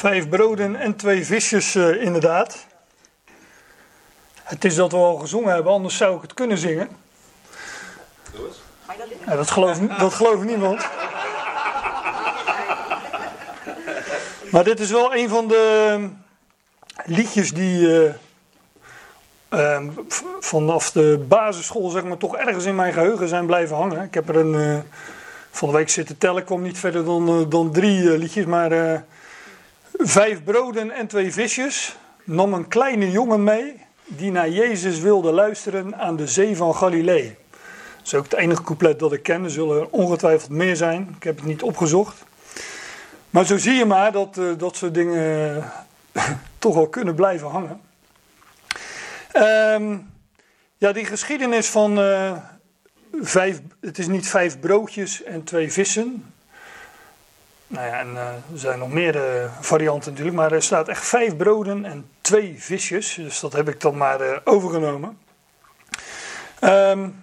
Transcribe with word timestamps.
Vijf 0.00 0.28
broden 0.28 0.76
en 0.76 0.96
twee 0.96 1.26
visjes, 1.26 1.74
uh, 1.74 2.02
inderdaad. 2.02 2.66
Het 4.42 4.64
is 4.64 4.74
dat 4.74 4.92
we 4.92 4.96
al 4.96 5.16
gezongen 5.16 5.52
hebben, 5.52 5.72
anders 5.72 5.96
zou 5.96 6.16
ik 6.16 6.22
het 6.22 6.34
kunnen 6.34 6.58
zingen. 6.58 6.88
Ja, 9.26 9.36
dat, 9.36 9.50
gelooft, 9.50 9.98
dat 9.98 10.14
gelooft 10.14 10.44
niemand. 10.44 10.88
Maar 14.50 14.64
dit 14.64 14.80
is 14.80 14.90
wel 14.90 15.14
een 15.14 15.28
van 15.28 15.48
de 15.48 15.86
ehm, 15.88 16.08
liedjes 17.04 17.52
die 17.52 17.80
uh, 17.80 18.12
uh, 19.50 19.88
vanaf 20.40 20.90
de 20.90 21.24
basisschool 21.28 21.90
zeg 21.90 22.04
maar, 22.04 22.16
toch 22.16 22.36
ergens 22.36 22.64
in 22.64 22.74
mijn 22.74 22.92
geheugen 22.92 23.28
zijn 23.28 23.46
blijven 23.46 23.76
hangen. 23.76 24.02
Ik 24.02 24.14
heb 24.14 24.28
er 24.28 24.36
een, 24.36 24.54
uh, 24.54 24.78
van 25.50 25.68
de 25.68 25.74
week 25.74 25.88
zitten 25.88 26.18
tellen, 26.18 26.44
kwam 26.44 26.62
niet 26.62 26.78
verder 26.78 27.04
dan, 27.04 27.28
eh, 27.28 27.50
dan 27.50 27.72
drie 27.72 28.18
liedjes, 28.18 28.44
maar 28.44 29.02
vijf 30.02 30.44
broden 30.44 30.90
en 30.90 31.06
twee 31.06 31.32
visjes 31.32 31.96
nam 32.24 32.52
een 32.52 32.68
kleine 32.68 33.10
jongen 33.10 33.44
mee 33.44 33.86
die 34.06 34.30
naar 34.30 34.48
Jezus 34.48 34.98
wilde 34.98 35.32
luisteren 35.32 35.96
aan 35.96 36.16
de 36.16 36.26
zee 36.26 36.56
van 36.56 36.74
Galilee. 36.74 37.36
Dat 37.96 38.06
is 38.06 38.14
ook 38.14 38.24
het 38.24 38.34
enige 38.34 38.62
couplet 38.62 38.98
dat 38.98 39.12
ik 39.12 39.22
ken. 39.22 39.44
Er 39.44 39.50
zullen 39.50 39.92
ongetwijfeld 39.92 40.50
meer 40.50 40.76
zijn. 40.76 41.14
Ik 41.16 41.22
heb 41.22 41.36
het 41.36 41.44
niet 41.44 41.62
opgezocht. 41.62 42.24
Maar 43.30 43.46
zo 43.46 43.58
zie 43.58 43.74
je 43.74 43.84
maar 43.84 44.12
dat 44.12 44.36
uh, 44.36 44.52
dat 44.58 44.76
soort 44.76 44.94
dingen 44.94 45.64
toch 46.58 46.74
wel 46.74 46.88
kunnen 46.88 47.14
blijven 47.14 47.48
hangen. 47.48 47.80
Um, 49.36 50.10
ja, 50.76 50.92
die 50.92 51.04
geschiedenis 51.04 51.66
van 51.66 51.98
uh, 51.98 52.36
vijf, 53.20 53.60
het 53.80 53.98
is 53.98 54.06
niet 54.06 54.28
vijf 54.28 54.60
broodjes 54.60 55.22
en 55.22 55.44
twee 55.44 55.72
vissen. 55.72 56.29
Nou 57.72 57.86
ja, 57.86 57.98
en 57.98 58.12
uh, 58.12 58.28
er 58.28 58.42
zijn 58.54 58.78
nog 58.78 58.92
meer 58.92 59.20
varianten 59.60 60.10
natuurlijk, 60.10 60.36
maar 60.36 60.52
er 60.52 60.62
staat 60.62 60.88
echt 60.88 61.06
vijf 61.06 61.36
broden 61.36 61.84
en 61.84 62.08
twee 62.20 62.54
visjes. 62.58 63.14
Dus 63.14 63.40
dat 63.40 63.52
heb 63.52 63.68
ik 63.68 63.80
dan 63.80 63.96
maar 63.96 64.40
overgenomen. 64.44 65.18
Um, 66.60 67.22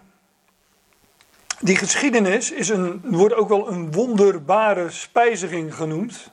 die 1.60 1.76
geschiedenis 1.76 2.52
is 2.52 2.70
een, 2.70 3.02
wordt 3.04 3.36
ook 3.36 3.50
wel 3.50 3.72
een 3.72 3.92
wonderbare 3.92 4.90
spijziging 4.90 5.76
genoemd. 5.76 6.32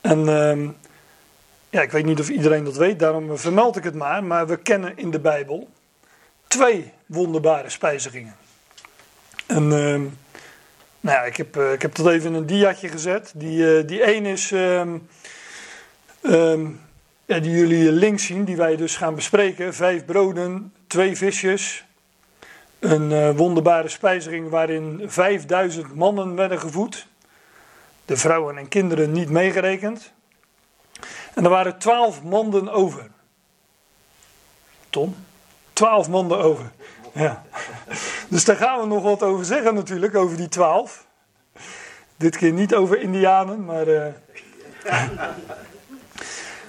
En 0.00 0.18
uh, 0.18 0.68
ja, 1.70 1.82
ik 1.82 1.90
weet 1.90 2.04
niet 2.04 2.20
of 2.20 2.28
iedereen 2.28 2.64
dat 2.64 2.76
weet, 2.76 2.98
daarom 2.98 3.38
vermeld 3.38 3.76
ik 3.76 3.84
het 3.84 3.94
maar. 3.94 4.24
Maar 4.24 4.46
we 4.46 4.56
kennen 4.56 4.96
in 4.96 5.10
de 5.10 5.20
Bijbel 5.20 5.68
twee 6.46 6.92
wonderbare 7.06 7.70
spijzigingen. 7.70 8.36
En 9.46 9.70
uh, 9.70 10.00
nou 11.00 11.16
ja, 11.16 11.22
ik 11.22 11.36
heb, 11.36 11.56
uh, 11.56 11.72
ik 11.72 11.82
heb 11.82 11.94
dat 11.94 12.08
even 12.08 12.28
in 12.28 12.34
een 12.34 12.46
diatje 12.46 12.88
gezet. 12.88 13.32
Die, 13.36 13.78
uh, 13.78 13.86
die 13.86 14.02
één 14.02 14.26
is, 14.26 14.52
ehm, 14.52 14.98
ehm, 16.22 16.66
ja, 17.24 17.38
die 17.38 17.50
jullie 17.50 17.92
links 17.92 18.26
zien, 18.26 18.44
die 18.44 18.56
wij 18.56 18.76
dus 18.76 18.96
gaan 18.96 19.14
bespreken. 19.14 19.74
Vijf 19.74 20.04
broden, 20.04 20.74
twee 20.86 21.16
visjes, 21.16 21.84
een 22.78 23.10
uh, 23.10 23.30
wonderbare 23.36 23.88
spijziging 23.88 24.48
waarin 24.48 25.02
5000 25.06 25.94
mannen 25.94 26.34
werden 26.34 26.60
gevoed. 26.60 27.06
De 28.04 28.16
vrouwen 28.16 28.56
en 28.56 28.68
kinderen 28.68 29.12
niet 29.12 29.30
meegerekend. 29.30 30.12
En 31.34 31.44
er 31.44 31.50
waren 31.50 31.78
12 31.78 32.22
manden 32.22 32.68
over. 32.68 33.10
Tom? 34.90 35.16
12 35.72 36.08
manden 36.08 36.38
over. 36.38 36.70
Ja. 37.14 37.44
Dus 38.30 38.44
daar 38.44 38.56
gaan 38.56 38.80
we 38.80 38.86
nog 38.86 39.02
wat 39.02 39.22
over 39.22 39.44
zeggen 39.44 39.74
natuurlijk, 39.74 40.14
over 40.14 40.36
die 40.36 40.48
12. 40.48 41.06
Dit 42.16 42.36
keer 42.36 42.52
niet 42.52 42.74
over 42.74 43.00
Indianen, 43.00 43.64
maar. 43.64 43.88
Uh... 43.88 44.06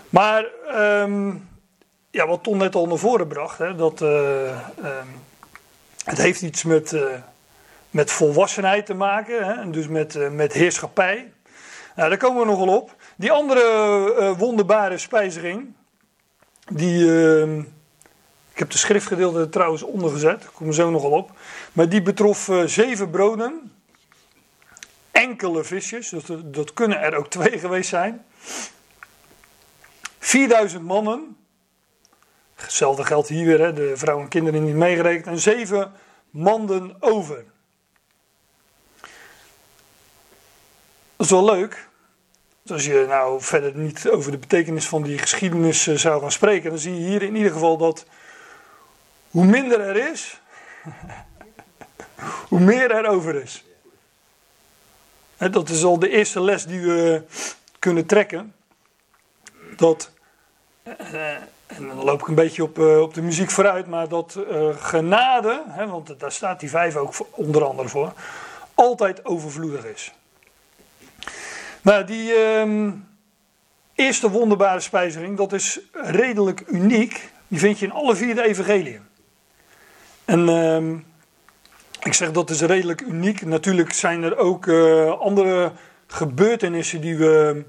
maar 0.10 0.46
um, 0.76 1.50
ja, 2.12 2.28
wat 2.28 2.44
Tom 2.44 2.58
net 2.58 2.76
al 2.76 2.88
naar 2.88 2.98
voren 2.98 3.28
bracht, 3.28 3.58
hè, 3.58 3.76
dat. 3.76 4.02
Uh, 4.02 4.10
um, 4.78 5.22
het 6.06 6.18
heeft 6.18 6.42
iets 6.42 6.64
met, 6.64 6.92
uh, 6.92 7.04
met 7.90 8.12
volwassenheid 8.12 8.86
te 8.86 8.94
maken, 8.94 9.46
hè? 9.46 9.54
en 9.54 9.72
dus 9.72 9.88
met, 9.88 10.32
met 10.32 10.54
heerschappij. 10.54 11.34
Nou, 11.96 12.10
daar 12.10 12.18
komen 12.18 12.42
we 12.42 12.48
nogal 12.48 12.76
op. 12.76 12.96
Die 13.16 13.32
andere 13.32 14.36
wonderbare 14.38 14.98
spijzering, 14.98 15.74
die, 16.72 17.32
ehm, 17.40 17.62
heb 18.62 18.72
de 18.72 18.78
schriftgedeelte 18.78 19.40
er 19.40 19.50
trouwens 19.50 19.84
ondergezet, 19.84 20.42
daar 20.42 20.52
komen 20.52 20.68
we 20.68 20.82
zo 20.82 20.90
nogal 20.90 21.12
op. 21.12 21.32
Maar 21.74 21.90
die 21.90 22.02
betrof 22.02 22.50
zeven 22.66 23.10
broden, 23.10 23.72
enkele 25.12 25.64
visjes, 25.64 26.10
dus 26.10 26.24
dat, 26.44 26.74
kunnen 26.74 27.02
er 27.02 27.16
ook 27.16 27.30
twee 27.30 27.60
geweest 27.60 27.90
zijn. 27.90 28.26
4000 30.20 30.84
mannen, 30.84 31.36
Hetzelfde 32.62 33.04
geldt 33.04 33.28
hier 33.28 33.46
weer, 33.46 33.60
hè, 33.60 33.74
de 33.74 33.92
vrouwen 33.96 34.24
en 34.26 34.30
kinderen 34.30 34.64
niet 34.64 34.76
meegerekend. 34.76 35.28
En 35.28 35.40
zeven 35.40 35.92
manden 36.30 36.96
over. 37.00 37.46
Dat 41.16 41.26
is 41.26 41.30
wel 41.30 41.46
leuk. 41.46 41.90
Als 42.68 42.86
je 42.86 43.06
nou 43.08 43.42
verder 43.42 43.76
niet 43.76 44.10
over 44.10 44.32
de 44.32 44.38
betekenis 44.38 44.88
van 44.88 45.04
die 45.04 45.18
geschiedenis 45.18 45.88
eh, 45.88 45.96
zou 45.96 46.22
gaan 46.22 46.32
spreken, 46.32 46.70
dan 46.70 46.80
zie 46.80 46.94
je 46.94 47.08
hier 47.08 47.22
in 47.22 47.36
ieder 47.36 47.52
geval 47.52 47.78
dat 47.78 48.06
hoe 49.32 49.46
minder 49.46 49.80
er 49.80 50.12
is, 50.12 50.42
hoe 52.50 52.60
meer 52.60 52.92
er 52.92 53.06
over 53.06 53.36
is. 53.36 53.64
Dat 55.38 55.70
is 55.70 55.84
al 55.84 56.00
de 56.00 56.10
eerste 56.10 56.42
les 56.42 56.66
die 56.66 56.82
we 56.82 57.24
kunnen 57.80 58.06
trekken. 58.06 58.54
Dat 59.76 60.12
eh, 60.84 61.36
en 61.78 61.88
dan 61.88 62.04
loop 62.04 62.22
ik 62.22 62.28
een 62.28 62.36
beetje 62.36 62.64
op, 62.64 62.80
uh, 62.80 63.02
op 63.02 63.14
de 63.14 63.22
muziek 63.22 63.50
vooruit, 63.50 63.88
maar 63.88 64.08
dat 64.08 64.38
uh, 64.52 64.76
genade, 64.78 65.64
want 65.88 66.20
daar 66.20 66.32
staat 66.32 66.60
die 66.60 66.70
vijf 66.70 66.96
ook 66.96 67.14
voor, 67.14 67.28
onder 67.32 67.64
andere 67.66 67.90
voor, 67.90 68.14
altijd 68.74 69.26
overvloedig 69.26 69.86
is. 69.86 70.14
Nou, 71.82 72.04
die 72.04 72.34
uh, 72.34 72.92
eerste 73.96 74.30
wonderbare 74.30 74.80
spijzering, 74.80 75.38
dat 75.38 75.54
is 75.54 75.80
redelijk 75.92 76.64
uniek. 76.68 77.30
Die 77.48 77.60
vind 77.60 77.80
je 77.80 77.86
in 77.86 77.92
alle 77.92 78.16
vier 78.16 78.36
de 78.36 78.44
evangeliën. 78.44 79.02
En 80.32 80.50
ehm, 80.50 80.96
ik 82.04 82.14
zeg 82.14 82.32
dat 82.32 82.50
is 82.50 82.62
redelijk 82.62 83.02
uniek. 83.02 83.46
Natuurlijk 83.46 83.94
zijn 83.94 84.24
er 84.24 84.38
ook 84.38 84.66
uh, 84.66 85.20
andere 85.20 85.72
gebeurtenissen 86.08 87.02
die 87.02 87.18
we 87.18 87.64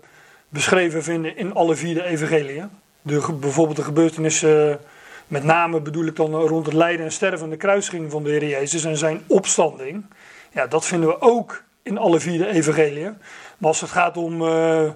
beschreven 0.48 1.02
vinden 1.02 1.36
in 1.36 1.54
alle 1.54 1.74
vier 1.74 1.94
de 1.94 2.04
evangeliën 2.04 2.70
de, 3.02 3.32
bijvoorbeeld 3.40 3.76
de 3.76 3.82
gebeurtenissen, 3.82 4.80
met 5.26 5.44
name 5.44 5.80
bedoel 5.80 6.06
ik 6.06 6.16
dan 6.16 6.34
rond 6.34 6.66
het 6.66 6.74
lijden 6.74 7.04
en 7.04 7.12
sterven 7.12 7.44
en 7.44 7.50
de 7.50 7.56
kruising 7.56 8.10
van 8.10 8.22
de 8.22 8.30
Heer 8.30 8.48
Jezus 8.48 8.84
en 8.84 8.96
zijn 8.96 9.22
opstanding. 9.26 10.04
Ja, 10.52 10.66
dat 10.66 10.86
vinden 10.86 11.08
we 11.08 11.20
ook 11.20 11.62
in 11.82 11.98
alle 11.98 12.20
vier 12.20 12.38
de 12.38 12.48
evangeliën. 12.48 13.16
Maar 13.58 13.68
als 13.68 13.80
het 13.80 13.90
gaat 13.90 14.16
om 14.16 14.42
uh, 14.42 14.90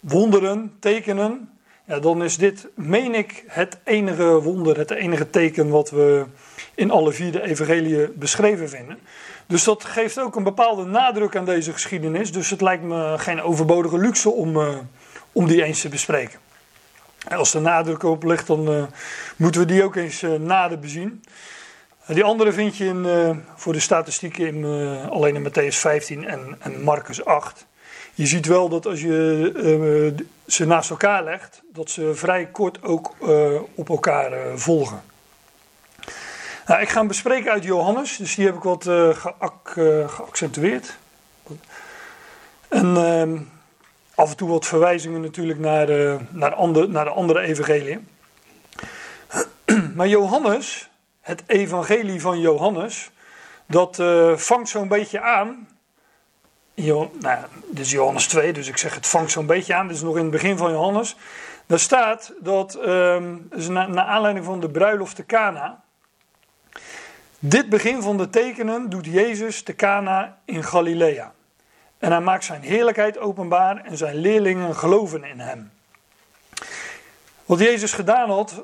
wonderen, 0.00 0.76
tekenen, 0.80 1.57
ja, 1.88 1.98
dan 1.98 2.22
is 2.22 2.36
dit, 2.36 2.68
meen 2.74 3.14
ik, 3.14 3.44
het 3.46 3.78
enige 3.84 4.24
wonder, 4.24 4.78
het 4.78 4.90
enige 4.90 5.30
teken 5.30 5.68
wat 5.68 5.90
we 5.90 6.24
in 6.74 6.90
alle 6.90 7.12
vier 7.12 7.32
de 7.32 7.42
evangeliën 7.42 8.12
beschreven 8.14 8.68
vinden. 8.68 8.98
Dus 9.46 9.64
dat 9.64 9.84
geeft 9.84 10.20
ook 10.20 10.36
een 10.36 10.42
bepaalde 10.42 10.84
nadruk 10.84 11.36
aan 11.36 11.44
deze 11.44 11.72
geschiedenis. 11.72 12.32
Dus 12.32 12.50
het 12.50 12.60
lijkt 12.60 12.82
me 12.82 13.14
geen 13.18 13.42
overbodige 13.42 13.98
luxe 13.98 14.30
om, 14.30 14.56
uh, 14.56 14.78
om 15.32 15.46
die 15.46 15.62
eens 15.62 15.80
te 15.80 15.88
bespreken. 15.88 16.38
Als 17.28 17.54
er 17.54 17.60
nadruk 17.60 18.02
op 18.02 18.24
ligt, 18.24 18.46
dan 18.46 18.72
uh, 18.72 18.82
moeten 19.36 19.60
we 19.60 19.66
die 19.66 19.84
ook 19.84 19.96
eens 19.96 20.22
uh, 20.22 20.34
nader 20.34 20.78
bezien. 20.78 21.24
Die 22.06 22.24
andere 22.24 22.52
vind 22.52 22.76
je 22.76 22.84
in, 22.84 23.06
voor 23.56 23.72
de 23.72 23.80
statistieken 23.80 24.46
in, 24.46 24.64
alleen 25.10 25.34
in 25.34 25.48
Matthäus 25.48 25.76
15 25.76 26.26
en, 26.26 26.56
en 26.58 26.82
Marcus 26.82 27.24
8. 27.24 27.66
Je 28.14 28.26
ziet 28.26 28.46
wel 28.46 28.68
dat 28.68 28.86
als 28.86 29.00
je 29.00 30.14
ze 30.48 30.66
naast 30.66 30.90
elkaar 30.90 31.24
legt, 31.24 31.62
dat 31.72 31.90
ze 31.90 32.14
vrij 32.14 32.46
kort 32.46 32.82
ook 32.82 33.14
op 33.74 33.88
elkaar 33.88 34.58
volgen. 34.58 35.02
Nou, 36.66 36.80
ik 36.80 36.88
ga 36.88 36.98
hem 36.98 37.08
bespreken 37.08 37.50
uit 37.50 37.64
Johannes, 37.64 38.16
dus 38.16 38.34
die 38.34 38.46
heb 38.46 38.54
ik 38.54 38.62
wat 38.62 38.84
geac 39.12 39.70
geaccentueerd. 40.06 40.96
En 42.68 42.96
ehm, 42.96 43.38
af 44.14 44.30
en 44.30 44.36
toe 44.36 44.48
wat 44.48 44.66
verwijzingen 44.66 45.20
natuurlijk 45.20 45.58
naar, 45.58 45.88
naar, 46.30 46.88
naar 46.88 47.04
de 47.04 47.10
andere 47.10 47.40
evangeliën. 47.40 48.08
Maar 49.96 50.08
Johannes, 50.08 50.90
het 51.20 51.42
evangelie 51.46 52.20
van 52.20 52.40
Johannes, 52.40 53.10
dat 53.66 54.02
vangt 54.36 54.68
zo'n 54.68 54.88
beetje 54.88 55.20
aan. 55.20 55.68
Jo, 56.80 57.10
nou, 57.20 57.44
dit 57.66 57.84
is 57.84 57.90
Johannes 57.90 58.26
2, 58.26 58.52
dus 58.52 58.68
ik 58.68 58.76
zeg 58.76 58.94
het 58.94 59.06
vangt 59.06 59.30
zo'n 59.30 59.46
beetje 59.46 59.74
aan. 59.74 59.86
Dit 59.86 59.96
is 59.96 60.02
nog 60.02 60.16
in 60.16 60.22
het 60.22 60.30
begin 60.30 60.56
van 60.56 60.70
Johannes. 60.70 61.16
Daar 61.66 61.78
staat 61.78 62.32
dat, 62.40 62.78
um, 62.86 63.48
dus 63.50 63.68
na, 63.68 63.86
naar 63.86 64.04
aanleiding 64.04 64.44
van 64.44 64.60
de 64.60 64.70
bruiloft 64.70 65.16
te 65.16 65.26
Cana. 65.26 65.82
Dit 67.38 67.68
begin 67.68 68.02
van 68.02 68.16
de 68.16 68.30
tekenen 68.30 68.90
doet 68.90 69.06
Jezus 69.06 69.62
te 69.62 69.76
Cana 69.76 70.38
in 70.44 70.64
Galilea. 70.64 71.32
En 71.98 72.10
hij 72.10 72.20
maakt 72.20 72.44
zijn 72.44 72.62
heerlijkheid 72.62 73.18
openbaar 73.18 73.84
en 73.84 73.96
zijn 73.96 74.16
leerlingen 74.16 74.76
geloven 74.76 75.24
in 75.24 75.38
hem. 75.38 75.70
Wat 77.44 77.58
Jezus 77.58 77.92
gedaan 77.92 78.30
had 78.30 78.62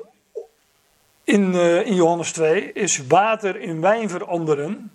in, 1.23 1.53
uh, 1.53 1.85
in 1.85 1.95
Johannes 1.95 2.31
2 2.31 2.71
is 2.73 3.07
water 3.07 3.55
in 3.59 3.81
wijn 3.81 4.09
veranderen. 4.09 4.91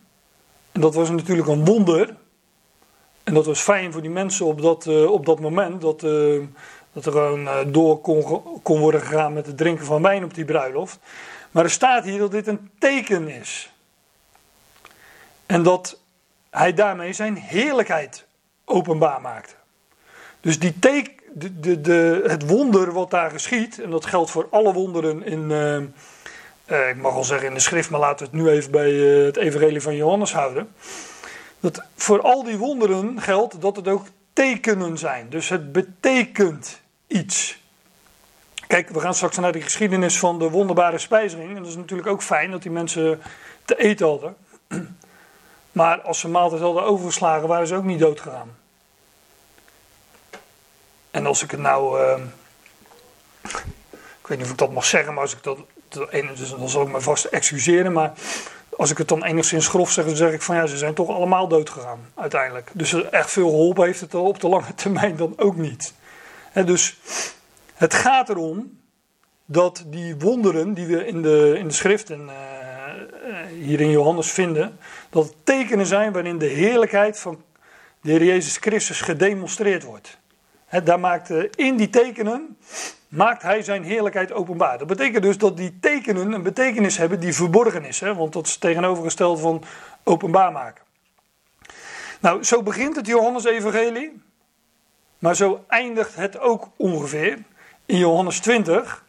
En 0.73 0.81
dat 0.81 0.95
was 0.95 1.11
natuurlijk 1.11 1.49
een 1.49 1.65
wonder. 1.65 2.17
En 3.31 3.37
dat 3.37 3.47
was 3.47 3.61
fijn 3.61 3.93
voor 3.93 4.01
die 4.01 4.11
mensen 4.11 4.47
op 4.47 4.63
dat, 4.63 4.87
uh, 4.87 5.11
op 5.11 5.27
dat 5.27 5.41
moment. 5.41 5.81
Dat, 5.81 6.03
uh, 6.03 6.43
dat 6.93 7.07
er 7.07 7.13
gewoon 7.13 7.49
door 7.73 8.01
kon, 8.01 8.43
kon 8.63 8.81
worden 8.81 9.01
gegaan 9.01 9.33
met 9.33 9.47
het 9.47 9.57
drinken 9.57 9.85
van 9.85 10.03
wijn 10.03 10.25
op 10.25 10.35
die 10.35 10.45
bruiloft. 10.45 10.99
Maar 11.51 11.65
er 11.65 11.71
staat 11.71 12.05
hier 12.05 12.19
dat 12.19 12.31
dit 12.31 12.47
een 12.47 12.71
teken 12.79 13.29
is. 13.29 13.73
En 15.47 15.63
dat 15.63 15.99
hij 16.51 16.75
daarmee 16.75 17.13
zijn 17.13 17.37
heerlijkheid 17.37 18.27
openbaar 18.65 19.21
maakte. 19.21 19.55
Dus 20.41 20.59
die 20.59 20.79
teken, 20.79 21.13
de, 21.33 21.61
de, 21.61 21.81
de, 21.81 22.23
het 22.27 22.47
wonder 22.47 22.93
wat 22.93 23.11
daar 23.11 23.31
geschiet, 23.31 23.81
en 23.81 23.91
dat 23.91 24.07
geldt 24.07 24.31
voor 24.31 24.47
alle 24.51 24.73
wonderen 24.73 25.25
in, 25.25 25.51
ik 26.67 26.97
mag 26.97 27.13
wel 27.13 27.25
zeggen 27.25 27.49
in 27.49 27.55
de 27.55 27.61
schrift, 27.61 27.91
maar 27.91 28.01
laten 28.01 28.19
we 28.27 28.33
het 28.37 28.43
nu 28.43 28.51
even 28.51 28.71
bij 28.71 28.91
het 28.93 29.37
evangelie 29.37 29.81
van 29.81 29.97
Johannes 29.97 30.33
houden. 30.33 30.69
Dat 31.61 31.83
voor 31.97 32.23
al 32.23 32.45
die 32.45 32.57
wonderen 32.57 33.21
geldt 33.21 33.61
dat 33.61 33.77
het 33.77 33.89
ook 33.89 34.07
tekenen 34.33 34.99
zijn. 34.99 35.31
Dus 35.31 35.49
het 35.49 35.73
betekent 35.73 36.81
iets. 37.07 37.59
Kijk, 38.67 38.89
we 38.89 39.01
gaan 39.01 39.15
straks 39.15 39.37
naar 39.37 39.53
de 39.53 39.61
geschiedenis 39.61 40.19
van 40.19 40.39
de 40.39 40.51
wonderbare 40.51 40.99
spijzing. 40.99 41.49
En 41.49 41.63
dat 41.63 41.67
is 41.67 41.77
natuurlijk 41.77 42.09
ook 42.09 42.23
fijn 42.23 42.51
dat 42.51 42.63
die 42.63 42.71
mensen 42.71 43.21
te 43.65 43.79
eten 43.79 44.07
hadden. 44.07 44.37
Maar 45.73 46.01
als 46.01 46.19
ze 46.19 46.29
maaltijd 46.29 46.63
hadden 46.63 46.83
overgeslagen, 46.83 47.49
waren 47.49 47.67
ze 47.67 47.75
ook 47.75 47.85
niet 47.85 47.99
dood 47.99 48.21
gegaan. 48.21 48.57
En 51.11 51.27
als 51.27 51.43
ik 51.43 51.51
het 51.51 51.61
nou. 51.61 52.01
Uh, 52.01 52.19
ik 54.21 54.27
weet 54.27 54.39
niet 54.39 54.47
of 54.47 54.51
ik 54.53 54.59
dat 54.59 54.73
mag 54.73 54.85
zeggen, 54.85 55.15
maar 55.15 55.23
als 55.23 55.33
ik 55.33 55.43
dat. 55.43 55.59
Dus 56.37 56.51
dan 56.51 56.69
zal 56.69 56.83
ik 56.83 56.93
me 56.93 57.01
vast 57.01 57.25
excuseren. 57.25 57.93
Maar 57.93 58.13
als 58.81 58.91
ik 58.91 58.99
het 58.99 59.09
dan 59.09 59.25
enigszins 59.25 59.69
grof 59.69 59.91
zeg, 59.91 60.05
dan 60.05 60.17
zeg 60.17 60.33
ik 60.33 60.43
van 60.43 60.57
ja, 60.57 60.67
ze 60.67 60.77
zijn 60.77 60.95
toch 60.95 61.09
allemaal 61.09 61.49
dood 61.49 61.71
gegaan 61.71 61.99
uiteindelijk. 62.15 62.71
Dus 62.73 63.11
echt 63.11 63.31
veel 63.31 63.49
geholpen 63.49 63.85
heeft 63.85 64.01
het 64.01 64.15
op 64.15 64.41
de 64.41 64.49
lange 64.49 64.75
termijn 64.75 65.17
dan 65.17 65.33
ook 65.37 65.57
niet. 65.57 65.95
Dus 66.53 66.99
het 67.75 67.95
gaat 67.95 68.29
erom 68.29 68.79
dat 69.45 69.85
die 69.87 70.17
wonderen 70.17 70.75
die 70.75 70.87
we 70.87 71.07
in 71.07 71.23
de, 71.23 71.55
in 71.59 71.69
de 71.69 71.75
schrift 71.75 72.11
en 72.11 72.21
uh, 72.21 73.65
hier 73.65 73.81
in 73.81 73.91
Johannes 73.91 74.31
vinden, 74.31 74.79
dat 75.11 75.25
het 75.25 75.35
tekenen 75.45 75.87
zijn 75.87 76.13
waarin 76.13 76.39
de 76.39 76.47
heerlijkheid 76.47 77.19
van 77.19 77.43
de 78.01 78.11
Heer 78.11 78.25
Jezus 78.25 78.57
Christus 78.57 79.01
gedemonstreerd 79.01 79.83
wordt. 79.83 80.19
Daar 80.85 81.01
maakt, 81.01 81.31
in 81.55 81.77
die 81.77 81.91
tekenen 81.91 82.59
maakt 83.09 83.43
hij 83.43 83.63
zijn 83.63 83.83
heerlijkheid 83.83 84.33
openbaar. 84.33 84.79
Dat 84.79 84.87
betekent 84.87 85.23
dus 85.23 85.39
dat 85.39 85.57
die 85.57 85.79
tekenen 85.81 86.33
een 86.33 86.43
betekenis 86.43 86.97
hebben 86.97 87.21
die 87.21 87.35
verborgen 87.35 87.85
is. 87.85 88.01
Hè? 88.01 88.15
Want 88.15 88.33
dat 88.33 88.47
is 88.47 88.57
tegenovergesteld 88.57 89.41
van 89.41 89.63
openbaar 90.05 90.53
maken. 90.53 90.85
Nou, 92.21 92.45
zo 92.45 92.63
begint 92.63 92.97
het 92.97 93.07
Johannes-evangelie. 93.07 94.23
Maar 95.19 95.37
zo 95.37 95.65
eindigt 95.69 96.15
het 96.15 96.39
ook 96.39 96.69
ongeveer. 96.77 97.39
In 97.87 97.97
Johannes 97.97 98.41
20 98.41 99.05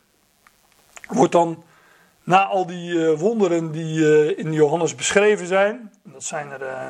wordt 1.07 1.31
dan 1.31 1.64
na 2.24 2.46
al 2.46 2.66
die 2.66 2.92
uh, 2.94 3.19
wonderen 3.19 3.72
die 3.72 4.00
uh, 4.00 4.38
in 4.38 4.54
Johannes 4.54 4.96
beschreven 4.96 5.48
zijn, 5.48 5.92
dat 6.04 6.24
zijn 6.24 6.52
er, 6.52 6.62
uh, 6.62 6.90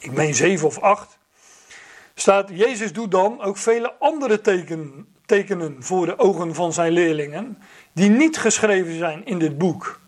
ik 0.00 0.12
meen 0.12 0.34
zeven 0.34 0.66
of 0.66 0.78
acht, 0.78 1.18
staat 2.20 2.48
Jezus 2.52 2.92
doet 2.92 3.10
dan 3.10 3.42
ook 3.42 3.56
vele 3.56 3.94
andere 3.98 4.40
teken, 4.40 5.06
tekenen 5.26 5.76
voor 5.78 6.06
de 6.06 6.18
ogen 6.18 6.54
van 6.54 6.72
zijn 6.72 6.92
leerlingen, 6.92 7.58
die 7.92 8.10
niet 8.10 8.38
geschreven 8.38 8.98
zijn 8.98 9.26
in 9.26 9.38
dit 9.38 9.58
boek. 9.58 10.00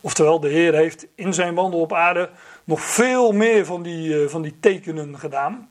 Oftewel, 0.00 0.40
de 0.40 0.48
Heer 0.48 0.74
heeft 0.74 1.06
in 1.14 1.34
zijn 1.34 1.54
wandel 1.54 1.80
op 1.80 1.92
aarde 1.92 2.30
nog 2.64 2.80
veel 2.80 3.32
meer 3.32 3.64
van 3.64 3.82
die, 3.82 4.28
van 4.28 4.42
die 4.42 4.56
tekenen 4.60 5.18
gedaan. 5.18 5.68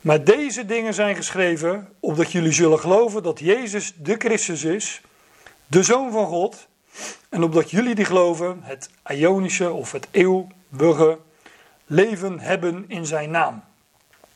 Maar 0.00 0.24
deze 0.24 0.66
dingen 0.66 0.94
zijn 0.94 1.16
geschreven 1.16 1.88
opdat 2.00 2.32
jullie 2.32 2.52
zullen 2.52 2.78
geloven 2.78 3.22
dat 3.22 3.38
Jezus 3.38 3.94
de 3.96 4.14
Christus 4.18 4.64
is, 4.64 5.00
de 5.66 5.82
Zoon 5.82 6.12
van 6.12 6.26
God. 6.26 6.68
En 7.28 7.42
opdat 7.42 7.70
jullie 7.70 7.94
die 7.94 8.04
geloven 8.04 8.60
het 8.62 8.90
Ionische 9.06 9.72
of 9.72 9.92
het 9.92 10.08
eeuwige 10.10 11.18
leven 11.86 12.40
hebben 12.40 12.84
in 12.88 13.06
zijn 13.06 13.30
naam. 13.30 13.67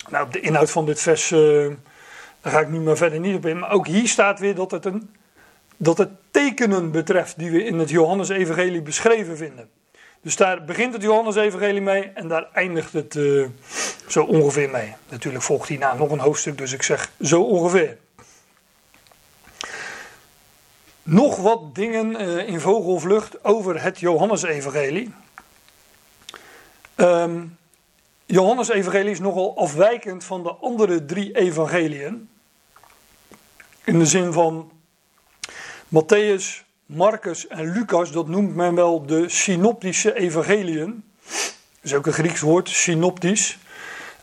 Nou, 0.08 0.30
de 0.30 0.40
inhoud 0.40 0.70
van 0.70 0.86
dit 0.86 1.00
vers, 1.00 1.30
uh, 1.30 1.72
daar 2.40 2.52
ga 2.52 2.60
ik 2.60 2.68
nu 2.68 2.80
maar 2.80 2.96
verder 2.96 3.20
niet 3.20 3.36
op 3.36 3.46
in. 3.46 3.58
Maar 3.58 3.70
ook 3.70 3.86
hier 3.86 4.08
staat 4.08 4.38
weer 4.38 4.54
dat 4.54 4.70
het, 4.70 4.84
een, 4.84 5.14
dat 5.76 5.98
het 5.98 6.10
tekenen 6.30 6.90
betreft 6.90 7.38
die 7.38 7.50
we 7.50 7.64
in 7.64 7.78
het 7.78 7.90
Johannes-evangelie 7.90 8.82
beschreven 8.82 9.36
vinden. 9.36 9.70
Dus 10.20 10.36
daar 10.36 10.64
begint 10.64 10.92
het 10.92 11.02
Johannes-evangelie 11.02 11.80
mee 11.80 12.02
en 12.02 12.28
daar 12.28 12.48
eindigt 12.52 12.92
het 12.92 13.14
uh, 13.14 13.46
zo 14.06 14.22
ongeveer 14.24 14.70
mee. 14.70 14.94
Natuurlijk 15.08 15.44
volgt 15.44 15.68
hierna 15.68 15.94
nog 15.94 16.10
een 16.10 16.18
hoofdstuk, 16.18 16.58
dus 16.58 16.72
ik 16.72 16.82
zeg 16.82 17.10
zo 17.20 17.42
ongeveer. 17.42 17.96
Nog 21.02 21.36
wat 21.36 21.74
dingen 21.74 22.22
uh, 22.22 22.48
in 22.48 22.60
vogelvlucht 22.60 23.44
over 23.44 23.82
het 23.82 24.00
Johannesevangelie. 24.00 25.14
Um, 26.96 27.56
Johannesevangelie 28.32 29.10
is 29.10 29.20
nogal 29.20 29.56
afwijkend 29.56 30.24
van 30.24 30.42
de 30.42 30.54
andere 30.54 31.04
drie 31.04 31.36
evangeliën. 31.36 32.28
In 33.84 33.98
de 33.98 34.06
zin 34.06 34.32
van 34.32 34.72
Matthäus, 35.88 36.64
Marcus 36.86 37.46
en 37.46 37.72
Lucas, 37.72 38.12
dat 38.12 38.28
noemt 38.28 38.54
men 38.54 38.74
wel 38.74 39.06
de 39.06 39.28
synoptische 39.28 40.14
evangeliën. 40.14 41.04
Dat 41.24 41.54
is 41.82 41.94
ook 41.94 42.06
een 42.06 42.12
Grieks 42.12 42.40
woord, 42.40 42.68
synoptisch. 42.68 43.58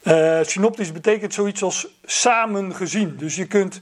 Uh, 0.03 0.39
synoptisch 0.41 0.91
betekent 0.91 1.33
zoiets 1.33 1.63
als 1.63 1.88
samen 2.03 2.75
gezien. 2.75 3.17
Dus 3.17 3.35
je 3.35 3.45
kunt 3.45 3.81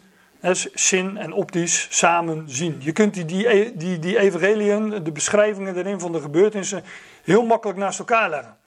zin 0.73 1.17
en 1.17 1.33
optisch 1.33 1.87
samen 1.89 2.49
zien. 2.49 2.77
Je 2.79 2.91
kunt 2.91 3.13
die, 3.13 3.25
die, 3.25 3.75
die, 3.75 3.99
die 3.99 4.19
evangeliën, 4.19 5.03
de 5.03 5.11
beschrijvingen 5.11 5.77
erin 5.77 5.99
van 5.99 6.11
de 6.11 6.21
gebeurtenissen, 6.21 6.83
heel 7.23 7.45
makkelijk 7.45 7.79
naast 7.79 7.99
elkaar 7.99 8.29
leggen. 8.29 8.57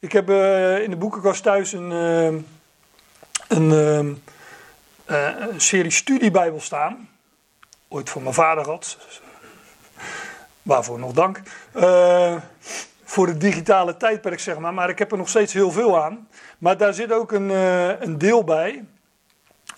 Ik 0.00 0.12
heb 0.12 0.30
uh, 0.30 0.82
in 0.82 0.90
de 0.90 0.96
boekenkast 0.96 1.42
thuis 1.42 1.72
een, 1.72 1.90
uh, 1.90 2.42
een, 3.48 4.22
uh, 5.10 5.44
serie 5.56 5.90
studiebijbel 5.90 6.60
staan. 6.60 7.08
Ooit 7.88 8.10
van 8.10 8.22
mijn 8.22 8.34
vader 8.34 8.64
had. 8.64 8.98
Waarvoor 10.62 10.98
nog 10.98 11.12
dank. 11.12 11.40
voor 13.04 13.26
het 13.26 13.40
digitale 13.40 13.96
tijdperk, 13.96 14.40
zeg 14.40 14.58
maar. 14.58 14.74
Maar 14.74 14.88
ik 14.88 14.98
heb 14.98 15.12
er 15.12 15.18
nog 15.18 15.28
steeds 15.28 15.52
heel 15.52 15.70
veel 15.70 16.02
aan. 16.02 16.28
Maar 16.58 16.76
daar 16.76 16.94
zit 16.94 17.12
ook 17.12 17.32
een, 17.32 17.48
een 18.02 18.18
deel 18.18 18.44
bij. 18.44 18.84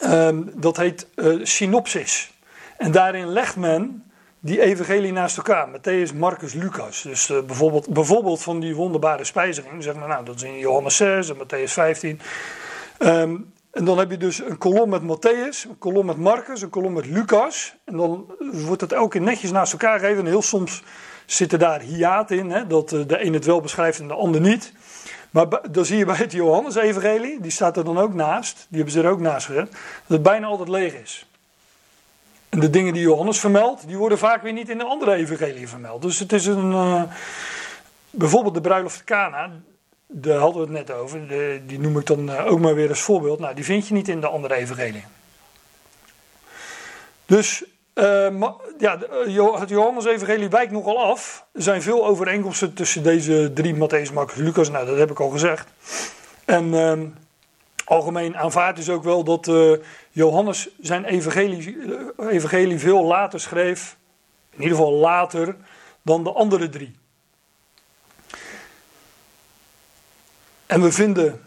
Um, 0.01 0.53
dat 0.55 0.77
heet 0.77 1.07
synopsis. 1.43 2.33
En 2.77 2.93
daarin 2.93 3.27
legt 3.27 3.57
men 3.57 4.12
die 4.45 4.61
evangelie 4.61 5.13
naast 5.13 5.37
elkaar. 5.37 5.69
Matthäus, 5.69 6.15
Marcus, 6.15 6.53
Lucas. 6.53 7.03
Dus 7.03 7.29
uh, 7.29 7.41
bijvoorbeeld, 7.41 7.89
bijvoorbeeld 7.89 8.43
van 8.43 8.61
die 8.61 8.75
wonderbare 8.75 9.25
spijziging. 9.25 9.83
Zeg 9.83 9.95
maar, 9.95 10.09
nou, 10.09 10.25
dat 10.25 10.35
is 10.35 10.43
in 10.43 10.59
Johannes 10.59 10.97
6 10.97 11.29
en 11.29 11.37
Matthäus 11.37 11.73
15. 11.73 12.21
Um, 12.99 13.53
en 13.71 13.85
dan 13.85 13.99
heb 13.99 14.11
je 14.11 14.17
dus 14.17 14.39
een 14.39 14.59
kolom 14.59 14.89
met 14.89 15.03
Matthäus, 15.03 15.69
een 15.69 15.79
kolom 15.79 16.07
met 16.07 16.17
Marcus, 16.17 16.63
een 16.63 16.71
kolom 16.71 16.93
met 16.93 17.07
Lucas. 17.07 17.75
En 17.85 17.97
dan 17.97 18.27
wordt 18.39 18.81
het 18.81 18.93
elke 18.93 19.09
keer 19.09 19.21
netjes 19.21 19.51
naast 19.51 19.73
elkaar 19.73 19.99
gegeven. 19.99 20.25
En 20.25 20.31
heel 20.31 20.43
soms 20.43 20.83
zitten 21.27 21.59
daar 21.59 21.81
hiaten 21.81 22.39
in, 22.39 22.51
hè, 22.51 22.67
dat 22.67 22.93
uh, 22.93 23.07
de 23.07 23.25
een 23.25 23.35
het 23.35 23.45
wel 23.45 23.61
beschrijft 23.61 24.01
en 24.01 24.09
de 24.09 24.15
ander 24.15 24.41
niet. 24.41 24.73
Maar 25.31 25.47
dan 25.71 25.85
zie 25.85 25.99
je 25.99 26.05
bij 26.05 26.17
het 26.17 26.33
Johannes-evangelie, 26.33 27.41
die 27.41 27.51
staat 27.51 27.77
er 27.77 27.85
dan 27.85 27.99
ook 27.99 28.15
naast, 28.15 28.67
die 28.69 28.77
hebben 28.77 28.93
ze 28.93 29.03
er 29.03 29.11
ook 29.11 29.21
naast 29.21 29.47
gezet, 29.47 29.71
dat 29.71 29.81
het 30.07 30.23
bijna 30.23 30.47
altijd 30.47 30.69
leeg 30.69 30.95
is. 30.95 31.27
De 32.59 32.71
dingen 32.71 32.93
die 32.93 33.03
Johannes 33.03 33.41
vermeldt, 33.41 33.87
die 33.87 33.97
worden 33.97 34.19
vaak 34.19 34.43
weer 34.43 34.53
niet 34.53 34.69
in 34.69 34.79
de 34.79 34.85
andere 34.85 35.15
evangelie 35.15 35.69
vermeld. 35.69 36.03
Dus 36.03 36.19
het 36.19 36.33
is 36.33 36.47
een. 36.47 36.73
Uh, 36.73 37.03
bijvoorbeeld 38.11 38.55
de 38.55 38.61
bruiloft 38.61 39.05
Cana, 39.05 39.51
daar 40.07 40.39
hadden 40.39 40.61
we 40.61 40.77
het 40.77 40.87
net 40.87 40.97
over, 40.97 41.21
die 41.67 41.79
noem 41.79 41.99
ik 41.99 42.07
dan 42.07 42.31
uh, 42.31 42.47
ook 42.47 42.61
maar 42.61 42.75
weer 42.75 42.89
als 42.89 43.01
voorbeeld. 43.01 43.39
Nou, 43.39 43.55
die 43.55 43.65
vind 43.65 43.89
je 43.89 43.95
niet 43.95 44.09
in 44.09 44.21
de 44.21 44.27
andere 44.27 44.55
evangelie. 44.55 45.05
Dus 47.27 47.65
uh, 47.95 48.05
ja, 48.79 48.99
eh, 49.03 49.61
het 49.61 49.69
Johannes-evangelie 49.69 50.49
wijkt 50.49 50.73
nogal 50.73 51.03
af. 51.03 51.47
Er 51.53 51.63
zijn 51.63 51.83
veel 51.83 52.07
overeenkomsten 52.07 52.75
tussen 52.75 53.03
deze 53.03 53.51
drie, 53.55 53.75
Matthäus, 53.75 54.13
Marcus, 54.13 54.37
Lucas. 54.37 54.71
Nou, 54.71 54.87
dat 54.87 54.99
heb 54.99 55.11
ik 55.11 55.21
al 55.21 55.29
gezegd. 55.29 55.69
En 56.45 56.65
uh, 56.65 57.01
algemeen 57.93 58.37
aanvaard 58.37 58.79
is 58.79 58.89
ook 58.89 59.03
wel 59.03 59.25
dat 59.25 59.47
uh, 59.47 59.73
Johannes 60.11 60.69
zijn 60.81 61.05
evangelie, 61.05 61.77
evangelie 62.29 62.79
veel 62.79 63.05
later 63.05 63.41
schreef. 63.41 63.97
In 64.51 64.63
ieder 64.63 64.77
geval 64.77 64.93
later 64.93 65.57
dan 66.03 66.25
de 66.25 66.33
andere 66.33 66.69
drie. 66.69 66.95
En 70.67 70.83
we 70.83 70.93
vinden 70.93 71.41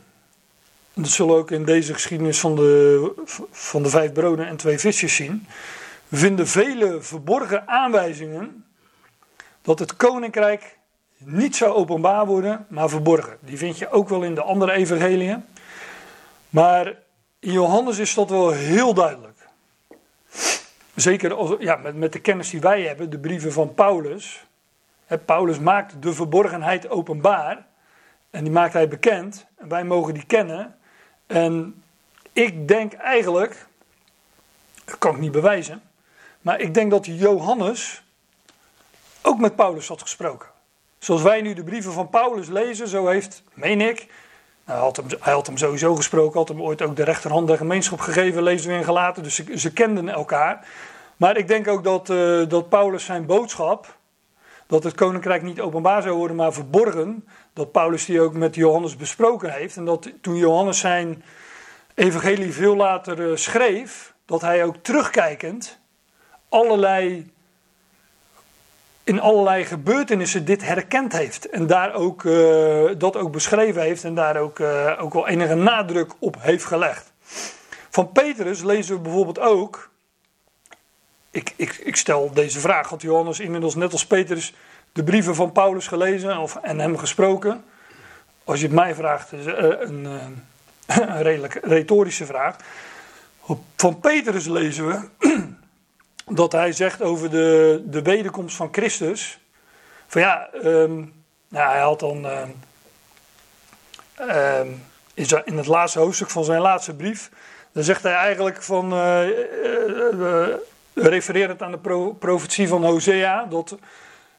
dat 0.96 1.10
zullen 1.10 1.34
we 1.34 1.40
ook 1.40 1.52
in 1.52 1.66
deze 1.66 1.94
geschiedenis 1.94 2.40
van 2.40 2.56
de, 2.56 3.12
van 3.52 3.84
de 3.84 3.90
vijf 3.90 4.12
broden 4.12 4.48
en 4.48 4.58
twee 4.58 4.80
visjes 4.80 5.16
zien, 5.16 5.48
vinden 6.12 6.48
vele 6.48 7.02
verborgen 7.02 7.68
aanwijzingen 7.68 8.66
dat 9.62 9.80
het 9.80 9.96
koninkrijk 9.96 10.78
niet 11.18 11.56
zou 11.56 11.74
openbaar 11.74 12.26
worden, 12.26 12.66
maar 12.70 12.90
verborgen. 12.90 13.38
Die 13.40 13.58
vind 13.58 13.78
je 13.78 13.90
ook 13.90 14.10
wel 14.10 14.24
in 14.24 14.36
de 14.36 14.42
andere 14.42 14.72
evangeliën. 14.72 15.44
Maar 16.56 16.88
in 17.40 17.52
Johannes 17.52 17.98
is 17.98 18.14
dat 18.14 18.30
wel 18.30 18.52
heel 18.52 18.94
duidelijk. 18.94 19.48
Zeker 20.96 21.34
als, 21.34 21.56
ja, 21.60 21.76
met, 21.76 21.96
met 21.96 22.14
de 22.14 22.20
kennis 22.20 22.50
die 22.50 22.60
wij 22.60 22.82
hebben, 22.82 23.10
de 23.10 23.20
brieven 23.20 23.52
van 23.52 23.74
Paulus. 23.74 24.46
Paulus 25.26 25.60
maakt 25.60 26.02
de 26.02 26.14
verborgenheid 26.14 26.90
openbaar. 26.90 27.66
En 28.30 28.44
die 28.44 28.54
maakt 28.54 28.74
hij 28.74 28.88
bekend. 28.88 29.46
En 29.56 29.68
wij 29.70 29.84
mogen 29.84 30.14
die 30.14 30.26
kennen. 30.26 30.78
En 31.28 31.84
ik 32.34 32.68
denk 32.68 32.94
eigenlijk, 32.94 33.68
dat 34.86 34.98
kan 34.98 35.14
ik 35.14 35.22
niet 35.22 35.32
bewijzen, 35.32 35.82
maar 36.42 36.60
ik 36.60 36.74
denk 36.74 36.92
dat 36.92 37.06
Johannes 37.06 38.04
ook 39.22 39.40
met 39.40 39.56
Paulus 39.56 39.88
had 39.88 40.02
gesproken. 40.02 40.50
Zoals 40.98 41.22
wij 41.22 41.42
nu 41.42 41.54
de 41.54 41.64
brieven 41.64 41.92
van 41.92 42.10
Paulus 42.10 42.48
lezen, 42.48 42.88
zo 42.88 43.08
heeft, 43.08 43.44
meen 43.54 43.82
ik, 43.82 44.08
hij, 44.66 45.34
had 45.34 45.48
hem, 45.48 45.58
sowieso 45.58 45.96
gesproken, 45.96 46.40
had 46.40 46.48
hem 46.48 46.62
ooit 46.62 46.82
ook 46.82 46.96
de 46.96 47.04
rechterhand 47.04 47.48
der 47.48 47.58
gemeenschap 47.58 48.00
gegeven, 48.00 48.44
lezen 48.44 48.70
we 48.70 48.78
in 48.78 48.84
gelaten, 48.84 49.24
dus 49.24 49.44
ze, 49.56 49.74
kenden 49.74 50.10
elkaar. 50.10 50.68
Maar 51.18 51.38
ik 51.38 51.48
denk 51.48 51.68
ook 51.68 51.84
dat, 51.84 52.10
uh, 52.10 52.48
dat 52.48 52.70
Paulus 52.70 53.06
zijn 53.06 53.26
boodschap, 53.26 53.98
dat 54.68 54.84
het 54.84 54.96
koninkrijk 54.96 55.42
niet 55.42 55.62
openbaar 55.62 56.02
zou 56.02 56.16
worden, 56.16 56.36
maar 56.36 56.54
verborgen, 56.54 57.28
dat 57.54 57.72
Paulus 57.72 58.06
die 58.06 58.22
ook 58.22 58.34
met 58.34 58.56
Johannes 58.56 58.96
besproken 58.96 59.54
heeft. 59.54 59.78
En 59.78 59.86
dat 59.86 60.12
toen 60.22 60.36
Johannes 60.36 60.80
zijn 60.80 61.24
evangelie 61.94 62.54
veel 62.54 62.76
later 62.76 63.20
uh, 63.20 63.36
schreef, 63.36 64.14
dat 64.26 64.42
hij 64.42 64.64
ook 64.64 64.78
terugkijkend 64.78 65.80
allerlei 66.50 67.34
in 69.06 69.22
allerlei 69.22 69.66
gebeurtenissen 69.66 70.46
dit 70.46 70.64
herkend 70.64 71.12
heeft. 71.12 71.50
En 71.50 71.68
daar 71.68 71.94
ook, 71.94 72.24
uh, 72.24 72.90
dat 72.98 73.16
ook 73.16 73.32
beschreven 73.32 73.82
heeft 73.82 74.04
en 74.04 74.16
daar 74.16 74.38
ook, 74.38 74.60
uh, 74.60 74.98
ook 75.00 75.14
wel 75.14 75.28
enige 75.28 75.56
nadruk 75.56 76.12
op 76.20 76.36
heeft 76.40 76.66
gelegd. 76.66 77.14
Van 77.90 78.12
Petrus 78.12 78.64
lezen 78.64 78.96
we 78.96 79.02
bijvoorbeeld 79.02 79.40
ook. 79.40 79.90
Ik, 81.32 81.54
ik, 81.56 81.74
ik 81.74 81.96
stel 81.96 82.32
deze 82.34 82.60
vraag: 82.60 82.90
had 82.90 83.02
Johannes 83.02 83.40
inmiddels 83.40 83.76
net 83.76 83.92
als 83.92 84.06
Petrus 84.06 84.54
de 84.92 85.04
brieven 85.04 85.36
van 85.36 85.52
Paulus 85.52 85.88
gelezen 85.88 86.38
of, 86.38 86.56
en 86.62 86.80
hem 86.80 86.98
gesproken? 86.98 87.64
Als 88.44 88.60
je 88.60 88.66
het 88.66 88.76
mij 88.76 88.96
vraagt, 88.96 89.34
is 89.34 89.46
uh, 89.46 89.54
een, 89.58 90.06
een 90.86 91.22
redelijk 91.22 91.60
retorische 91.62 92.26
vraag. 92.26 92.56
Van 93.76 94.00
Petrus 94.00 94.48
lezen 94.48 94.88
we 94.88 95.08
dat 96.26 96.52
hij 96.52 96.72
zegt 96.72 97.02
over 97.02 97.30
de, 97.30 97.84
de 97.86 98.02
wederkomst 98.02 98.56
van 98.56 98.70
Christus. 98.72 99.40
Van 100.08 100.22
ja, 100.22 100.50
um, 100.64 101.14
nou, 101.48 101.72
hij 101.72 101.82
had 101.82 102.00
dan 102.00 102.26
uh, 102.26 102.42
uh, 104.20 105.46
in 105.46 105.58
het 105.58 105.68
laatste 105.68 106.00
hoofdstuk 106.00 106.30
van 106.30 106.44
zijn 106.44 106.62
laatste 106.62 106.96
brief. 106.96 107.30
Dan 107.72 107.84
zegt 107.84 108.04
hij 108.04 108.14
eigenlijk 108.14 108.64
van, 108.64 108.94
uh, 108.94 109.28
refererend 110.94 111.62
aan 111.62 111.72
de 111.72 111.78
pro 111.78 112.14
profetie 112.14 112.68
van 112.68 112.86
Hosea, 112.86 113.46
dat 113.46 113.78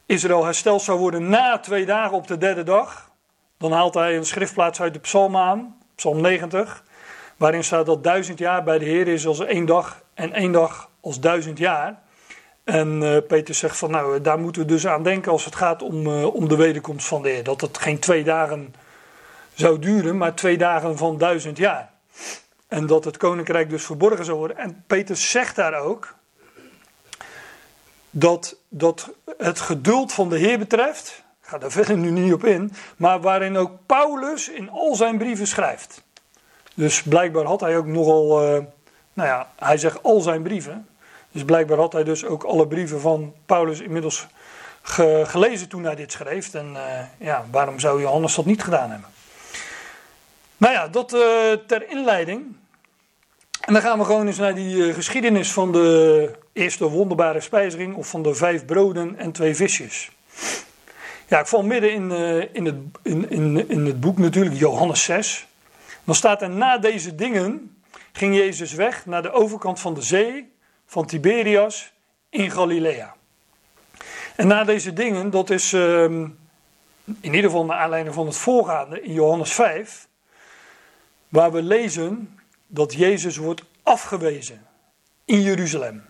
Israël 0.05 0.45
hersteld 0.45 0.81
zou 0.81 0.99
worden 0.99 1.29
na 1.29 1.59
twee 1.59 1.85
dagen 1.85 2.17
op 2.17 2.27
de 2.27 2.37
derde 2.37 2.63
dag. 2.63 3.09
Dan 3.57 3.71
haalt 3.71 3.93
hij 3.93 4.17
een 4.17 4.25
schriftplaats 4.25 4.81
uit 4.81 4.93
de 4.93 4.99
psalm 4.99 5.37
aan, 5.37 5.77
psalm 5.95 6.21
90, 6.21 6.83
waarin 7.37 7.63
staat 7.63 7.85
dat 7.85 8.03
duizend 8.03 8.39
jaar 8.39 8.63
bij 8.63 8.79
de 8.79 8.85
Heer 8.85 9.07
is 9.07 9.27
als 9.27 9.39
één 9.39 9.65
dag 9.65 10.01
en 10.13 10.33
één 10.33 10.51
dag 10.51 10.86
als 11.01 11.19
duizend 11.19 11.57
jaar. 11.57 12.01
En 12.63 13.01
uh, 13.01 13.17
Peter 13.27 13.55
zegt 13.55 13.77
van 13.77 13.91
nou, 13.91 14.21
daar 14.21 14.39
moeten 14.39 14.61
we 14.61 14.67
dus 14.67 14.87
aan 14.87 15.03
denken 15.03 15.31
als 15.31 15.45
het 15.45 15.55
gaat 15.55 15.81
om, 15.81 16.07
uh, 16.07 16.35
om 16.35 16.47
de 16.47 16.55
wederkomst 16.55 17.07
van 17.07 17.21
de 17.21 17.29
Heer. 17.29 17.43
Dat 17.43 17.61
het 17.61 17.77
geen 17.77 17.99
twee 17.99 18.23
dagen 18.23 18.75
zou 19.53 19.79
duren, 19.79 20.17
maar 20.17 20.35
twee 20.35 20.57
dagen 20.57 20.97
van 20.97 21.17
duizend 21.17 21.57
jaar. 21.57 21.91
En 22.67 22.87
dat 22.87 23.03
het 23.03 23.17
koninkrijk 23.17 23.69
dus 23.69 23.85
verborgen 23.85 24.25
zou 24.25 24.37
worden. 24.37 24.57
En 24.57 24.83
Peter 24.87 25.15
zegt 25.15 25.55
daar 25.55 25.79
ook 25.79 26.15
dat, 28.09 28.55
dat 28.69 29.09
het 29.37 29.59
geduld 29.59 30.13
van 30.13 30.29
de 30.29 30.37
Heer 30.37 30.59
betreft. 30.59 31.23
Ga 31.41 31.57
daar 31.57 31.71
verder 31.71 31.97
nu 31.97 32.09
niet 32.09 32.33
op 32.33 32.45
in. 32.45 32.73
Maar 32.97 33.21
waarin 33.21 33.57
ook 33.57 33.71
Paulus 33.85 34.49
in 34.49 34.69
al 34.69 34.95
zijn 34.95 35.17
brieven 35.17 35.47
schrijft. 35.47 36.03
Dus 36.73 37.03
blijkbaar 37.03 37.45
had 37.45 37.59
hij 37.59 37.77
ook 37.77 37.85
nogal. 37.85 38.55
Uh, 38.55 38.63
nou 39.17 39.29
ja, 39.29 39.49
hij 39.55 39.77
zegt 39.77 40.03
al 40.03 40.21
zijn 40.21 40.41
brieven. 40.41 40.87
Dus 41.31 41.43
blijkbaar 41.43 41.77
had 41.77 41.93
hij 41.93 42.03
dus 42.03 42.25
ook 42.25 42.43
alle 42.43 42.67
brieven 42.67 42.99
van 42.99 43.33
Paulus 43.45 43.79
inmiddels 43.79 44.27
ge 44.81 45.23
gelezen 45.27 45.69
toen 45.69 45.83
hij 45.83 45.95
dit 45.95 46.11
schreef. 46.11 46.53
En 46.53 46.71
uh, 46.73 46.81
ja, 47.17 47.45
waarom 47.51 47.79
zou 47.79 48.01
Johannes 48.01 48.35
dat 48.35 48.45
niet 48.45 48.63
gedaan 48.63 48.89
hebben? 48.89 49.09
Nou 50.57 50.73
ja, 50.73 50.87
dat 50.87 51.13
uh, 51.13 51.21
ter 51.67 51.89
inleiding. 51.89 52.55
En 53.61 53.73
dan 53.73 53.81
gaan 53.81 53.99
we 53.99 54.05
gewoon 54.05 54.27
eens 54.27 54.37
naar 54.37 54.55
die 54.55 54.75
uh, 54.75 54.93
geschiedenis 54.93 55.51
van 55.51 55.71
de 55.71 56.31
eerste 56.53 56.89
wonderbare 56.89 57.41
spijziging. 57.41 57.95
Of 57.95 58.07
van 58.07 58.23
de 58.23 58.35
vijf 58.35 58.65
broden 58.65 59.17
en 59.17 59.31
twee 59.31 59.55
visjes. 59.55 60.11
Ja, 61.27 61.39
ik 61.39 61.47
val 61.47 61.63
midden 61.63 61.91
in, 61.91 62.11
in, 62.53 62.65
het, 62.65 62.75
in, 63.01 63.29
in, 63.29 63.69
in 63.69 63.85
het 63.85 63.99
boek 63.99 64.17
natuurlijk, 64.17 64.55
Johannes 64.55 65.03
6. 65.03 65.47
Dan 66.03 66.15
staat 66.15 66.41
er 66.41 66.49
na 66.49 66.77
deze 66.77 67.15
dingen 67.15 67.76
ging 68.17 68.35
Jezus 68.35 68.73
weg 68.73 69.05
naar 69.05 69.21
de 69.21 69.31
overkant 69.31 69.79
van 69.79 69.93
de 69.93 70.01
zee 70.01 70.51
van 70.85 71.05
Tiberias 71.05 71.93
in 72.29 72.51
Galilea. 72.51 73.15
En 74.35 74.47
na 74.47 74.63
deze 74.63 74.93
dingen, 74.93 75.29
dat 75.29 75.49
is 75.49 75.71
um, 75.71 76.39
in 77.05 77.33
ieder 77.33 77.43
geval 77.43 77.65
naar 77.65 77.77
aanleiding 77.77 78.15
van 78.15 78.25
het 78.25 78.35
voorgaande 78.35 79.01
in 79.01 79.13
Johannes 79.13 79.53
5, 79.53 80.07
waar 81.29 81.51
we 81.51 81.61
lezen 81.61 82.39
dat 82.67 82.93
Jezus 82.93 83.37
wordt 83.37 83.63
afgewezen 83.83 84.67
in 85.25 85.41
Jeruzalem. 85.41 86.03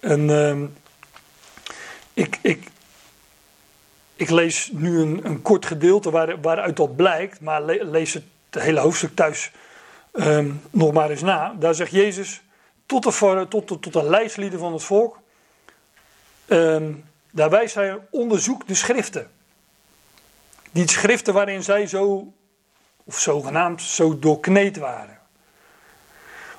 En 0.00 0.28
um, 0.28 0.76
ik, 2.12 2.38
ik, 2.42 2.66
ik 4.16 4.30
lees 4.30 4.70
nu 4.72 5.00
een, 5.00 5.20
een 5.26 5.42
kort 5.42 5.66
gedeelte 5.66 6.10
waar, 6.10 6.40
waaruit 6.40 6.76
dat 6.76 6.96
blijkt, 6.96 7.40
maar 7.40 7.62
le, 7.62 7.84
lees 7.84 8.14
het 8.14 8.24
hele 8.50 8.80
hoofdstuk 8.80 9.14
thuis 9.14 9.52
um, 10.14 10.60
nog 10.70 10.92
maar 10.92 11.10
eens 11.10 11.22
na. 11.22 11.54
Daar 11.58 11.74
zegt 11.74 11.90
Jezus 11.90 12.42
tot 12.86 13.02
de, 13.02 13.46
tot, 13.48 13.66
tot, 13.66 13.92
de 13.92 14.58
van 14.58 14.72
het 14.72 14.82
volk. 14.82 15.18
Um, 16.46 17.04
daarbij 17.30 17.68
zij 17.68 17.98
onderzoek 18.10 18.66
de 18.66 18.74
schriften. 18.74 19.30
Die 20.70 20.90
schriften 20.90 21.34
waarin 21.34 21.62
zij 21.62 21.86
zo, 21.86 22.32
of 23.04 23.18
zogenaamd, 23.18 23.82
zo 23.82 24.18
doorkneed 24.18 24.76
waren. 24.76 25.18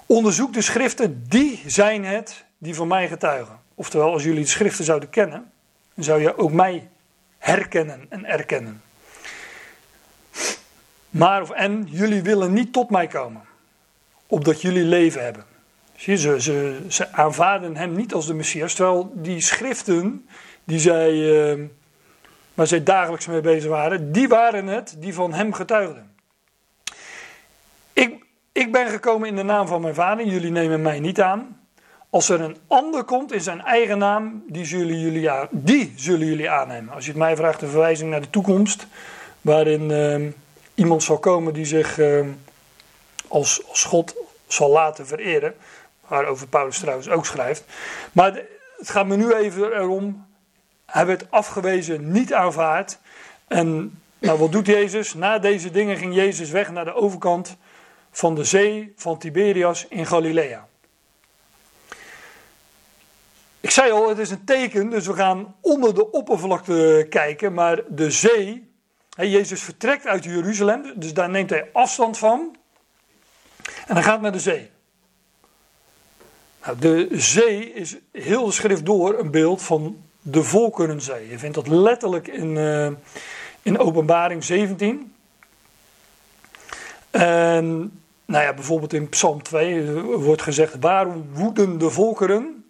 Onderzoek 0.05 0.53
de 0.53 0.62
schriften, 0.62 1.25
die 1.27 1.63
zijn 1.65 2.05
het 2.05 2.45
die 2.57 2.75
van 2.75 2.88
mij 2.88 3.07
getuigen. 3.07 3.59
Oftewel, 3.75 4.12
als 4.12 4.24
jullie 4.24 4.43
de 4.43 4.50
schriften 4.50 4.85
zouden 4.85 5.09
kennen, 5.09 5.51
dan 5.93 6.03
zou 6.03 6.21
je 6.21 6.38
ook 6.38 6.51
mij 6.51 6.89
herkennen 7.38 8.05
en 8.09 8.25
erkennen. 8.25 8.81
Maar 11.15 11.41
of 11.41 11.50
en, 11.50 11.88
jullie 11.89 12.22
willen 12.22 12.53
niet 12.53 12.74
tot 12.74 12.89
mij 12.89 13.07
komen, 13.07 13.41
opdat 14.27 14.62
jullie 14.62 14.84
leven 14.84 15.24
hebben. 15.24 15.43
Zie, 15.95 16.17
ze, 16.17 16.41
ze, 16.41 16.86
ze 16.88 17.13
aanvaarden 17.13 17.77
hem 17.77 17.95
niet 17.95 18.13
als 18.13 18.27
de 18.27 18.34
Messias, 18.34 18.74
terwijl 18.74 19.12
die 19.13 19.41
schriften 19.41 20.27
die 20.63 20.79
zij, 20.79 21.12
uh, 21.12 21.67
waar 22.53 22.67
zij 22.67 22.84
dagelijks 22.84 23.27
mee 23.27 23.41
bezig 23.41 23.69
waren, 23.69 24.12
die 24.12 24.27
waren 24.27 24.67
het 24.67 24.95
die 25.00 25.13
van 25.13 25.34
hem 25.34 25.53
getuigden. 25.53 26.12
Ik, 27.93 28.25
ik 28.51 28.72
ben 28.72 28.88
gekomen 28.88 29.27
in 29.27 29.36
de 29.36 29.43
naam 29.43 29.67
van 29.67 29.81
mijn 29.81 29.95
vader, 29.95 30.25
jullie 30.25 30.51
nemen 30.51 30.81
mij 30.81 31.00
niet 31.00 31.22
aan. 31.22 31.60
Als 32.10 32.29
er 32.29 32.41
een 32.41 32.57
ander 32.67 33.03
komt 33.03 33.31
in 33.31 33.41
zijn 33.41 33.62
eigen 33.62 33.98
naam, 33.98 34.43
die 34.48 34.65
zullen 34.65 35.00
jullie, 35.00 35.29
aan, 35.29 35.48
die 35.51 35.93
zullen 35.95 36.27
jullie 36.27 36.50
aannemen. 36.50 36.93
Als 36.93 37.05
je 37.05 37.12
het 37.12 37.19
mij 37.19 37.36
vraagt, 37.36 37.62
een 37.62 37.69
verwijzing 37.69 38.10
naar 38.10 38.22
de 38.22 38.29
toekomst, 38.29 38.88
waarin 39.41 39.89
uh, 39.89 40.31
iemand 40.75 41.03
zal 41.03 41.20
komen 41.20 41.53
die 41.53 41.65
zich 41.65 41.98
uh, 41.98 42.27
als, 43.27 43.67
als 43.67 43.84
God 43.84 44.15
zal 44.48 44.70
laten 44.70 45.08
vereren. 45.08 45.55
Waarover 46.08 46.48
Paulus 46.48 46.79
trouwens 46.79 47.10
ook 47.10 47.25
schrijft. 47.25 47.63
Maar 48.12 48.34
het 48.77 48.89
gaat 48.89 49.05
me 49.05 49.15
nu 49.15 49.34
even 49.34 49.74
erom. 49.74 50.25
Hij 50.86 51.05
werd 51.05 51.32
afgewezen, 51.32 52.12
niet 52.12 52.34
aanvaard. 52.34 52.98
En 53.48 54.00
nou, 54.20 54.39
wat 54.39 54.51
doet 54.51 54.67
Jezus? 54.67 55.13
Na 55.13 55.39
deze 55.39 55.72
dingen 55.72 55.98
ging 55.98 56.15
Jezus 56.15 56.50
weg 56.50 56.72
naar 56.72 56.86
de 56.86 56.94
overkant 56.94 57.58
van 58.12 58.36
de 58.36 58.44
zee 58.44 58.94
van 58.96 59.17
Tiberias 59.17 59.86
in 59.89 60.05
Galilea. 60.05 60.67
Ik 63.60 63.72
zei 63.72 63.91
al, 63.91 64.10
het 64.10 64.17
is 64.17 64.29
een 64.29 64.44
teken, 64.44 64.89
dus 64.89 65.08
we 65.08 65.13
gaan 65.13 65.55
onder 65.62 65.96
de 65.96 66.12
oppervlakte 66.12 67.05
kijken. 67.10 67.53
Maar 67.53 67.82
de 67.88 68.12
zee, 68.12 68.70
Jezus 69.15 69.62
vertrekt 69.62 70.07
uit 70.07 70.24
Jeruzalem, 70.24 70.93
dus 70.95 71.13
daar 71.13 71.29
neemt 71.29 71.50
hij 71.50 71.69
afstand 71.74 72.17
van. 72.17 72.55
En 73.88 73.93
hij 73.93 74.03
gaat 74.03 74.22
naar 74.22 74.31
de 74.31 74.39
zee. 74.39 74.69
Nou, 76.65 76.79
de 76.79 77.07
zee 77.12 77.74
is 77.74 77.95
heel 78.12 78.45
de 78.45 78.51
schrift 78.51 78.86
door 78.86 79.19
een 79.19 79.31
beeld 79.31 79.62
van 79.62 80.03
de 80.22 80.43
volkerenzee. 80.43 81.29
Je 81.29 81.39
vindt 81.39 81.55
dat 81.55 81.67
letterlijk 81.67 82.27
in, 82.27 82.55
uh, 82.55 82.88
in 83.62 83.79
Openbaring 83.79 84.43
17. 84.43 85.13
En 87.12 87.91
nou 88.25 88.43
ja, 88.43 88.53
bijvoorbeeld 88.53 88.93
in 88.93 89.10
Psalm 89.10 89.43
2 89.43 89.91
wordt 90.01 90.41
gezegd: 90.41 90.75
Waarom 90.79 91.25
woeden 91.34 91.77
de 91.77 91.89
volkeren 91.89 92.65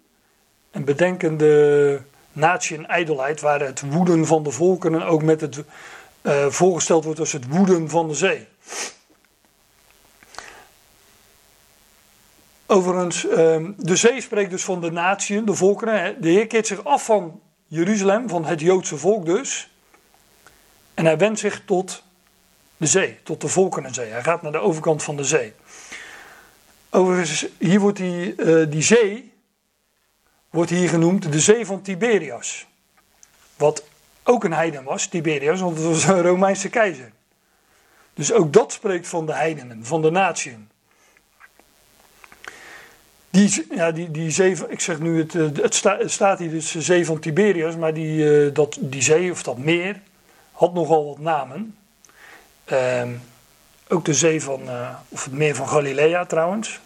en 0.70 0.84
bedenken 0.84 1.36
de 1.36 2.00
natie 2.32 2.76
en 2.76 2.86
ijdelheid, 2.86 3.40
waar 3.40 3.60
het 3.60 3.82
woeden 3.90 4.26
van 4.26 4.42
de 4.42 4.50
volkeren 4.50 5.02
ook 5.02 5.22
met 5.22 5.40
het 5.40 5.64
uh, 6.26 6.46
voorgesteld 6.46 7.04
wordt 7.04 7.20
als 7.20 7.32
het 7.32 7.48
woeden 7.48 7.88
van 7.88 8.08
de 8.08 8.14
zee. 8.14 8.46
Overigens, 12.66 13.24
uh, 13.24 13.68
de 13.76 13.96
zee 13.96 14.20
spreekt 14.20 14.50
dus 14.50 14.64
van 14.64 14.80
de 14.80 14.90
natie, 14.90 15.44
de 15.44 15.54
volkeren. 15.54 16.20
De 16.22 16.28
Heer 16.28 16.46
keert 16.46 16.66
zich 16.66 16.84
af 16.84 17.04
van 17.04 17.40
Jeruzalem, 17.66 18.28
van 18.28 18.44
het 18.44 18.60
Joodse 18.60 18.96
volk 18.96 19.26
dus. 19.26 19.70
En 20.94 21.04
hij 21.04 21.18
wendt 21.18 21.38
zich 21.38 21.62
tot 21.64 22.02
de 22.76 22.86
zee, 22.86 23.18
tot 23.22 23.40
de 23.40 23.48
volkerenzee. 23.48 24.10
Hij 24.10 24.22
gaat 24.22 24.42
naar 24.42 24.52
de 24.52 24.58
overkant 24.58 25.02
van 25.02 25.16
de 25.16 25.24
zee. 25.24 25.52
Overigens, 26.90 27.46
hier 27.58 27.80
wordt 27.80 27.96
die, 27.96 28.34
uh, 28.36 28.70
die 28.70 28.82
zee 28.82 29.32
wordt 30.50 30.70
hier 30.70 30.88
genoemd 30.88 31.32
de 31.32 31.40
zee 31.40 31.66
van 31.66 31.82
Tiberias. 31.82 32.66
Wat 33.56 33.84
ook 34.28 34.44
een 34.44 34.52
heiden 34.52 34.84
was, 34.84 35.06
Tiberias, 35.06 35.60
want 35.60 35.76
het 35.76 35.86
was 35.86 36.04
een 36.04 36.22
Romeinse 36.22 36.68
keizer. 36.68 37.12
Dus 38.14 38.32
ook 38.32 38.52
dat 38.52 38.72
spreekt 38.72 39.08
van 39.08 39.26
de 39.26 39.34
heidenen, 39.34 39.84
van 39.84 40.02
de 40.02 40.10
natieën. 40.10 40.68
Die, 43.30 43.66
ja, 43.70 43.90
die, 43.90 44.10
die 44.10 44.30
zee, 44.30 44.56
ik 44.68 44.80
zeg 44.80 44.98
nu, 44.98 45.18
het, 45.18 45.34
eh, 45.34 45.62
het, 45.98 46.10
staat 46.10 46.38
hier 46.38 46.50
dus 46.50 46.70
de 46.70 46.82
zee 46.82 47.06
van 47.06 47.18
Tiberias, 47.18 47.76
maar 47.76 47.94
die, 47.94 48.44
uh, 48.46 48.54
dat, 48.54 48.76
die 48.80 49.02
zee 49.02 49.30
of 49.30 49.42
dat 49.42 49.58
meer 49.58 50.00
had 50.52 50.74
nogal 50.74 51.06
wat 51.06 51.18
namen. 51.18 51.76
Uh, 52.72 53.02
ook 53.88 54.04
de 54.04 54.14
zee 54.14 54.42
van, 54.42 54.60
of 55.08 55.24
het 55.24 55.32
meer 55.32 55.54
van 55.54 55.68
Galilea 55.68 56.24
trouwens. 56.24 56.80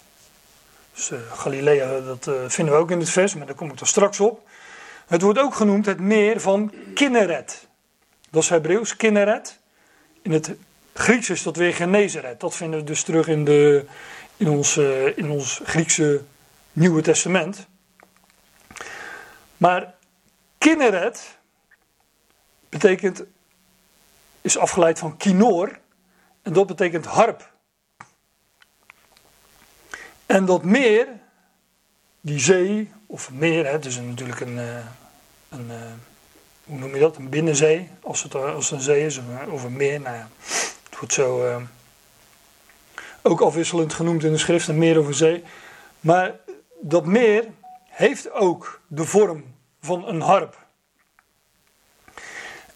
Dus 0.95 1.11
Galilea, 1.33 2.01
dat 2.01 2.31
vinden 2.47 2.75
we 2.75 2.81
ook 2.81 2.91
in 2.91 2.99
het 2.99 3.11
vers, 3.11 3.35
maar 3.35 3.47
daar 3.47 3.55
kom 3.55 3.71
ik 3.71 3.81
er 3.81 3.87
straks 3.87 4.21
op. 4.21 4.49
Het 5.11 5.23
wordt 5.23 5.39
ook 5.39 5.55
genoemd 5.55 5.87
het 5.87 6.01
meer 6.01 6.41
van 6.41 6.73
Kinneret. 6.95 7.69
Dat 8.31 8.43
is 8.43 8.49
Hebreeuws, 8.49 8.97
Kinneret. 8.97 9.59
In 10.23 10.33
het 10.33 10.55
Grieks 10.95 11.31
is 11.31 11.43
dat 11.43 11.57
weer 11.57 11.75
Genezeret. 11.75 12.41
Dat 12.41 12.57
vinden 12.57 12.79
we 12.81 12.85
dus 12.85 13.03
terug 13.03 13.29
in, 13.29 13.45
de, 13.45 13.85
in, 14.37 14.49
ons, 14.49 14.77
in 15.17 15.31
ons 15.31 15.61
Griekse 15.65 16.23
Nieuwe 16.73 17.03
Testament. 17.03 17.67
Maar 19.57 19.95
Kinneret 20.59 21.39
betekent, 22.69 23.25
is 24.41 24.59
afgeleid 24.59 24.99
van 24.99 25.17
kinoor. 25.17 25.79
En 26.43 26.53
dat 26.53 26.67
betekent 26.67 27.07
harp. 27.07 27.53
En 30.27 30.45
dat 30.45 30.65
meer, 30.65 31.07
die 32.21 32.39
zee, 32.39 32.93
of 33.07 33.31
meer, 33.31 33.67
het 33.67 33.85
is 33.85 33.97
natuurlijk 33.97 34.41
een, 34.41 34.59
eh, 34.59 34.87
eh, 35.51 35.77
hoe 36.65 36.79
noem 36.79 36.95
je 36.95 37.01
dat, 37.01 37.17
een 37.17 37.29
binnenzee, 37.29 37.91
als 38.03 38.23
het, 38.23 38.35
als 38.35 38.71
een 38.71 38.81
zee 38.81 39.07
is, 39.07 39.21
of 39.49 39.65
een 39.65 39.77
meer. 39.77 40.01
Nou 40.01 40.17
ja, 40.17 40.29
het 40.89 40.99
wordt 40.99 41.15
zo 41.15 41.47
uh, 41.47 41.57
ook 43.23 43.41
afwisselend 43.41 43.93
genoemd 43.93 44.25
in 44.25 44.33
de 44.33 44.39
schrift, 44.39 44.69
een 44.69 44.79
meer 44.79 44.99
of 44.99 45.07
een 45.07 45.15
zee. 45.15 45.45
Maar 46.01 46.37
dat 46.81 47.07
meer 47.07 47.45
heeft 47.89 48.31
ook 48.31 48.81
de 48.87 49.05
vorm 49.05 49.45
van 49.81 50.09
een 50.09 50.21
harp. 50.21 50.59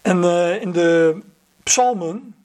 En 0.01 0.23
uh, 0.23 0.61
in 0.61 0.71
de 0.71 1.21
psalmen 1.63 2.35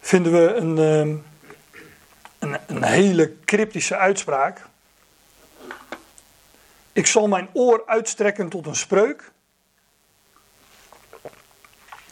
vinden 0.00 0.32
we 0.32 0.54
een, 0.54 0.76
een, 0.76 2.58
een 2.66 2.82
hele 2.82 3.36
cryptische 3.44 3.96
uitspraak. 3.96 4.67
Ik 6.98 7.06
zal 7.06 7.28
mijn 7.28 7.48
oor 7.52 7.82
uitstrekken 7.86 8.48
tot 8.48 8.66
een 8.66 8.76
spreuk. 8.76 9.32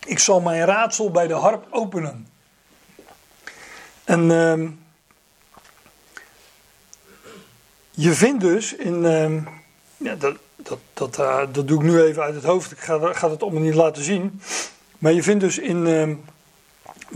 Ik 0.04 0.18
zal 0.18 0.40
mijn 0.40 0.64
raadsel 0.64 1.10
bij 1.10 1.26
de 1.26 1.34
harp 1.34 1.66
openen. 1.70 2.28
En 4.04 4.30
uh, 4.30 4.68
je 7.90 8.12
vindt 8.12 8.40
dus 8.40 8.74
in. 8.74 9.04
Uh, 9.04 9.46
ja, 9.96 10.14
dat, 10.14 10.36
dat, 10.56 10.78
dat, 10.92 11.18
uh, 11.18 11.42
dat 11.52 11.68
doe 11.68 11.78
ik 11.78 11.86
nu 11.86 12.02
even 12.02 12.22
uit 12.22 12.34
het 12.34 12.44
hoofd. 12.44 12.72
Ik 12.72 12.78
ga, 12.78 13.12
ga 13.12 13.30
het 13.30 13.42
allemaal 13.42 13.62
niet 13.62 13.74
laten 13.74 14.02
zien. 14.02 14.40
Maar 14.98 15.12
je 15.12 15.22
vindt 15.22 15.40
dus 15.40 15.58
in 15.58 15.86
uh, 15.86 16.16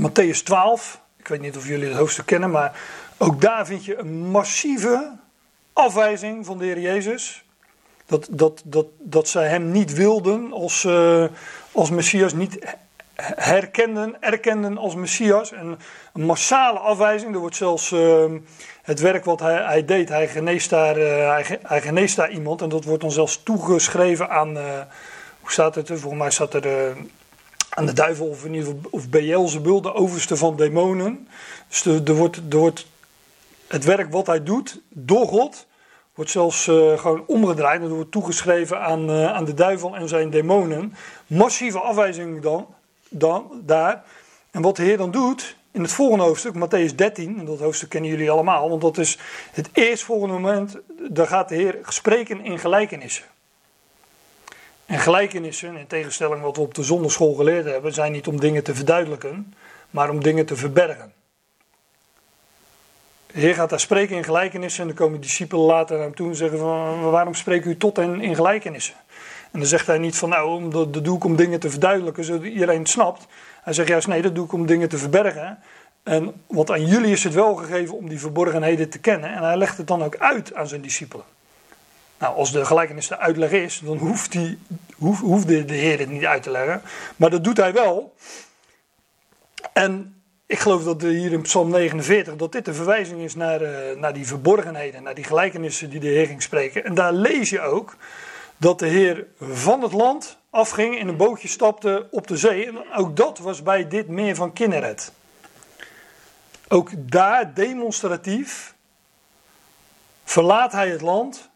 Matthäus 0.09 0.42
12. 0.44 1.00
Ik 1.16 1.28
weet 1.28 1.40
niet 1.40 1.56
of 1.56 1.66
jullie 1.66 1.88
het 1.88 1.96
hoofdstuk 1.96 2.26
kennen, 2.26 2.50
maar 2.50 2.80
ook 3.16 3.40
daar 3.40 3.66
vind 3.66 3.85
je 3.85 3.98
een 3.98 4.30
massieve 4.30 5.18
afwijzing 5.72 6.46
van 6.46 6.59
de 6.59 6.64
Heer 6.64 6.80
Jezus. 6.80 7.44
Dat, 8.11 8.29
dat, 8.31 8.62
dat, 8.64 8.87
dat 8.99 9.29
zij 9.29 9.49
hem 9.49 9.70
niet 9.70 9.92
wilden 9.92 10.53
als, 10.53 10.85
uh, 10.85 11.25
als 11.73 11.90
Messias, 11.90 12.33
niet 12.33 12.77
herkenden, 13.37 14.16
erkenden 14.20 14.79
als 14.79 14.94
Messias. 14.94 15.53
En 15.53 15.79
een 16.12 16.25
massale 16.25 16.79
afwijzing. 16.79 17.35
Er 17.35 17.40
wordt 17.40 17.57
zelfs 17.57 17.90
uh, 17.90 18.25
het 18.83 19.01
werk 19.01 19.25
wat 19.25 19.40
hij, 19.40 19.55
hij, 19.55 19.85
deed, 19.85 20.09
hij 20.09 20.29
geneest, 20.29 20.70
daar, 20.70 20.99
uh, 20.99 21.38
hij, 21.62 21.81
geneest 21.81 22.16
daar 22.16 22.31
iemand. 22.31 22.62
En 22.62 22.68
dat 22.68 22.85
wordt 22.85 23.03
dan 23.03 23.12
zelfs 23.12 23.42
toegeschreven 23.42 24.31
aan, 24.31 24.57
hoe 25.40 25.51
staat 25.51 25.75
het 25.75 25.88
er? 25.88 25.99
Volgens 25.99 26.23
mij 26.23 26.31
staat 26.31 26.55
er 26.55 26.96
aan 27.68 27.87
de 27.87 27.92
duivel 27.92 28.27
of 28.27 28.44
in 28.44 28.55
ieder 28.55 28.66
geval, 28.66 28.90
of 28.90 29.09
Beelzebul, 29.09 29.81
de 29.81 29.94
overste 29.94 30.37
van 30.37 30.57
demonen. 30.57 31.29
Dus 31.68 31.85
er, 31.85 32.14
wordt, 32.14 32.37
er 32.37 32.57
wordt 32.57 32.87
het 33.68 33.85
werk 33.85 34.12
wat 34.12 34.27
hij 34.27 34.42
doet 34.42 34.81
door 34.88 35.27
God, 35.27 35.66
wordt 36.20 36.30
zelfs 36.30 36.64
gewoon 37.00 37.24
omgedraaid. 37.26 37.80
Dat 37.80 37.90
wordt 37.90 38.12
toegeschreven 38.12 38.80
aan, 38.80 39.11
aan 39.11 39.44
de 39.44 39.54
duivel 39.54 39.96
en 39.96 40.09
zijn 40.09 40.30
demonen. 40.30 40.94
Massieve 41.26 41.78
afwijzing 41.78 42.42
dan 42.42 42.66
dan, 43.11 43.62
daar. 43.64 44.04
En 44.50 44.62
wat 44.62 44.76
de 44.76 44.83
Heer 44.83 44.96
dan 44.96 45.11
doet 45.11 45.56
in 45.70 45.83
het 45.83 45.92
volgende 45.92 46.24
hoofdstuk, 46.24 46.54
Matthäus 46.54 46.94
13, 46.94 47.38
en 47.38 47.44
dat 47.44 47.59
hoofdstuk 47.59 47.88
kennen 47.88 48.11
jullie 48.11 48.30
allemaal, 48.30 48.68
want 48.68 48.80
dat 48.80 48.98
is 48.98 49.18
het 49.52 49.68
eerstvolgende 49.72 50.35
moment, 50.35 50.76
daar 51.09 51.26
gaat 51.26 51.48
de 51.48 51.54
Heer 51.54 51.78
spreken 51.88 52.44
in 52.44 52.59
gelijkenissen. 52.59 53.24
En 54.87 54.98
gelijkenissen, 54.98 55.76
in 55.76 55.87
tegenstelling 55.87 56.42
wat 56.42 56.56
we 56.56 56.62
op 56.62 56.74
de 56.74 56.83
zonderschool 56.83 57.35
geleerd 57.35 57.64
hebben, 57.64 57.92
zijn 57.92 58.12
niet 58.12 58.26
om 58.26 58.40
dingen 58.40 58.62
te 58.62 58.74
verduidelijken, 58.74 59.54
maar 59.90 60.11
om 60.11 60.22
dingen 60.22 60.46
te 60.46 60.56
verbergen. 60.56 61.12
De 63.32 63.40
Heer 63.40 63.54
gaat 63.54 63.70
daar 63.70 63.80
spreken 63.80 64.16
in 64.16 64.24
gelijkenissen 64.24 64.80
en 64.80 64.86
dan 64.86 64.96
komen 64.96 65.20
discipelen 65.20 65.64
later 65.64 65.96
naar 65.96 66.04
hem 66.04 66.14
toe 66.14 66.28
en 66.28 66.36
zeggen 66.36 66.58
van 66.58 67.10
waarom 67.10 67.34
spreekt 67.34 67.66
u 67.66 67.76
tot 67.76 67.96
hen 67.96 68.20
in 68.20 68.34
gelijkenissen? 68.34 68.94
En 69.50 69.58
dan 69.58 69.68
zegt 69.68 69.86
hij 69.86 69.98
niet 69.98 70.16
van 70.16 70.28
nou, 70.28 70.70
dat, 70.70 71.04
doe 71.04 71.16
ik 71.16 71.24
om 71.24 71.36
dingen 71.36 71.60
te 71.60 71.70
verduidelijken 71.70 72.24
zodat 72.24 72.42
iedereen 72.42 72.78
het 72.78 72.88
snapt. 72.88 73.26
Hij 73.62 73.72
zegt 73.72 73.88
juist 73.88 74.06
nee, 74.06 74.22
dat 74.22 74.34
doe 74.34 74.44
ik 74.44 74.52
om 74.52 74.66
dingen 74.66 74.88
te 74.88 74.98
verbergen. 74.98 75.58
En, 76.02 76.42
want 76.46 76.70
aan 76.70 76.86
jullie 76.86 77.12
is 77.12 77.24
het 77.24 77.34
wel 77.34 77.54
gegeven 77.54 77.96
om 77.96 78.08
die 78.08 78.20
verborgenheden 78.20 78.88
te 78.88 78.98
kennen. 78.98 79.34
En 79.34 79.42
hij 79.42 79.56
legt 79.56 79.76
het 79.76 79.86
dan 79.86 80.02
ook 80.02 80.16
uit 80.16 80.54
aan 80.54 80.68
zijn 80.68 80.80
discipelen. 80.80 81.24
Nou, 82.18 82.36
als 82.36 82.52
de 82.52 82.64
gelijkenis 82.64 83.08
de 83.08 83.18
uitleg 83.18 83.50
is, 83.50 83.80
dan 83.84 83.96
hoeft, 83.96 84.32
die, 84.32 84.58
hoeft 84.98 85.48
de, 85.48 85.64
de 85.64 85.74
Heer 85.74 85.98
het 85.98 86.10
niet 86.10 86.24
uit 86.24 86.42
te 86.42 86.50
leggen. 86.50 86.82
Maar 87.16 87.30
dat 87.30 87.44
doet 87.44 87.56
hij 87.56 87.72
wel. 87.72 88.14
En 89.72 90.19
ik 90.50 90.58
geloof 90.58 90.84
dat 90.84 91.02
hier 91.02 91.32
in 91.32 91.42
Psalm 91.42 91.70
49, 91.70 92.36
dat 92.36 92.52
dit 92.52 92.68
een 92.68 92.74
verwijzing 92.74 93.20
is 93.20 93.34
naar, 93.34 93.62
uh, 93.62 93.96
naar 93.96 94.12
die 94.12 94.26
verborgenheden, 94.26 95.02
naar 95.02 95.14
die 95.14 95.24
gelijkenissen 95.24 95.90
die 95.90 96.00
de 96.00 96.06
Heer 96.06 96.26
ging 96.26 96.42
spreken. 96.42 96.84
En 96.84 96.94
daar 96.94 97.12
lees 97.12 97.50
je 97.50 97.60
ook 97.60 97.96
dat 98.56 98.78
de 98.78 98.86
Heer 98.86 99.26
van 99.40 99.82
het 99.82 99.92
land 99.92 100.38
afging, 100.50 100.98
in 100.98 101.08
een 101.08 101.16
bootje 101.16 101.48
stapte 101.48 102.08
op 102.10 102.26
de 102.26 102.36
zee. 102.36 102.66
En 102.66 102.92
ook 102.96 103.16
dat 103.16 103.38
was 103.38 103.62
bij 103.62 103.88
dit 103.88 104.08
meer 104.08 104.34
van 104.34 104.52
Kinneret. 104.52 105.12
Ook 106.68 106.90
daar 106.96 107.54
demonstratief 107.54 108.74
verlaat 110.24 110.72
hij 110.72 110.88
het 110.88 111.00
land 111.00 111.50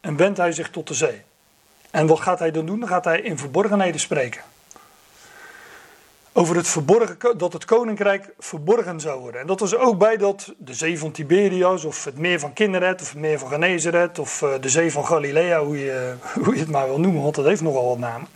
en 0.00 0.16
wendt 0.16 0.38
hij 0.38 0.52
zich 0.52 0.70
tot 0.70 0.88
de 0.88 0.94
zee. 0.94 1.22
En 1.90 2.06
wat 2.06 2.20
gaat 2.20 2.38
hij 2.38 2.50
dan 2.50 2.66
doen? 2.66 2.80
Dan 2.80 2.88
gaat 2.88 3.04
hij 3.04 3.20
in 3.20 3.38
verborgenheden 3.38 4.00
spreken 4.00 4.42
over 6.32 6.56
het 6.56 6.68
verborgen, 6.68 7.38
dat 7.38 7.52
het 7.52 7.64
koninkrijk 7.64 8.34
verborgen 8.38 9.00
zou 9.00 9.20
worden. 9.20 9.40
En 9.40 9.46
dat 9.46 9.60
was 9.60 9.74
ook 9.74 9.98
bij 9.98 10.16
dat 10.16 10.54
de 10.58 10.74
zee 10.74 10.98
van 10.98 11.12
Tiberias, 11.12 11.84
of 11.84 12.04
het 12.04 12.18
meer 12.18 12.40
van 12.40 12.52
Kinneret, 12.52 13.00
of 13.00 13.08
het 13.08 13.18
meer 13.18 13.38
van 13.38 13.48
Genezeret, 13.48 14.18
of 14.18 14.42
uh, 14.42 14.54
de 14.60 14.68
zee 14.68 14.92
van 14.92 15.06
Galilea, 15.06 15.64
hoe 15.64 15.78
je, 15.78 16.14
hoe 16.44 16.54
je 16.54 16.60
het 16.60 16.70
maar 16.70 16.86
wil 16.86 17.00
noemen, 17.00 17.22
want 17.22 17.34
dat 17.34 17.44
heeft 17.44 17.60
nogal 17.60 17.88
wat 17.88 17.98
namen. 17.98 18.28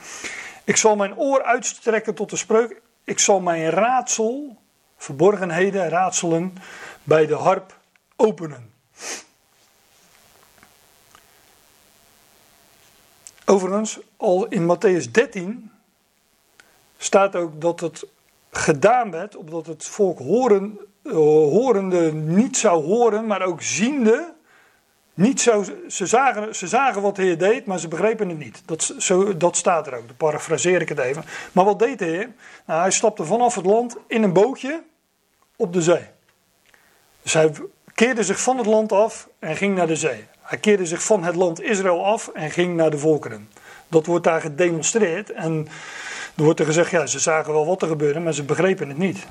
Ik 0.65 0.77
zal 0.77 0.97
mijn 0.97 1.17
oor 1.17 1.43
uitstrekken 1.43 2.15
tot 2.15 2.31
de 2.31 2.37
spreuk. 2.37 2.81
Ik 3.05 3.19
zal 3.19 3.41
mijn 3.41 3.71
raadsel, 3.71 4.57
verborgenheden, 4.97 5.89
raadselen, 5.89 6.55
bij 7.03 7.27
de 7.27 7.35
harp 7.35 7.79
openen. 8.17 8.73
Overigens, 13.45 13.99
al 14.17 14.47
in 14.47 14.77
Matthäus 14.77 15.11
13 15.11 15.71
staat 16.97 17.37
ook 17.37 17.61
dat 17.61 17.81
het 17.81 18.07
gedaan 18.51 19.11
werd, 19.11 19.37
opdat 19.37 19.67
het 19.67 19.85
volk 19.85 20.19
horen, 20.19 20.79
uh, 21.03 21.13
horende 21.15 22.13
niet 22.13 22.57
zou 22.57 22.85
horen, 22.85 23.27
maar 23.27 23.43
ook 23.43 23.63
ziende 23.63 24.35
niet 25.17 25.41
zou, 25.41 25.65
ze, 25.89 26.07
zagen, 26.07 26.57
ze 26.57 26.67
zagen 26.67 27.03
wat 27.03 27.17
de 27.17 27.23
Heer 27.23 27.39
deed, 27.39 27.67
maar 27.67 27.79
ze 27.79 27.89
begrepen 27.89 28.29
het 28.29 28.39
niet. 28.39 28.63
Dat, 28.65 28.95
zo, 28.99 29.37
dat 29.37 29.57
staat 29.57 29.87
er 29.87 29.95
ook, 29.95 30.07
dan 30.07 30.17
parafraseer 30.17 30.81
ik 30.81 30.89
het 30.89 30.99
even. 30.99 31.25
Maar 31.53 31.65
wat 31.65 31.79
deed 31.79 31.99
de 31.99 32.05
Heer? 32.05 32.31
Nou, 32.67 32.81
hij 32.81 32.91
stapte 32.91 33.25
vanaf 33.25 33.55
het 33.55 33.65
land 33.65 33.97
in 34.07 34.23
een 34.23 34.33
bootje 34.33 34.83
op 35.57 35.73
de 35.73 35.83
zee. 35.83 36.07
Dus 37.23 37.33
hij 37.33 37.53
keerde 37.95 38.23
zich 38.23 38.41
van 38.41 38.57
het 38.57 38.67
land 38.67 38.93
af 38.93 39.29
en 39.39 39.57
ging 39.57 39.77
naar 39.77 39.87
de 39.87 39.97
zee. 39.97 40.25
Hij 40.41 40.59
keerde 40.59 40.87
zich 40.87 41.03
van 41.03 41.25
het 41.25 41.35
land 41.35 41.63
Israël 41.63 42.05
af 42.05 42.29
en 42.29 42.51
ging 42.51 42.77
naar 42.77 42.91
de 42.91 42.99
volkeren. 42.99 43.49
Dat 43.89 44.07
wordt 44.07 44.25
daar 44.25 44.41
gedemonstreerd 44.41 45.33
en 45.33 45.69
er 46.37 46.45
wordt 46.45 46.61
er 46.61 46.67
gezegd, 46.67 46.91
ja, 46.91 47.07
ze 47.07 47.19
zagen 47.19 47.53
wel 47.53 47.67
wat 47.67 47.83
er 47.83 47.89
gebeurde, 47.89 48.21
maar 48.21 48.35
ze 48.35 48.43
begrepen 48.43 48.89
het 48.89 48.99
niet. 48.99 49.27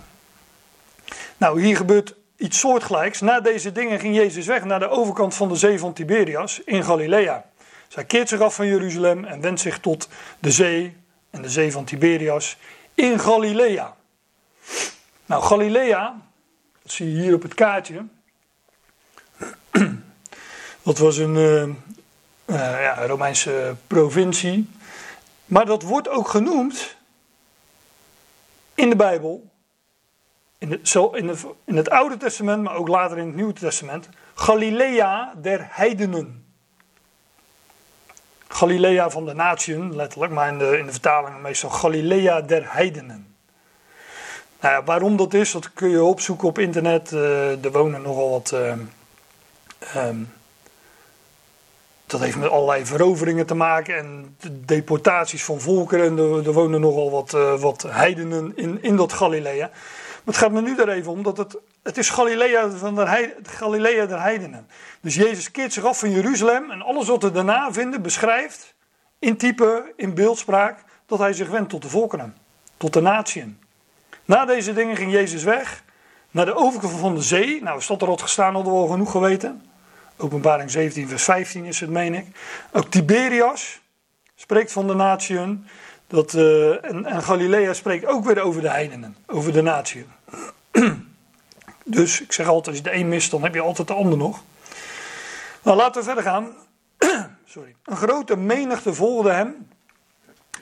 Nou, 1.37 1.61
hier 1.61 1.77
gebeurt 1.77 2.15
iets 2.37 2.59
soortgelijks. 2.59 3.21
Na 3.21 3.39
deze 3.39 3.71
dingen 3.71 3.99
ging 3.99 4.15
Jezus 4.15 4.45
weg 4.45 4.63
naar 4.63 4.79
de 4.79 4.87
overkant 4.87 5.35
van 5.35 5.47
de 5.47 5.55
zee 5.55 5.79
van 5.79 5.93
Tiberias 5.93 6.61
in 6.65 6.83
Galilea. 6.83 7.45
Zij 7.87 8.05
keert 8.05 8.29
zich 8.29 8.39
af 8.39 8.55
van 8.55 8.67
Jeruzalem 8.67 9.25
en 9.25 9.41
wendt 9.41 9.61
zich 9.61 9.79
tot 9.79 10.09
de 10.39 10.51
zee 10.51 10.97
en 11.29 11.41
de 11.41 11.49
zee 11.49 11.71
van 11.71 11.85
Tiberias 11.85 12.57
in 12.93 13.19
Galilea. 13.19 13.95
Nou, 15.25 15.43
Galilea, 15.43 16.21
dat 16.83 16.91
zie 16.91 17.11
je 17.11 17.21
hier 17.21 17.33
op 17.33 17.41
het 17.41 17.53
kaartje. 17.53 18.05
Dat 20.83 20.97
was 20.97 21.17
een 21.17 21.35
uh, 21.35 21.63
uh, 21.63 21.75
ja, 22.81 23.05
Romeinse 23.05 23.75
provincie. 23.87 24.69
Maar 25.45 25.65
dat 25.65 25.81
wordt 25.81 26.09
ook 26.09 26.27
genoemd 26.27 26.94
in 28.75 28.89
de 28.89 28.95
Bijbel 28.95 29.53
in 30.57 30.81
in, 31.13 31.27
het, 31.27 31.45
in 31.65 31.75
het 31.75 31.89
Oude 31.89 32.17
Testament, 32.17 32.63
maar 32.63 32.75
ook 32.75 32.88
later 32.88 33.17
in 33.17 33.25
het 33.25 33.35
Nieuwe 33.35 33.53
Testament, 33.53 34.09
Galilea 34.33 35.33
der 35.38 35.67
heidenen. 35.69 36.45
Galilea 38.47 39.09
van 39.09 39.25
de 39.25 39.33
natieën, 39.33 39.95
letterlijk, 39.95 40.31
maar 40.31 40.47
in 40.47 40.57
de, 40.57 40.77
in 40.77 40.85
de 40.85 40.91
vertaling 40.91 41.41
meestal 41.41 41.69
Galilea 41.69 42.41
der 42.41 42.73
heidenen. 42.73 43.35
Nou 44.59 44.73
ja, 44.73 44.83
waarom 44.83 45.17
dat 45.17 45.33
is, 45.33 45.51
dat 45.51 45.73
kun 45.73 45.89
je 45.89 46.03
opzoeken 46.03 46.47
op 46.47 46.59
internet. 46.59 47.11
Uh, 47.11 47.65
er 47.65 47.71
wonen 47.71 48.01
nogal 48.01 48.29
wat. 48.29 48.51
Uh, 48.53 48.73
um, 49.95 50.33
dat 52.05 52.19
heeft 52.19 52.37
met 52.37 52.49
allerlei 52.49 52.85
veroveringen 52.85 53.45
te 53.45 53.55
maken 53.55 53.97
en 53.97 54.35
de 54.39 54.65
deportaties 54.65 55.43
van 55.43 55.59
volkeren. 55.59 56.05
En 56.05 56.17
er, 56.17 56.47
er 56.47 56.53
wonen 56.53 56.81
nogal 56.81 57.11
wat, 57.11 57.33
uh, 57.33 57.59
wat 57.59 57.85
heidenen 57.87 58.51
in, 58.55 58.77
in 58.81 58.95
dat 58.95 59.13
Galilea 59.13 59.69
het 60.25 60.37
gaat 60.37 60.51
me 60.51 60.61
nu 60.61 60.77
er 60.77 60.89
even 60.89 61.11
om 61.11 61.23
dat 61.23 61.37
het, 61.37 61.57
het 61.83 61.97
is 61.97 62.09
Galilea, 62.09 62.69
van 62.69 62.95
de 62.95 63.07
Heide, 63.07 63.35
Galilea 63.43 64.05
der 64.05 64.21
heidenen. 64.21 64.67
Dus 65.01 65.15
Jezus 65.15 65.51
keert 65.51 65.73
zich 65.73 65.83
af 65.83 65.99
van 65.99 66.11
Jeruzalem 66.11 66.71
en 66.71 66.81
alles 66.81 67.07
wat 67.07 67.23
we 67.23 67.31
daarna 67.31 67.73
vinden 67.73 68.01
beschrijft 68.01 68.75
in 69.19 69.37
type, 69.37 69.93
in 69.95 70.13
beeldspraak, 70.13 70.83
dat 71.05 71.19
hij 71.19 71.33
zich 71.33 71.49
wendt 71.49 71.69
tot 71.69 71.81
de 71.81 71.89
volkeren, 71.89 72.35
tot 72.77 72.93
de 72.93 73.01
natieën. 73.01 73.59
Na 74.25 74.45
deze 74.45 74.73
dingen 74.73 74.95
ging 74.95 75.11
Jezus 75.11 75.43
weg 75.43 75.83
naar 76.31 76.45
de 76.45 76.55
overkant 76.55 76.93
van 76.93 77.15
de 77.15 77.21
zee. 77.21 77.63
Nou, 77.63 77.81
stond 77.81 78.01
er 78.01 78.07
wat 78.07 78.21
gestaan, 78.21 78.53
hadden 78.53 78.73
we 78.73 78.79
al 78.79 78.87
genoeg 78.87 79.11
geweten. 79.11 79.64
Openbaring 80.17 80.71
17, 80.71 81.08
vers 81.08 81.23
15 81.23 81.65
is 81.65 81.80
het, 81.80 81.89
meen 81.89 82.13
ik. 82.13 82.25
Ook 82.71 82.91
Tiberias 82.91 83.82
spreekt 84.36 84.71
van 84.71 84.88
de 84.88 84.93
natieën. 84.93 85.67
Dat, 86.08 86.34
uh, 86.34 86.86
en, 86.86 87.23
Galilea 87.23 87.73
spreekt 87.73 88.06
ook 88.06 88.25
weer 88.25 88.41
over 88.41 88.62
de 88.62 88.69
heidenen, 88.69 89.15
over 89.28 89.54
de 89.54 89.62
natie. 89.62 90.06
dus 91.84 92.21
ik 92.21 92.32
zeg 92.32 92.47
altijd, 92.47 92.67
als 92.67 92.78
je 92.78 92.84
de 92.84 92.93
een 92.93 93.08
mist, 93.08 93.32
dan 93.32 93.43
heb 93.43 93.54
je 93.54 93.62
altijd 93.62 93.88
de 93.88 93.93
ander 93.93 94.17
nog. 94.17 94.43
Nou, 95.63 95.78
laten 95.78 96.01
we 96.01 96.08
verder 96.08 96.23
gaan. 96.23 96.54
Sorry. 97.45 97.75
Een 97.84 97.97
grote 97.97 98.38
menigte 98.38 98.93
volgde 98.93 99.32
hem, 99.32 99.67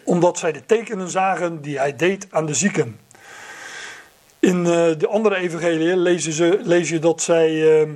omdat 0.04 0.38
zij 0.38 0.52
de 0.52 0.66
tekenen 0.66 1.10
zagen 1.10 1.62
die 1.62 1.78
hij 1.78 1.96
deed 1.96 2.28
aan 2.30 2.46
de 2.46 2.54
zieken. 2.54 3.00
In 4.39 4.58
uh, 4.58 4.66
de 4.98 5.08
andere 5.08 5.36
evangelie 5.36 5.98
lezen 5.98 6.34
ze, 6.34 6.60
lees 6.62 6.89
je 6.89 7.00
dat 7.00 7.22
zij 7.22 7.82
uh, 7.82 7.89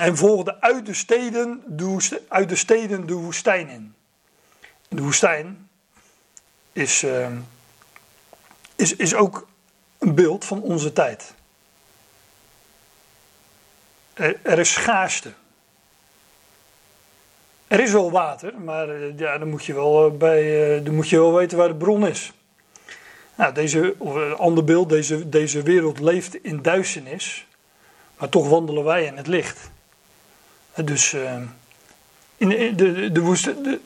hem 0.00 0.16
volgden 0.16 0.62
uit 0.62 0.86
de, 0.86 0.94
steden, 0.94 1.62
de 1.66 2.22
uit 2.28 2.48
de 2.48 2.56
steden 2.56 3.06
de 3.06 3.14
woestijn 3.14 3.68
in. 3.68 3.94
De 4.88 5.02
woestijn, 5.02 5.68
is, 6.72 7.02
uh, 7.02 7.28
is, 8.76 8.96
is 8.96 9.14
ook 9.14 9.46
een 9.98 10.14
beeld 10.14 10.44
van 10.44 10.62
onze 10.62 10.92
tijd. 10.92 11.34
Er, 14.14 14.40
er 14.42 14.58
is 14.58 14.72
schaarste. 14.72 15.32
Er 17.66 17.80
is 17.80 17.92
wel 17.92 18.10
water, 18.10 18.60
maar 18.60 18.88
uh, 18.88 19.18
ja, 19.18 19.38
dan, 19.38 19.48
moet 19.48 19.64
je 19.64 19.74
wel, 19.74 20.06
uh, 20.06 20.18
bij, 20.18 20.82
dan 20.82 20.94
moet 20.94 21.08
je 21.08 21.18
wel 21.18 21.34
weten 21.34 21.58
waar 21.58 21.68
de 21.68 21.74
bron 21.74 22.06
is. 22.06 22.32
Nou, 23.34 23.54
deze, 23.54 23.94
of 23.98 24.14
een 24.14 24.36
ander 24.36 24.64
beeld, 24.64 24.88
deze, 24.88 25.28
deze 25.28 25.62
wereld 25.62 26.00
leeft 26.00 26.34
in 26.44 26.62
duisternis, 26.62 27.46
maar 28.18 28.28
toch 28.28 28.48
wandelen 28.48 28.84
wij 28.84 29.04
in 29.04 29.16
het 29.16 29.26
licht. 29.26 29.70
Dus 30.84 31.12
in 32.36 32.48
de, 32.48 32.74
de, 32.74 33.12
de, 33.12 33.20
woestijn, 33.20 33.62
de, 33.62 33.80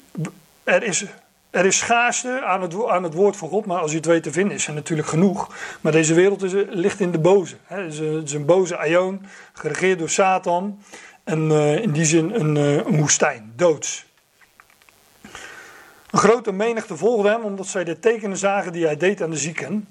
er 0.64 0.82
is 0.82 1.04
er 1.50 1.66
is 1.66 1.78
schaarste 1.78 2.42
aan 2.44 2.62
het, 2.62 2.86
aan 2.86 3.02
het 3.02 3.14
woord 3.14 3.36
van 3.36 3.48
God, 3.48 3.66
maar 3.66 3.80
als 3.80 3.90
je 3.90 3.96
het 3.96 4.06
weet 4.06 4.22
te 4.22 4.32
vinden 4.32 4.56
is 4.56 4.66
er 4.66 4.72
natuurlijk 4.74 5.08
genoeg. 5.08 5.56
Maar 5.80 5.92
deze 5.92 6.14
wereld 6.14 6.42
is, 6.42 6.52
ligt 6.68 7.00
in 7.00 7.10
de 7.10 7.18
boze. 7.18 7.56
Het 7.64 7.92
is, 7.92 7.98
een, 7.98 8.22
is 8.22 8.32
een 8.32 8.44
boze 8.44 8.76
aion, 8.76 9.26
geregeerd 9.52 9.98
door 9.98 10.08
Satan. 10.08 10.82
En 11.24 11.50
uh, 11.50 11.78
in 11.78 11.92
die 11.92 12.04
zin 12.04 12.34
een, 12.34 12.56
uh, 12.56 12.76
een 12.76 12.96
woestijn, 12.96 13.52
doods. 13.56 14.04
Een 16.10 16.18
grote 16.18 16.52
menigte 16.52 16.96
volgde 16.96 17.28
hem 17.28 17.42
omdat 17.42 17.66
zij 17.66 17.84
de 17.84 17.98
tekenen 17.98 18.36
zagen 18.36 18.72
die 18.72 18.84
hij 18.84 18.96
deed 18.96 19.22
aan 19.22 19.30
de 19.30 19.36
zieken. 19.36 19.88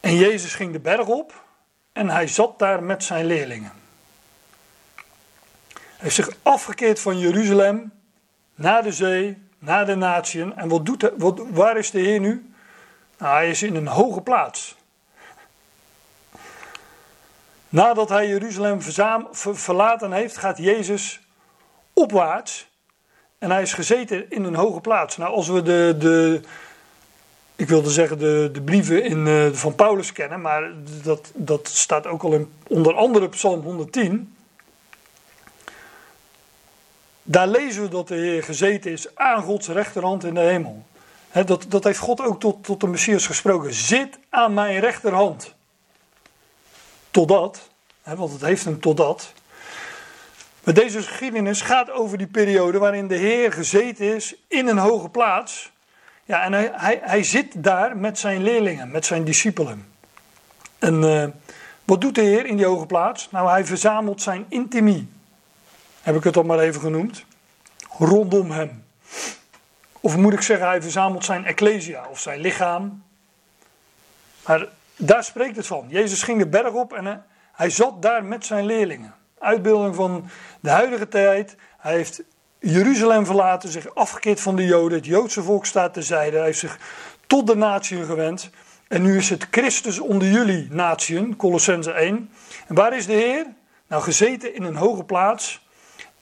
En 0.00 0.16
Jezus 0.16 0.54
ging 0.54 0.72
de 0.72 0.80
berg 0.80 1.06
op 1.06 1.44
en 1.92 2.08
hij 2.08 2.26
zat 2.26 2.58
daar 2.58 2.82
met 2.82 3.04
zijn 3.04 3.26
leerlingen. 3.26 3.83
Heeft 6.04 6.16
zich 6.16 6.36
afgekeerd 6.42 7.00
van 7.00 7.18
Jeruzalem 7.18 7.92
naar 8.54 8.82
de 8.82 8.92
zee, 8.92 9.38
naar 9.58 9.86
de 9.86 9.94
natieën. 9.94 10.56
En 10.56 10.68
wat 10.68 10.86
doet 10.86 11.02
hij, 11.02 11.10
wat, 11.16 11.42
waar 11.50 11.76
is 11.76 11.90
de 11.90 12.00
Heer 12.00 12.20
nu? 12.20 12.54
Nou, 13.18 13.34
hij 13.34 13.50
is 13.50 13.62
in 13.62 13.74
een 13.74 13.86
hoge 13.86 14.20
plaats. 14.20 14.76
Nadat 17.68 18.08
hij 18.08 18.28
Jeruzalem 18.28 18.82
verlaten 19.52 20.12
heeft, 20.12 20.36
gaat 20.36 20.58
Jezus 20.58 21.20
opwaarts. 21.92 22.70
En 23.38 23.50
hij 23.50 23.62
is 23.62 23.72
gezeten 23.72 24.30
in 24.30 24.44
een 24.44 24.54
hoge 24.54 24.80
plaats. 24.80 25.16
Nou, 25.16 25.34
als 25.34 25.48
we 25.48 25.62
de, 25.62 25.94
de 25.98 26.40
ik 27.56 27.68
wilde 27.68 27.90
zeggen 27.90 28.18
de, 28.18 28.48
de 28.52 28.62
brieven 28.62 29.04
in, 29.04 29.26
uh, 29.26 29.52
van 29.52 29.74
Paulus 29.74 30.12
kennen, 30.12 30.40
maar 30.40 30.70
dat, 31.02 31.32
dat 31.34 31.68
staat 31.68 32.06
ook 32.06 32.22
al 32.22 32.32
in 32.32 32.52
onder 32.68 32.94
andere 32.94 33.28
Psalm 33.28 33.60
110. 33.60 34.34
Daar 37.26 37.48
lezen 37.48 37.82
we 37.82 37.88
dat 37.88 38.08
de 38.08 38.14
Heer 38.14 38.42
gezeten 38.42 38.90
is 38.90 39.16
aan 39.16 39.42
Gods 39.42 39.68
rechterhand 39.68 40.24
in 40.24 40.34
de 40.34 40.40
hemel. 40.40 40.84
dat, 41.44 41.66
dat 41.68 41.84
heeft 41.84 41.98
God 41.98 42.20
ook 42.20 42.40
tot, 42.40 42.64
tot 42.64 42.80
de 42.80 42.86
Messias 42.86 43.26
gesproken. 43.26 43.74
Zit 43.74 44.18
aan 44.28 44.54
mijn 44.54 44.80
rechterhand. 44.80 45.54
Totdat, 47.10 47.68
want 48.02 48.32
het 48.32 48.40
heeft 48.40 48.64
hem 48.64 48.80
totdat. 48.80 49.32
Maar 50.64 50.74
deze 50.74 51.02
geschiedenis 51.02 51.60
gaat 51.60 51.90
over 51.90 52.18
die 52.18 52.26
periode 52.26 52.78
waarin 52.78 53.08
de 53.08 53.16
Heer 53.16 53.52
gezeten 53.52 54.14
is 54.14 54.34
in 54.48 54.66
een 54.66 54.78
hoge 54.78 55.08
plaats. 55.08 55.72
Ja, 56.24 56.42
en 56.42 56.52
hij, 56.52 56.70
hij, 56.72 57.00
hij 57.02 57.22
zit 57.22 57.62
daar 57.62 57.96
met 57.96 58.18
zijn 58.18 58.42
leerlingen, 58.42 58.90
met 58.90 59.06
zijn 59.06 59.24
discipelen. 59.24 59.88
En 60.78 61.02
uh, 61.02 61.26
wat 61.84 62.00
doet 62.00 62.14
de 62.14 62.20
Heer 62.20 62.46
in 62.46 62.56
die 62.56 62.66
hoge 62.66 62.86
plaats? 62.86 63.30
Nou, 63.30 63.48
hij 63.48 63.64
verzamelt 63.64 64.22
zijn 64.22 64.46
intimie 64.48 65.13
heb 66.04 66.16
ik 66.16 66.24
het 66.24 66.34
dan 66.34 66.46
maar 66.46 66.58
even 66.58 66.80
genoemd, 66.80 67.24
rondom 67.98 68.50
hem. 68.50 68.84
Of 70.00 70.16
moet 70.16 70.32
ik 70.32 70.40
zeggen, 70.40 70.66
hij 70.66 70.82
verzamelt 70.82 71.24
zijn 71.24 71.44
ecclesia 71.44 72.06
of 72.10 72.20
zijn 72.20 72.40
lichaam. 72.40 73.02
Maar 74.46 74.68
daar 74.96 75.24
spreekt 75.24 75.56
het 75.56 75.66
van. 75.66 75.86
Jezus 75.88 76.22
ging 76.22 76.38
de 76.38 76.48
berg 76.48 76.72
op 76.72 76.92
en 76.92 77.24
hij 77.52 77.70
zat 77.70 78.02
daar 78.02 78.24
met 78.24 78.46
zijn 78.46 78.66
leerlingen. 78.66 79.14
Uitbeelding 79.38 79.94
van 79.94 80.28
de 80.60 80.70
huidige 80.70 81.08
tijd. 81.08 81.56
Hij 81.78 81.94
heeft 81.94 82.22
Jeruzalem 82.58 83.26
verlaten, 83.26 83.68
zich 83.68 83.94
afgekeerd 83.94 84.40
van 84.40 84.56
de 84.56 84.64
Joden. 84.64 84.98
Het 84.98 85.06
Joodse 85.06 85.42
volk 85.42 85.66
staat 85.66 85.94
terzijde. 85.94 86.36
Hij 86.36 86.46
heeft 86.46 86.58
zich 86.58 86.78
tot 87.26 87.46
de 87.46 87.56
natie 87.56 88.04
gewend. 88.04 88.50
En 88.88 89.02
nu 89.02 89.16
is 89.16 89.30
het 89.30 89.46
Christus 89.50 89.98
onder 89.98 90.28
jullie, 90.28 90.68
natieën, 90.70 91.36
Colossense 91.36 91.92
1. 91.92 92.30
En 92.66 92.74
waar 92.74 92.96
is 92.96 93.06
de 93.06 93.12
Heer? 93.12 93.46
Nou, 93.88 94.02
gezeten 94.02 94.54
in 94.54 94.62
een 94.62 94.76
hoge 94.76 95.04
plaats 95.04 95.63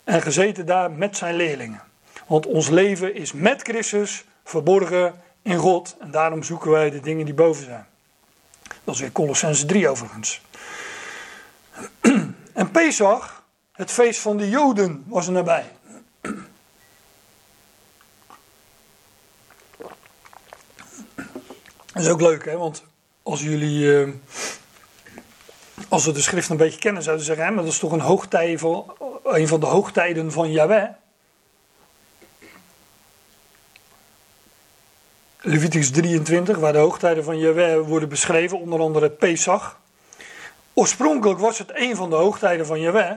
en 0.05 0.23
gezeten 0.23 0.67
daar 0.67 0.91
met 0.91 1.17
zijn 1.17 1.35
leerlingen. 1.35 1.83
Want 2.27 2.47
ons 2.47 2.69
leven 2.69 3.15
is 3.15 3.33
met 3.33 3.63
Christus 3.63 4.25
verborgen 4.45 5.23
in 5.43 5.57
God. 5.57 5.97
En 6.01 6.11
daarom 6.11 6.43
zoeken 6.43 6.71
wij 6.71 6.91
de 6.91 7.01
dingen 7.01 7.25
die 7.25 7.35
boven 7.35 7.65
zijn. 7.65 7.87
Dat 8.85 8.95
is 8.95 9.01
weer 9.01 9.13
Colossense 9.13 9.67
3 9.67 9.89
overigens. 9.89 10.41
En 12.53 12.71
Pesach, 12.71 13.43
het 13.73 13.91
feest 13.91 14.21
van 14.21 14.37
de 14.37 14.49
Joden, 14.49 15.05
was 15.07 15.27
er 15.27 15.33
nabij. 15.33 15.65
Dat 21.93 22.03
is 22.03 22.09
ook 22.09 22.21
leuk, 22.21 22.45
hè? 22.45 22.57
want 22.57 22.85
als 23.23 23.43
jullie, 23.43 23.79
uh, 23.79 24.09
als 25.93 26.05
we 26.05 26.13
de 26.13 26.21
schrift 26.21 26.49
een 26.49 26.57
beetje 26.57 26.79
kennen, 26.79 27.03
zouden 27.03 27.25
ze 27.25 27.35
zeggen: 27.35 27.55
maar 27.55 27.65
dat 27.65 27.73
is 27.73 27.79
toch 27.79 27.93
een, 27.93 28.01
hoogtij 28.01 28.59
van, 28.59 28.97
een 29.25 29.49
van 29.49 29.61
de 29.61 29.67
hoogtijden 29.67 30.33
van 30.33 30.51
Yahweh. 30.53 30.89
Leviticus 35.41 35.91
23, 35.91 36.59
waar 36.59 36.73
de 36.73 36.79
hoogtijden 36.79 37.25
van 37.25 37.39
Yahweh 37.39 37.87
worden 37.87 38.09
beschreven, 38.09 38.59
onder 38.59 38.81
andere 38.81 39.11
Pesach. 39.11 39.81
Oorspronkelijk 40.73 41.41
was 41.41 41.59
het 41.59 41.71
een 41.75 41.97
van 41.97 42.11
de 42.11 42.17
hoogtijden 42.17 42.67
van 42.67 42.81
Yahweh, 42.81 43.13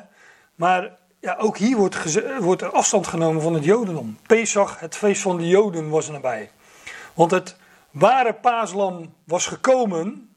maar 0.55 0.97
ja, 1.19 1.35
ook 1.39 1.57
hier 1.57 1.77
wordt, 1.77 2.21
wordt 2.39 2.61
er 2.61 2.71
afstand 2.71 3.07
genomen 3.07 3.41
van 3.41 3.53
het 3.53 3.63
Jodendom. 3.63 4.17
Pesach, 4.27 4.79
het 4.79 4.95
feest 4.95 5.21
van 5.21 5.37
de 5.37 5.47
Joden, 5.47 5.89
was 5.89 6.07
er 6.07 6.13
nabij. 6.13 6.51
Want 7.13 7.31
het 7.31 7.55
ware 7.91 8.33
paaslam 8.33 9.13
was 9.23 9.47
gekomen, 9.47 10.34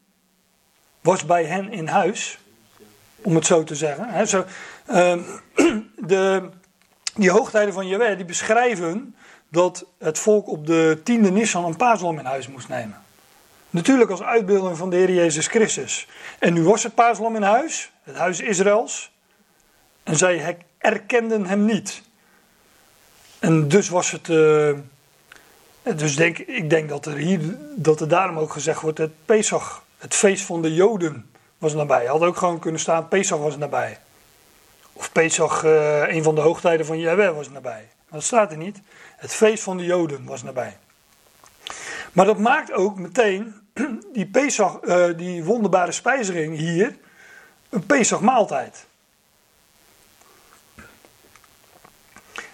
was 1.00 1.24
bij 1.24 1.44
hen 1.44 1.72
in 1.72 1.86
huis, 1.86 2.38
om 3.22 3.34
het 3.34 3.46
zo 3.46 3.64
te 3.64 3.74
zeggen. 3.74 4.28
zo, 4.28 4.44
uh, 4.90 5.16
de, 5.96 6.48
die 7.14 7.30
hoogtijden 7.30 7.74
van 7.74 7.86
Jaweh 7.86 8.16
die 8.16 8.24
beschrijven 8.24 9.14
dat 9.48 9.84
het 9.98 10.18
volk 10.18 10.48
op 10.48 10.66
de 10.66 11.00
tiende 11.04 11.30
Nissan 11.30 11.64
een 11.64 11.76
paaslam 11.76 12.18
in 12.18 12.24
huis 12.24 12.48
moest 12.48 12.68
nemen. 12.68 13.02
Natuurlijk 13.70 14.10
als 14.10 14.22
uitbeelding 14.22 14.76
van 14.76 14.90
de 14.90 14.96
Heer 14.96 15.12
Jezus 15.12 15.46
Christus. 15.46 16.08
En 16.38 16.52
nu 16.52 16.62
was 16.62 16.82
het 16.82 16.94
paaslam 16.94 17.36
in 17.36 17.42
huis, 17.42 17.92
het 18.02 18.16
huis 18.16 18.40
Israëls. 18.40 19.12
En 20.02 20.16
zij 20.16 20.58
erkenden 20.78 21.46
hem 21.46 21.64
niet. 21.64 22.02
En 23.38 23.68
dus 23.68 23.88
was 23.88 24.10
het... 24.10 24.28
Uh, 24.28 24.78
dus 25.96 26.16
denk, 26.16 26.38
ik 26.38 26.70
denk 26.70 26.88
dat 26.88 27.06
er 27.06 27.16
hier, 27.16 27.40
dat 27.76 28.00
er 28.00 28.08
daarom 28.08 28.38
ook 28.38 28.52
gezegd 28.52 28.80
wordt, 28.80 28.98
het 28.98 29.12
Pesach, 29.24 29.84
het 29.98 30.14
feest 30.14 30.44
van 30.44 30.62
de 30.62 30.74
Joden, 30.74 31.30
was 31.58 31.74
nabij. 31.74 32.06
Had 32.06 32.20
ook 32.20 32.36
gewoon 32.36 32.58
kunnen 32.58 32.80
staan, 32.80 33.08
Pesach 33.08 33.38
was 33.38 33.56
nabij. 33.56 33.98
Of 34.92 35.12
Pesach, 35.12 35.64
uh, 35.64 36.08
een 36.08 36.22
van 36.22 36.34
de 36.34 36.40
hoogtijden 36.40 36.86
van 36.86 36.98
Jahweh, 36.98 37.34
was 37.34 37.50
nabij. 37.50 37.88
Maar 38.08 38.18
dat 38.18 38.22
staat 38.22 38.50
er 38.50 38.56
niet. 38.56 38.80
Het 39.16 39.34
feest 39.34 39.62
van 39.62 39.76
de 39.76 39.84
Joden 39.84 40.24
was 40.24 40.42
nabij. 40.42 40.76
Maar 42.12 42.26
dat 42.26 42.38
maakt 42.38 42.72
ook 42.72 42.98
meteen 42.98 43.54
die, 44.12 44.26
Pesach, 44.26 44.82
uh, 44.82 45.06
die 45.16 45.44
wonderbare 45.44 45.92
spijzering 45.92 46.56
hier 46.56 46.96
een 47.68 47.86
Pesach 47.86 48.20
maaltijd. 48.20 48.86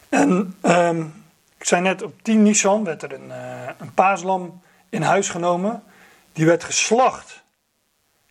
En 0.09 0.57
um, 0.62 1.24
ik 1.59 1.66
zei 1.66 1.83
net, 1.83 2.02
op 2.02 2.22
10 2.22 2.42
Nissan 2.42 2.85
werd 2.85 3.02
er 3.02 3.12
een, 3.12 3.28
uh, 3.28 3.68
een 3.78 3.94
paaslam 3.94 4.61
in 4.88 5.02
huis 5.02 5.28
genomen. 5.28 5.83
Die 6.35 6.47
werd 6.47 6.64
geslacht 6.64 7.42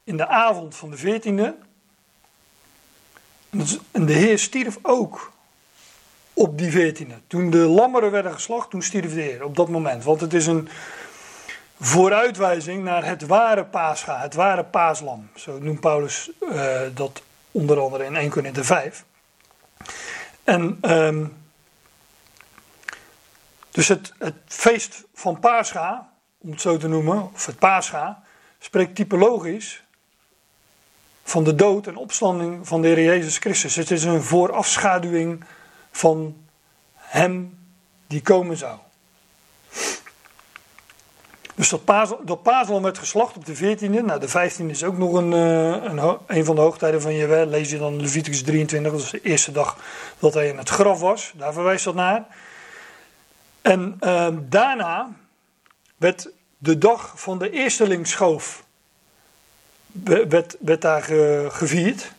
in 0.03 0.17
de 0.17 0.27
avond 0.27 0.75
van 0.75 0.91
de 0.91 0.97
14e. 0.97 1.71
En 3.91 4.05
de 4.05 4.13
Heer 4.13 4.39
stierf 4.39 4.77
ook 4.81 5.31
op 6.33 6.57
die 6.57 6.93
14e. 6.93 7.27
Toen 7.27 7.49
de 7.49 7.57
lammeren 7.57 8.11
werden 8.11 8.33
geslacht, 8.33 8.69
toen 8.69 8.83
stierf 8.83 9.13
de 9.13 9.21
Heer 9.21 9.43
op 9.43 9.55
dat 9.55 9.69
moment. 9.69 10.03
Want 10.03 10.21
het 10.21 10.33
is 10.33 10.47
een 10.47 10.69
vooruitwijzing 11.79 12.83
naar 12.83 13.05
het 13.05 13.21
ware 13.21 13.65
paascha, 13.65 14.19
het 14.19 14.33
ware 14.33 14.63
paaslam. 14.63 15.29
Zo 15.35 15.59
noemt 15.59 15.79
Paulus 15.79 16.31
uh, 16.41 16.81
dat 16.93 17.21
onder 17.51 17.79
andere 17.79 18.05
in 18.05 18.15
1 18.15 18.29
Corinthië 18.29 18.63
5. 18.63 19.05
En... 20.43 20.77
Um, 20.81 21.41
dus 23.73 23.87
het, 23.87 24.13
het 24.17 24.35
feest 24.45 25.03
van 25.13 25.39
Pascha, 25.39 26.12
om 26.43 26.51
het 26.51 26.61
zo 26.61 26.77
te 26.77 26.87
noemen, 26.87 27.29
of 27.33 27.45
het 27.45 27.59
Pascha, 27.59 28.23
spreekt 28.59 28.95
typologisch 28.95 29.83
van 31.23 31.43
de 31.43 31.55
dood 31.55 31.87
en 31.87 31.95
opstanding 31.95 32.67
van 32.67 32.81
de 32.81 32.87
Heer 32.87 33.03
Jezus 33.03 33.37
Christus. 33.37 33.75
Het 33.75 33.91
is 33.91 34.03
een 34.03 34.23
voorafschaduwing 34.23 35.43
van 35.91 36.45
Hem 36.93 37.57
die 38.07 38.21
komen 38.21 38.57
zou. 38.57 38.77
Dus 41.55 41.69
dat, 41.69 41.83
paas, 41.83 42.09
dat 42.23 42.81
werd 42.81 42.97
geslacht 42.97 43.35
op 43.35 43.45
de 43.45 43.55
14e. 43.55 44.05
Nou, 44.05 44.19
de 44.19 44.29
15e 44.29 44.65
is 44.65 44.83
ook 44.83 44.97
nog 44.97 45.13
een, 45.13 45.33
eh, 45.33 46.17
een, 46.27 46.45
van 46.45 46.55
de 46.55 46.61
hoogtijden 46.61 47.01
van 47.01 47.15
Jewe. 47.15 47.45
Lees 47.45 47.69
je 47.69 47.77
dan 47.77 48.01
Leviticus 48.01 48.43
23, 48.43 48.91
dat 48.91 49.01
is 49.01 49.09
de 49.09 49.21
eerste 49.21 49.51
dag 49.51 49.77
dat 50.19 50.33
hij 50.33 50.47
in 50.47 50.57
het 50.57 50.69
graf 50.69 50.99
was. 50.99 51.33
Daar 51.35 51.53
verwijst 51.53 51.85
dat 51.85 51.95
naar. 51.95 52.25
En 53.61 53.95
ehm, 53.99 54.37
daarna 54.49 55.09
werd 55.97 56.29
de 56.57 56.77
dag 56.77 57.13
van 57.15 57.39
de 57.39 57.49
eerstelingsschoof 57.49 58.63
werd, 60.27 60.57
werd 60.59 60.81
daar 60.81 61.03
gevierd. 61.51 62.11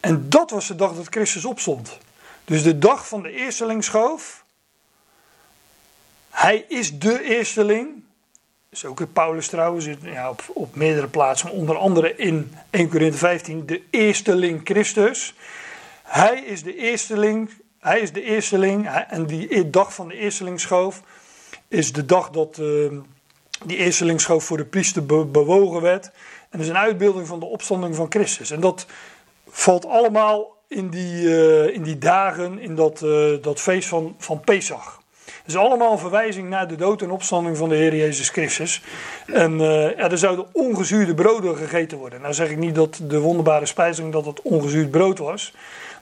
En 0.00 0.28
dat 0.28 0.50
was 0.50 0.66
de 0.66 0.74
dag 0.74 0.94
dat 0.94 1.06
Christus 1.08 1.44
opstond. 1.44 1.98
Dus 2.44 2.62
de 2.62 2.78
dag 2.78 3.08
van 3.08 3.22
de 3.22 3.30
eerstelingsschoof. 3.30 4.44
Hij 6.30 6.64
is 6.68 6.98
de 6.98 7.22
eersteling. 7.22 7.88
Dat 8.68 8.82
is 8.82 8.84
ook 8.84 9.00
in 9.00 9.12
Paulus 9.12 9.48
trouwens, 9.48 9.88
ja, 10.02 10.30
op, 10.30 10.44
op 10.54 10.74
meerdere 10.74 11.08
plaatsen, 11.08 11.50
onder 11.50 11.76
andere 11.76 12.16
in 12.16 12.54
1 12.70 12.88
Corinthië 12.88 13.18
15, 13.18 13.66
de 13.66 13.82
eersteling 13.90 14.60
Christus. 14.64 15.34
Hij 16.02 16.40
is 16.40 16.62
de 16.62 16.76
eersteling 16.76 17.50
hij 17.84 18.00
is 18.00 18.12
de 18.12 18.22
eersteling 18.22 18.88
en 19.08 19.26
die 19.26 19.70
dag 19.70 19.94
van 19.94 20.08
de 20.08 20.14
eerstelingsschoof 20.14 21.02
is 21.74 21.92
de 21.92 22.06
dag 22.06 22.30
dat 22.30 22.58
uh, 22.60 22.92
die 23.64 23.76
eerstelingsschoof 23.76 24.44
voor 24.44 24.56
de 24.56 24.64
priester 24.64 25.06
bewogen 25.30 25.80
werd. 25.80 26.10
En 26.50 26.60
is 26.60 26.68
een 26.68 26.76
uitbeelding 26.76 27.26
van 27.26 27.40
de 27.40 27.46
opstanding 27.46 27.96
van 27.96 28.06
Christus. 28.08 28.50
En 28.50 28.60
dat 28.60 28.86
valt 29.48 29.86
allemaal 29.86 30.56
in 30.68 30.88
die, 30.88 31.22
uh, 31.22 31.74
in 31.74 31.82
die 31.82 31.98
dagen, 31.98 32.58
in 32.58 32.74
dat, 32.74 33.02
uh, 33.04 33.42
dat 33.42 33.60
feest 33.60 33.88
van, 33.88 34.14
van 34.18 34.40
Pesach. 34.40 35.02
Het 35.24 35.52
is 35.52 35.56
allemaal 35.56 35.92
een 35.92 35.98
verwijzing 35.98 36.48
naar 36.48 36.68
de 36.68 36.76
dood 36.76 37.02
en 37.02 37.10
opstanding 37.10 37.56
van 37.56 37.68
de 37.68 37.74
Heer 37.74 37.96
Jezus 37.96 38.28
Christus. 38.28 38.82
En 39.26 39.52
uh, 39.52 39.96
ja, 39.96 40.10
er 40.10 40.18
zouden 40.18 40.46
ongezuurde 40.52 41.14
broden 41.14 41.56
gegeten 41.56 41.98
worden. 41.98 42.20
Nou 42.20 42.34
zeg 42.34 42.50
ik 42.50 42.58
niet 42.58 42.74
dat 42.74 43.00
de 43.02 43.18
wonderbare 43.18 43.66
spijzing 43.66 44.12
dat 44.12 44.26
het 44.26 44.42
ongezuurd 44.42 44.90
brood 44.90 45.18
was. 45.18 45.52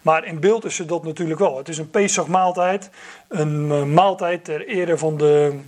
Maar 0.03 0.25
in 0.25 0.41
beeld 0.41 0.65
is 0.65 0.79
het 0.79 0.89
dat 0.89 1.05
natuurlijk 1.05 1.41
wel. 1.41 1.57
Het 1.57 1.69
is 1.69 1.79
een 1.79 1.91
Pesach-maaltijd. 1.91 2.91
Een 3.29 3.69
uh, 3.69 3.83
maaltijd 3.83 4.45
ter 4.45 4.67
ere 4.67 4.99
van 4.99 5.17
de, 5.17 5.61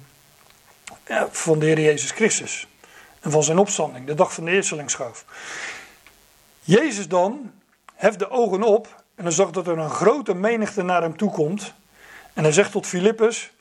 van 1.31 1.59
de 1.59 1.67
Heer 1.67 1.81
Jezus 1.81 2.11
Christus. 2.11 2.67
En 3.21 3.31
van 3.31 3.43
zijn 3.43 3.59
opstanding, 3.59 4.07
de 4.07 4.15
dag 4.15 4.35
van 4.35 4.45
de 4.45 4.51
eerstelingsschoof. 4.51 5.25
Jezus 6.61 7.09
dan 7.09 7.53
heft 7.95 8.19
de 8.19 8.31
ogen 8.31 8.63
op 8.63 9.03
en 9.15 9.25
dan 9.25 9.33
zag 9.33 9.51
dat 9.51 9.67
er 9.67 9.79
een 9.79 9.91
grote 9.91 10.35
menigte 10.35 10.83
naar 10.83 11.03
hem 11.03 11.17
toe 11.17 11.31
komt. 11.31 11.75
En 12.33 12.43
hij 12.43 12.53
zegt 12.53 12.73
tot 12.73 12.87
Filippus: 12.87 13.53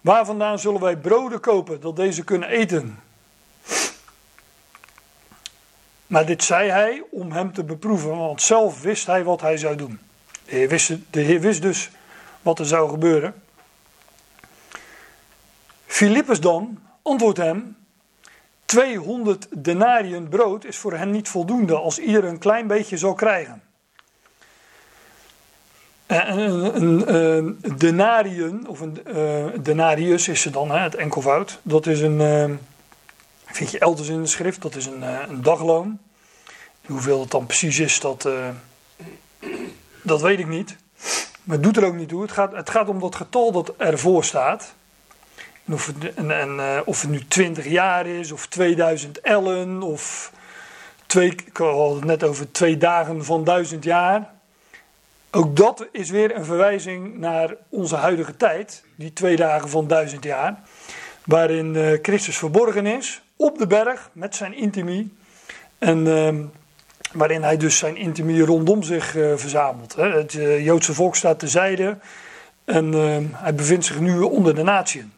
Waar 0.00 0.26
vandaan 0.26 0.58
zullen 0.58 0.80
wij 0.80 0.96
broden 0.96 1.40
kopen 1.40 1.80
dat 1.80 1.96
deze 1.96 2.24
kunnen 2.24 2.48
eten? 2.48 2.98
Maar 6.06 6.26
dit 6.26 6.44
zei 6.44 6.70
hij 6.70 7.02
om 7.10 7.32
hem 7.32 7.52
te 7.52 7.64
beproeven, 7.64 8.16
want 8.16 8.42
zelf 8.42 8.82
wist 8.82 9.06
hij 9.06 9.24
wat 9.24 9.40
hij 9.40 9.56
zou 9.56 9.76
doen. 9.76 10.07
De 10.48 10.56
heer, 10.56 10.68
wist, 10.68 10.92
de 11.10 11.40
wist 11.40 11.62
dus 11.62 11.90
wat 12.42 12.58
er 12.58 12.66
zou 12.66 12.90
gebeuren. 12.90 13.34
Filippus 15.86 16.40
dan 16.40 16.78
antwoordt 17.02 17.38
hem: 17.38 17.76
200 18.64 19.48
denariën 19.50 20.28
brood 20.28 20.64
is 20.64 20.76
voor 20.76 20.92
hen 20.92 21.10
niet 21.10 21.28
voldoende 21.28 21.76
als 21.76 21.98
ieder 21.98 22.24
een 22.24 22.38
klein 22.38 22.66
beetje 22.66 22.96
zal 22.96 23.14
krijgen. 23.14 23.62
Een, 26.06 27.14
een, 27.14 27.58
denariën, 27.76 28.68
of 28.68 28.80
een 28.80 28.98
uh, 29.06 29.46
denarius 29.62 30.28
is 30.28 30.40
ze 30.40 30.50
dan, 30.50 30.70
hè, 30.70 30.78
het 30.78 30.94
enkelvoud. 30.94 31.60
Dat 31.62 31.86
is 31.86 32.00
een, 32.00 32.20
uh, 32.20 32.56
vind 33.44 33.70
je 33.70 33.78
elders 33.78 34.08
in 34.08 34.22
de 34.22 34.28
schrift, 34.28 34.62
dat 34.62 34.74
is 34.74 34.86
een, 34.86 35.02
uh, 35.02 35.20
een 35.28 35.42
dagloon. 35.42 35.98
Hoeveel 36.86 37.20
het 37.20 37.30
dan 37.30 37.46
precies 37.46 37.78
is, 37.78 38.00
dat, 38.00 38.28
dat 40.08 40.20
weet 40.20 40.38
ik 40.38 40.48
niet. 40.48 40.76
Maar 41.42 41.56
het 41.56 41.62
doet 41.62 41.76
er 41.76 41.84
ook 41.84 41.94
niet 41.94 42.08
toe. 42.08 42.22
Het 42.22 42.32
gaat, 42.32 42.52
het 42.52 42.70
gaat 42.70 42.88
om 42.88 43.00
dat 43.00 43.14
getal 43.14 43.52
dat 43.52 43.74
ervoor 43.76 44.24
staat. 44.24 44.74
En 45.64 45.74
of, 45.74 45.86
het, 45.86 46.14
en, 46.14 46.56
uh, 46.56 46.80
of 46.84 47.00
het 47.00 47.10
nu 47.10 47.26
20 47.28 47.66
jaar 47.66 48.06
is, 48.06 48.32
of 48.32 48.46
2000 48.46 49.20
ellen, 49.20 49.82
of 49.82 50.32
twee, 51.06 51.28
ik 51.28 51.56
had 51.56 52.04
net 52.04 52.24
over 52.24 52.52
twee 52.52 52.76
dagen 52.76 53.24
van 53.24 53.44
duizend 53.44 53.84
jaar. 53.84 54.30
Ook 55.30 55.56
dat 55.56 55.86
is 55.92 56.10
weer 56.10 56.36
een 56.36 56.44
verwijzing 56.44 57.18
naar 57.18 57.54
onze 57.68 57.96
huidige 57.96 58.36
tijd, 58.36 58.84
die 58.96 59.12
twee 59.12 59.36
dagen 59.36 59.68
van 59.68 59.86
duizend 59.86 60.24
jaar, 60.24 60.60
waarin 61.24 61.74
uh, 61.74 61.98
Christus 62.02 62.38
verborgen 62.38 62.86
is 62.86 63.22
op 63.36 63.58
de 63.58 63.66
berg 63.66 64.10
met 64.12 64.34
zijn 64.34 64.54
intimie. 64.54 65.16
En 65.78 66.06
uh, 66.06 66.44
waarin 67.12 67.42
hij 67.42 67.56
dus 67.56 67.78
zijn 67.78 67.96
intimie 67.96 68.44
rondom 68.44 68.82
zich 68.82 69.16
uh, 69.16 69.36
verzamelt. 69.36 69.94
Hè. 69.94 70.10
Het 70.10 70.32
Joodse 70.62 70.94
volk 70.94 71.16
staat 71.16 71.38
terzijde 71.38 71.98
en 72.64 72.94
ehm, 72.94 73.24
hij 73.32 73.54
bevindt 73.54 73.84
zich 73.84 74.00
nu 74.00 74.18
onder 74.18 74.54
de 74.54 74.62
natieën. 74.62 75.12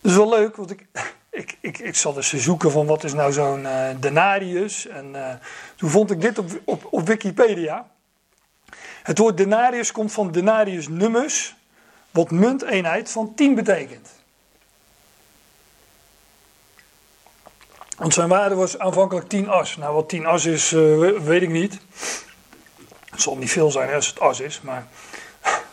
Dat 0.00 0.10
is 0.10 0.16
wel 0.16 0.28
leuk, 0.28 0.56
want 0.56 0.70
ik, 0.70 0.86
ik, 1.30 1.56
ik, 1.60 1.78
ik 1.78 1.96
zat 1.96 2.16
eens 2.16 2.30
te 2.30 2.38
zoeken 2.38 2.70
van 2.70 2.86
wat 2.86 3.04
is 3.04 3.12
nou 3.12 3.32
zo'n 3.32 3.66
denarius. 4.00 4.86
En 4.86 5.40
toen 5.76 5.90
vond 5.90 6.10
ik 6.10 6.20
dit 6.20 6.38
op, 6.38 6.50
op, 6.64 6.86
op 6.90 7.06
Wikipedia. 7.06 7.86
Het 9.02 9.18
woord 9.18 9.36
denarius 9.36 9.92
komt 9.92 10.12
van 10.12 10.32
denarius 10.32 10.88
nummus, 10.88 11.56
wat 12.10 12.30
munteenheid 12.30 13.10
van 13.10 13.34
10 13.34 13.54
betekent. 13.54 14.15
Want 17.96 18.14
zijn 18.14 18.28
waarde 18.28 18.54
was 18.54 18.78
aanvankelijk 18.78 19.28
10 19.28 19.48
as. 19.48 19.76
Nou, 19.76 19.94
wat 19.94 20.08
10 20.08 20.26
as 20.26 20.44
is, 20.46 20.72
uh, 20.72 21.10
weet 21.18 21.42
ik 21.42 21.50
niet. 21.50 21.80
Het 23.10 23.22
zal 23.22 23.36
niet 23.36 23.50
veel 23.50 23.70
zijn 23.70 23.94
als 23.94 24.06
het 24.06 24.20
as 24.20 24.40
is, 24.40 24.60
maar. 24.60 24.86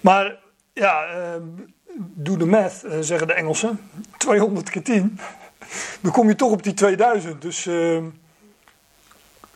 Maar 0.00 0.38
ja, 0.72 1.06
doe 1.98 2.38
de 2.38 2.46
math, 2.46 2.82
uh, 2.84 2.92
zeggen 3.00 3.26
de 3.26 3.32
Engelsen. 3.32 3.80
200 4.18 4.70
keer 4.70 4.82
10. 4.82 5.18
Dan 6.02 6.12
kom 6.12 6.28
je 6.28 6.34
toch 6.34 6.50
op 6.50 6.62
die 6.62 6.74
2000. 6.74 7.42
Dus 7.42 7.66
uh, 7.66 7.98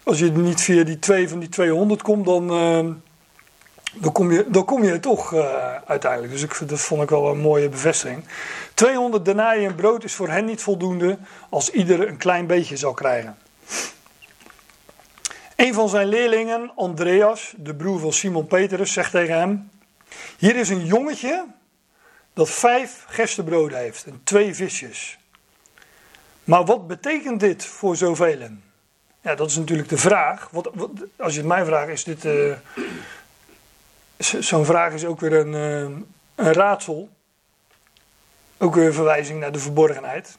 als 0.03 0.19
je 0.19 0.31
niet 0.31 0.61
via 0.61 0.85
die 0.85 0.99
2 0.99 1.29
van 1.29 1.39
die 1.39 1.49
200 1.49 2.03
komt, 2.03 2.27
dan, 2.27 2.53
uh, 2.53 2.95
dan, 3.95 4.13
kom, 4.13 4.33
je, 4.33 4.45
dan 4.49 4.65
kom 4.65 4.85
je 4.85 5.01
toch 5.01 5.35
uiteindelijk. 5.87 6.33
Dus 6.33 6.43
ik, 6.43 6.69
dat 6.69 6.81
vond 6.81 7.03
ik 7.03 7.09
wel 7.09 7.31
een 7.31 7.41
mooie 7.41 7.69
bevestiging. 7.69 8.25
200 8.75 9.25
denariën 9.25 9.75
brood 9.75 10.05
is 10.05 10.15
voor 10.15 10.29
hen 10.29 10.45
niet 10.45 10.63
voldoende 10.63 11.19
als 11.49 11.71
ieder 11.71 12.09
een 12.09 12.17
klein 12.17 12.47
beetje 12.47 12.77
zal 12.77 12.93
krijgen. 12.93 13.37
Een 15.57 15.75
van 15.75 15.89
zijn 15.89 16.07
leerlingen, 16.07 16.73
Andreas, 16.77 17.55
de 17.57 17.75
broer 17.75 17.99
van 17.99 18.13
Simon 18.13 18.47
Petrus, 18.47 18.93
zegt 18.93 19.11
tegen 19.11 19.39
hem: 19.39 19.71
Hier 20.39 20.57
is 20.57 20.69
een 20.69 20.85
jongetje 20.85 21.47
dat 22.33 22.51
vijf 22.51 23.05
gerstebroden 23.09 23.79
heeft 23.79 24.05
en 24.05 24.21
twee 24.25 24.55
visjes. 24.55 25.19
Maar 26.45 26.65
wat 26.65 26.87
betekent 26.87 27.41
dit 27.41 27.65
voor 27.65 27.97
zoveel? 27.97 28.49
Ja, 29.21 29.35
dat 29.35 29.51
is 29.51 29.57
natuurlijk 29.57 29.89
de 29.89 29.99
vraag. 29.99 30.49
Wat, 30.51 30.71
als 31.17 31.33
je 31.33 31.39
het 31.39 31.49
mij 31.49 31.65
vraagt, 31.65 31.89
is 31.89 32.05
dit. 32.05 32.25
Uh, 32.25 32.53
Zo'n 34.21 34.65
vraag 34.65 34.93
is 34.93 35.05
ook 35.05 35.21
weer 35.21 35.33
een, 35.33 35.53
uh, 35.53 35.99
een 36.35 36.53
raadsel. 36.53 37.09
Ook 38.59 38.75
weer 38.75 38.87
een 38.87 38.93
verwijzing 38.93 39.41
naar 39.41 39.53
de 39.53 39.59
verborgenheid. 39.59 40.39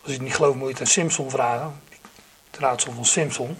Als 0.00 0.10
je 0.10 0.12
het 0.12 0.22
niet 0.22 0.34
gelooft, 0.34 0.56
moet 0.56 0.66
je 0.66 0.72
het 0.72 0.80
aan 0.80 0.86
Simpson 0.86 1.30
vragen. 1.30 1.80
Het 2.50 2.60
raadsel 2.60 2.92
van 2.92 3.04
Simpson. 3.04 3.58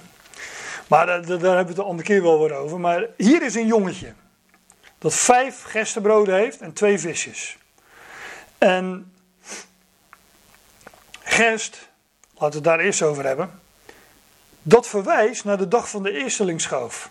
Maar 0.86 1.06
daar, 1.06 1.26
daar 1.26 1.38
hebben 1.38 1.50
we 1.50 1.66
het 1.66 1.76
de 1.76 1.82
andere 1.82 2.08
keer 2.08 2.22
wel 2.22 2.40
weer 2.40 2.54
over. 2.54 2.80
Maar 2.80 3.06
hier 3.16 3.42
is 3.42 3.54
een 3.54 3.66
jongetje 3.66 4.12
dat 4.98 5.14
vijf 5.14 5.62
gerstebroden 5.62 6.34
heeft 6.34 6.60
en 6.60 6.72
twee 6.72 6.98
visjes. 6.98 7.58
En 8.58 9.12
gerst, 11.22 11.88
laten 12.32 12.48
we 12.48 12.54
het 12.54 12.64
daar 12.64 12.80
eerst 12.80 13.02
over 13.02 13.24
hebben. 13.24 13.60
Dat 14.62 14.88
verwijst 14.88 15.44
naar 15.44 15.58
de 15.58 15.68
dag 15.68 15.90
van 15.90 16.02
de 16.02 16.12
eerstelingsschoof. 16.12 17.10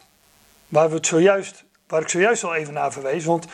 Waar, 0.68 0.90
we 0.90 0.96
het 0.96 1.08
zojuist, 1.08 1.64
waar 1.88 2.02
ik 2.02 2.10
zojuist 2.10 2.44
al 2.44 2.56
even 2.56 2.74
naar 2.74 2.92
verwees. 2.92 3.26
Want 3.26 3.46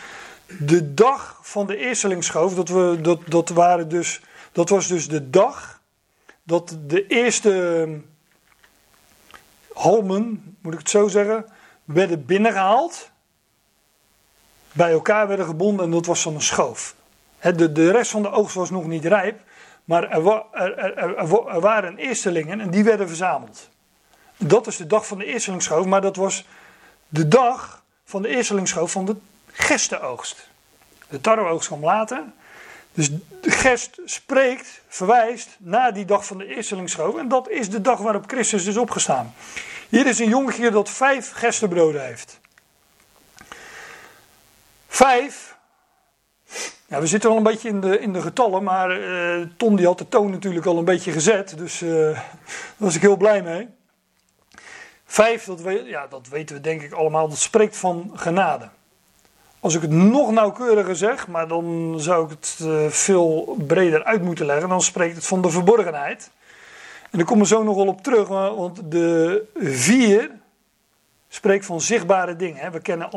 de 0.59 0.93
dag 0.93 1.39
van 1.41 1.67
de 1.67 1.77
eerstelingsschoof, 1.77 2.55
dat, 2.55 2.69
we, 2.69 2.97
dat, 3.01 3.19
dat, 3.27 3.49
waren 3.49 3.89
dus, 3.89 4.21
dat 4.51 4.69
was 4.69 4.87
dus 4.87 5.07
de 5.07 5.29
dag 5.29 5.81
dat 6.43 6.77
de 6.87 7.07
eerste 7.07 7.87
halmen, 9.73 10.55
moet 10.61 10.73
ik 10.73 10.79
het 10.79 10.89
zo 10.89 11.07
zeggen, 11.07 11.45
werden 11.83 12.25
binnengehaald 12.25 13.11
bij 14.71 14.91
elkaar 14.91 15.27
werden 15.27 15.45
gebonden 15.45 15.85
en 15.85 15.91
dat 15.91 16.05
was 16.05 16.23
dan 16.23 16.33
een 16.33 16.41
schoof. 16.41 16.95
de, 17.39 17.71
de 17.71 17.91
rest 17.91 18.11
van 18.11 18.21
de 18.21 18.31
oogst 18.31 18.55
was 18.55 18.69
nog 18.69 18.85
niet 18.85 19.05
rijp, 19.05 19.41
maar 19.83 20.09
er, 20.09 21.59
waren 21.59 21.97
eerstelingen 21.97 22.59
en 22.59 22.69
die 22.69 22.83
werden 22.83 23.07
verzameld. 23.07 23.69
Dat 24.37 24.67
is 24.67 24.77
de 24.77 24.87
dag 24.87 25.07
van 25.07 25.17
de 25.17 25.25
eerstelingsschoof, 25.25 25.85
maar 25.85 26.01
dat 26.01 26.15
was 26.15 26.45
de 27.11 27.27
dag 27.27 27.83
van 28.05 28.21
de 28.21 28.27
eerstelingsschoof 28.27 28.91
van 28.91 29.05
de 29.05 29.15
gestenoogst. 29.51 30.49
De 31.09 31.21
tarweoogst 31.21 31.67
kwam 31.67 31.83
later. 31.83 32.23
Dus 32.93 33.09
de 33.41 33.51
gest 33.51 33.99
spreekt, 34.05 34.81
verwijst 34.87 35.49
naar 35.57 35.93
die 35.93 36.05
dag 36.05 36.25
van 36.25 36.37
de 36.37 36.45
eerstelingsschoof. 36.55 37.17
En 37.17 37.27
dat 37.27 37.49
is 37.49 37.69
de 37.69 37.81
dag 37.81 37.99
waarop 37.99 38.23
Christus 38.27 38.65
is 38.65 38.77
opgestaan. 38.77 39.33
Hier 39.89 40.07
is 40.07 40.19
een 40.19 40.29
jongetje 40.29 40.71
dat 40.71 40.89
vijf 40.89 41.31
gestenbroden 41.31 42.05
heeft. 42.05 42.39
Vijf. 44.87 45.55
Ja, 46.87 46.99
we 46.99 47.07
zitten 47.07 47.29
al 47.29 47.37
een 47.37 47.43
beetje 47.43 47.69
in 47.69 47.81
de, 47.81 47.99
in 47.99 48.13
de 48.13 48.21
getallen, 48.21 48.63
maar 48.63 48.99
uh, 48.99 49.47
Ton 49.57 49.75
die 49.75 49.85
had 49.85 49.97
de 49.97 50.09
toon 50.09 50.31
natuurlijk 50.31 50.65
al 50.65 50.77
een 50.77 50.85
beetje 50.85 51.11
gezet. 51.11 51.57
Dus 51.57 51.81
uh, 51.81 51.91
daar 51.91 52.25
was 52.77 52.95
ik 52.95 53.01
heel 53.01 53.17
blij 53.17 53.41
mee. 53.41 53.67
Vijf, 55.11 55.43
dat, 55.43 55.59
ja, 55.85 56.07
dat 56.07 56.27
weten 56.27 56.55
we 56.55 56.61
denk 56.61 56.81
ik 56.81 56.91
allemaal, 56.91 57.29
dat 57.29 57.37
spreekt 57.37 57.77
van 57.77 58.11
genade. 58.13 58.69
Als 59.59 59.75
ik 59.75 59.81
het 59.81 59.91
nog 59.91 60.31
nauwkeuriger 60.31 60.95
zeg, 60.95 61.27
maar 61.27 61.47
dan 61.47 61.95
zou 61.97 62.25
ik 62.25 62.29
het 62.29 62.59
uh, 62.61 62.87
veel 62.87 63.57
breder 63.67 64.03
uit 64.03 64.21
moeten 64.21 64.45
leggen, 64.45 64.69
dan 64.69 64.81
spreekt 64.81 65.15
het 65.15 65.25
van 65.25 65.41
de 65.41 65.49
verborgenheid. 65.49 66.31
En 67.09 67.17
daar 67.17 67.27
komen 67.27 67.43
we 67.43 67.47
zo 67.47 67.63
nog 67.63 67.75
wel 67.75 67.87
op 67.87 68.01
terug, 68.01 68.27
want 68.27 68.91
de 68.91 69.43
vier 69.59 70.31
spreekt 71.27 71.65
van 71.65 71.81
zichtbare 71.81 72.35
dingen. 72.35 72.71
We 72.71 72.81
kennen 72.81 73.09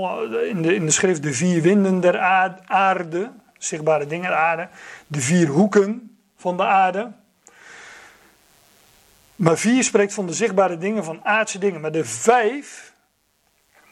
in 0.48 0.62
de, 0.62 0.74
in 0.74 0.84
de 0.84 0.92
schrift 0.92 1.22
de 1.22 1.32
vier 1.32 1.62
winden 1.62 2.00
der 2.00 2.18
aarde, 2.66 3.30
zichtbare 3.58 4.06
dingen 4.06 4.30
der 4.30 4.38
aarde, 4.38 4.68
de 5.06 5.20
vier 5.20 5.48
hoeken 5.48 6.16
van 6.36 6.56
de 6.56 6.64
aarde. 6.64 7.12
Maar 9.36 9.58
vier 9.58 9.84
spreekt 9.84 10.14
van 10.14 10.26
de 10.26 10.32
zichtbare 10.32 10.78
dingen, 10.78 11.04
van 11.04 11.24
aardse 11.24 11.58
dingen. 11.58 11.80
Maar 11.80 11.92
de 11.92 12.04
vijf, 12.04 12.94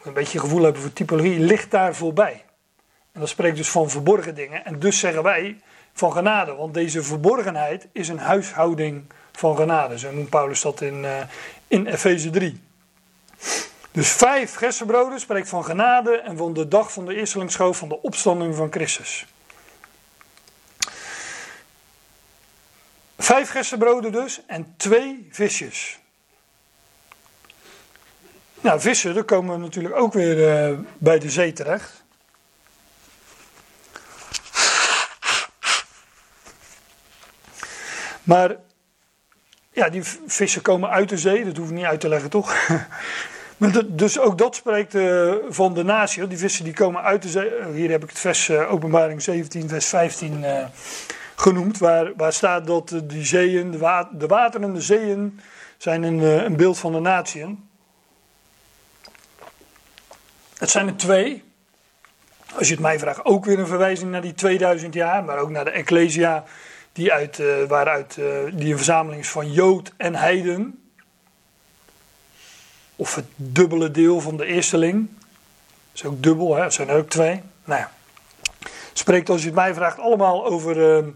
een 0.03 0.13
beetje 0.13 0.39
gevoel 0.39 0.63
hebben 0.63 0.83
voor 0.83 0.93
typologie, 0.93 1.39
ligt 1.39 1.71
daar 1.71 1.95
voorbij. 1.95 2.45
En 3.13 3.21
dat 3.21 3.29
spreekt 3.29 3.57
dus 3.57 3.71
van 3.71 3.91
verborgen 3.91 4.35
dingen. 4.35 4.65
En 4.65 4.79
dus 4.79 4.99
zeggen 4.99 5.23
wij 5.23 5.61
van 5.93 6.13
genade, 6.13 6.55
want 6.55 6.75
deze 6.75 7.03
verborgenheid 7.03 7.89
is 7.93 8.09
een 8.09 8.19
huishouding 8.19 9.05
van 9.33 9.57
genade. 9.57 9.99
Zo 9.99 10.13
noemt 10.13 10.29
Paulus 10.29 10.61
dat 10.61 10.81
in, 10.81 11.03
uh, 11.03 11.21
in 11.67 11.87
Efeze 11.87 12.31
3. 12.31 12.61
Dus 13.93 14.13
vijf 14.13 14.55
gerstenbroden 14.55 15.21
spreekt 15.21 15.49
van 15.49 15.65
genade 15.65 16.17
en 16.17 16.37
van 16.37 16.53
de 16.53 16.69
dag 16.69 16.93
van 16.93 17.07
de 17.07 17.15
eerstelingsschoof 17.15 17.77
van 17.77 17.89
de 17.89 18.03
opstanding 18.03 18.55
van 18.55 18.73
Christus. 18.73 19.27
Vijf 23.23 23.51
gerstenbroden 23.51 24.13
dus 24.13 24.41
en 24.47 24.75
twee 24.77 25.29
visjes. 25.31 25.99
Nou, 28.61 28.81
vissen, 28.81 29.15
daar 29.15 29.25
komen 29.25 29.55
we 29.55 29.61
natuurlijk 29.61 29.97
ook 29.97 30.13
weer 30.13 30.71
uh, 30.71 30.79
bij 30.99 31.19
de 31.19 31.31
zee 31.31 31.53
terecht. 31.53 32.03
Maar 38.23 38.57
ja, 39.73 39.89
die 39.89 40.03
vissen 40.27 40.63
komen 40.63 40.91
uit 40.91 41.09
de 41.09 41.19
zee, 41.19 41.45
dat 41.45 41.57
hoef 41.57 41.69
ik 41.69 41.75
niet 41.75 41.85
uit 41.85 42.01
te 42.01 42.09
leggen, 42.09 42.31
toch? 42.31 42.57
dus 43.87 44.19
ook 44.19 44.39
dat 44.39 44.57
spreekt 44.57 44.95
uh, 44.95 45.35
van 45.49 45.75
de 45.75 45.83
natie. 45.83 46.27
Die 46.27 46.39
vissen 46.39 46.65
die 46.65 46.75
komen 46.75 47.03
uit 47.03 47.23
de 47.23 47.29
zee. 47.29 47.55
Eh, 47.55 47.67
hier 47.67 47.91
heb 47.91 48.03
ik 48.03 48.09
het 48.09 48.19
vers 48.19 48.49
uh, 48.49 48.73
openbaring 48.73 49.23
17, 49.23 49.69
vers 49.69 49.87
15 49.87 50.43
uh, 50.43 50.65
genoemd. 51.43 51.79
Waar, 51.79 52.13
waar 52.17 52.33
staat 52.33 52.67
dat 52.67 53.01
die 53.05 53.25
zeeën, 53.25 53.71
de, 53.71 53.79
wa 53.79 54.09
de 54.13 54.27
waterende 54.27 54.81
zeeën, 54.81 55.41
zijn 55.77 56.03
een, 56.03 56.19
een 56.19 56.57
beeld 56.57 56.79
van 56.79 56.93
de 56.93 57.01
natieën. 57.01 57.69
Het 60.59 60.71
zijn 60.71 60.87
er 60.87 60.97
twee. 60.97 61.45
Als 62.55 62.67
je 62.67 62.73
het 62.75 62.83
mij 62.83 62.99
vraagt, 62.99 63.25
ook 63.25 63.45
weer 63.45 63.59
een 63.59 63.67
verwijzing 63.67 64.11
naar 64.11 64.23
die 64.23 64.35
2000 64.35 64.95
jaar. 64.95 65.25
Maar 65.25 65.39
ook 65.39 65.51
naar 65.51 65.65
de 65.65 65.71
Ecclesia, 65.71 66.45
die, 66.93 67.13
uit, 67.13 67.43
waaruit, 67.69 68.15
die 68.53 68.71
een 68.71 68.77
verzameling 68.77 69.23
is 69.23 69.31
van 69.31 69.53
Jood 69.53 69.93
en 69.97 70.15
Heiden 70.15 70.83
of 72.97 73.15
het 73.15 73.27
dubbele 73.37 73.91
deel 73.91 74.21
van 74.21 74.37
de 74.37 74.45
eersteling. 74.45 75.09
Dat 75.19 76.03
is 76.03 76.05
ook 76.05 76.23
dubbel, 76.23 76.57
hè? 76.57 76.63
het 76.63 76.75
zijn 76.75 76.89
er 76.89 76.97
ook 76.97 77.09
twee. 77.09 77.43
Nou 77.65 77.81
ja. 77.81 77.91
Spreekt, 78.93 79.31
als 79.31 79.41
je 79.41 79.47
het 79.47 79.55
mij 79.55 79.75
vraagt, 79.75 79.99
allemaal 79.99 80.47
over 80.47 80.97
ehm, 80.97 81.09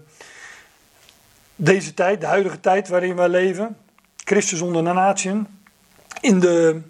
deze 1.56 1.94
tijd, 1.94 2.20
de 2.20 2.26
huidige 2.26 2.60
tijd 2.60 2.88
waarin 2.88 3.16
wij 3.16 3.28
leven. 3.28 3.76
Christus 4.16 4.60
onder 4.60 4.82
de. 4.82 5.62
In 6.20 6.40
de 6.40 6.80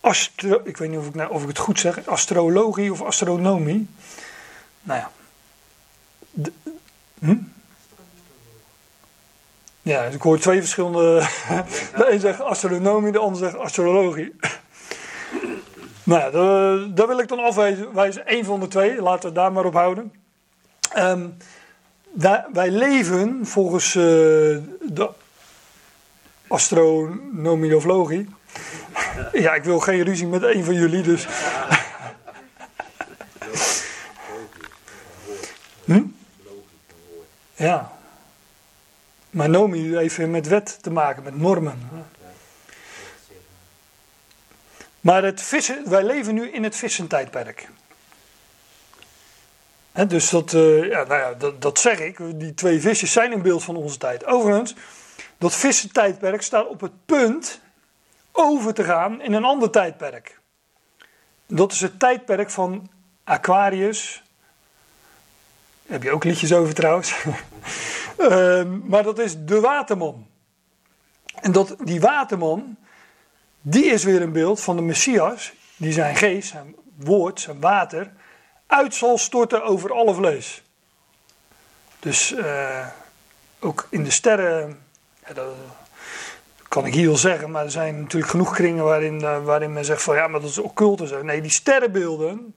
astro, 0.00 0.60
ik 0.64 0.76
weet 0.76 0.90
niet 0.90 0.98
of 0.98 1.06
ik, 1.06 1.14
nou, 1.14 1.30
of 1.30 1.42
ik 1.42 1.48
het 1.48 1.58
goed 1.58 1.80
zeg, 1.80 2.06
astrologie 2.06 2.92
of 2.92 3.02
astronomie. 3.02 3.88
Nou 4.82 5.00
ja. 5.00 5.10
hm? 7.18 7.36
Ja, 9.82 10.04
dus 10.04 10.14
ik 10.14 10.22
hoor 10.22 10.38
twee 10.38 10.60
verschillende. 10.60 11.26
De 11.96 12.12
een 12.12 12.20
zegt 12.20 12.40
astronomie, 12.40 13.12
de 13.12 13.18
ander 13.18 13.38
zegt 13.38 13.56
astrologie. 13.56 14.34
nou 16.02 16.20
ja, 16.20 16.30
daar 16.94 17.06
wil 17.06 17.18
ik 17.18 17.28
dan 17.28 17.38
afwijzen. 17.38 18.22
Eén 18.24 18.44
van 18.44 18.60
de 18.60 18.68
twee, 18.68 19.02
laten 19.02 19.20
we 19.20 19.26
het 19.26 19.34
daar 19.34 19.52
maar 19.52 19.64
op 19.64 19.74
houden. 19.74 20.12
Um, 20.96 21.36
wij 22.52 22.70
leven 22.70 23.46
volgens 23.46 23.94
uh, 23.94 24.02
de 24.02 25.10
astronomie 26.48 27.76
of 27.76 27.84
logie. 27.84 28.28
ja, 29.32 29.54
ik 29.54 29.64
wil 29.64 29.80
geen 29.80 30.02
ruzie 30.02 30.26
met 30.26 30.42
een 30.42 30.64
van 30.64 30.74
jullie, 30.74 31.02
dus. 31.02 31.26
hm? 35.84 36.02
Ja. 37.54 37.92
Maar 39.30 39.50
nomi 39.50 39.96
heeft 39.96 40.18
met 40.18 40.46
wet 40.46 40.82
te 40.82 40.90
maken, 40.90 41.22
met 41.22 41.38
normen. 41.38 42.06
Maar 45.00 45.22
het 45.22 45.42
vissen, 45.42 45.90
wij 45.90 46.02
leven 46.04 46.34
nu 46.34 46.50
in 46.50 46.64
het 46.64 46.76
vissentijdperk. 46.76 47.68
Dus 50.06 50.30
dat, 50.30 50.52
uh, 50.52 50.88
ja, 50.88 51.04
nou 51.04 51.20
ja, 51.20 51.34
dat, 51.34 51.62
dat, 51.62 51.78
zeg 51.78 51.98
ik. 51.98 52.18
Die 52.34 52.54
twee 52.54 52.80
visjes 52.80 53.12
zijn 53.12 53.32
een 53.32 53.42
beeld 53.42 53.64
van 53.64 53.76
onze 53.76 53.98
tijd. 53.98 54.24
Overigens, 54.24 54.74
dat 55.38 55.54
vissentijdperk 55.54 56.42
staat 56.42 56.68
op 56.68 56.80
het 56.80 56.92
punt 57.06 57.60
over 58.32 58.74
te 58.74 58.84
gaan 58.84 59.22
in 59.22 59.32
een 59.32 59.44
ander 59.44 59.70
tijdperk. 59.70 60.40
Dat 61.46 61.72
is 61.72 61.80
het 61.80 61.98
tijdperk 61.98 62.50
van 62.50 62.90
Aquarius. 63.24 64.22
Heb 65.86 66.02
je 66.02 66.10
ook 66.10 66.24
liedjes 66.24 66.52
over 66.52 66.74
trouwens. 66.74 67.14
Ehm, 68.18 68.78
maar 68.88 69.02
dat 69.02 69.18
is 69.18 69.34
de 69.44 69.60
waterman. 69.60 70.26
En 71.34 71.52
dat, 71.52 71.76
die 71.84 72.00
waterman, 72.00 72.76
die 73.60 73.84
is 73.84 74.04
weer 74.04 74.22
een 74.22 74.32
beeld 74.32 74.60
van 74.60 74.76
de 74.76 74.82
Messias, 74.82 75.52
die 75.76 75.92
zijn 75.92 76.16
geest, 76.16 76.48
zijn 76.48 76.74
woord, 76.96 77.40
zijn 77.40 77.60
water, 77.60 78.12
uit 78.68 78.94
zal 78.94 79.18
storten 79.18 79.64
over 79.64 79.92
alle 79.92 80.14
vlees. 80.14 80.62
Dus 81.98 82.32
uh, 82.32 82.86
ook 83.60 83.86
in 83.90 84.04
de 84.04 84.10
sterren, 84.10 84.78
dat 85.34 85.54
kan 86.68 86.86
ik 86.86 86.94
hier 86.94 87.06
wel 87.06 87.16
zeggen, 87.16 87.50
maar 87.50 87.64
er 87.64 87.70
zijn 87.70 88.00
natuurlijk 88.00 88.30
genoeg 88.30 88.54
kringen 88.54 88.84
waarin, 88.84 89.20
waarin 89.44 89.72
men 89.72 89.84
zegt 89.84 90.02
van 90.02 90.16
ja, 90.16 90.28
maar 90.28 90.40
dat 90.40 90.50
is 90.50 90.58
occult. 90.58 91.22
Nee, 91.22 91.40
die 91.40 91.50
sterrenbeelden, 91.50 92.54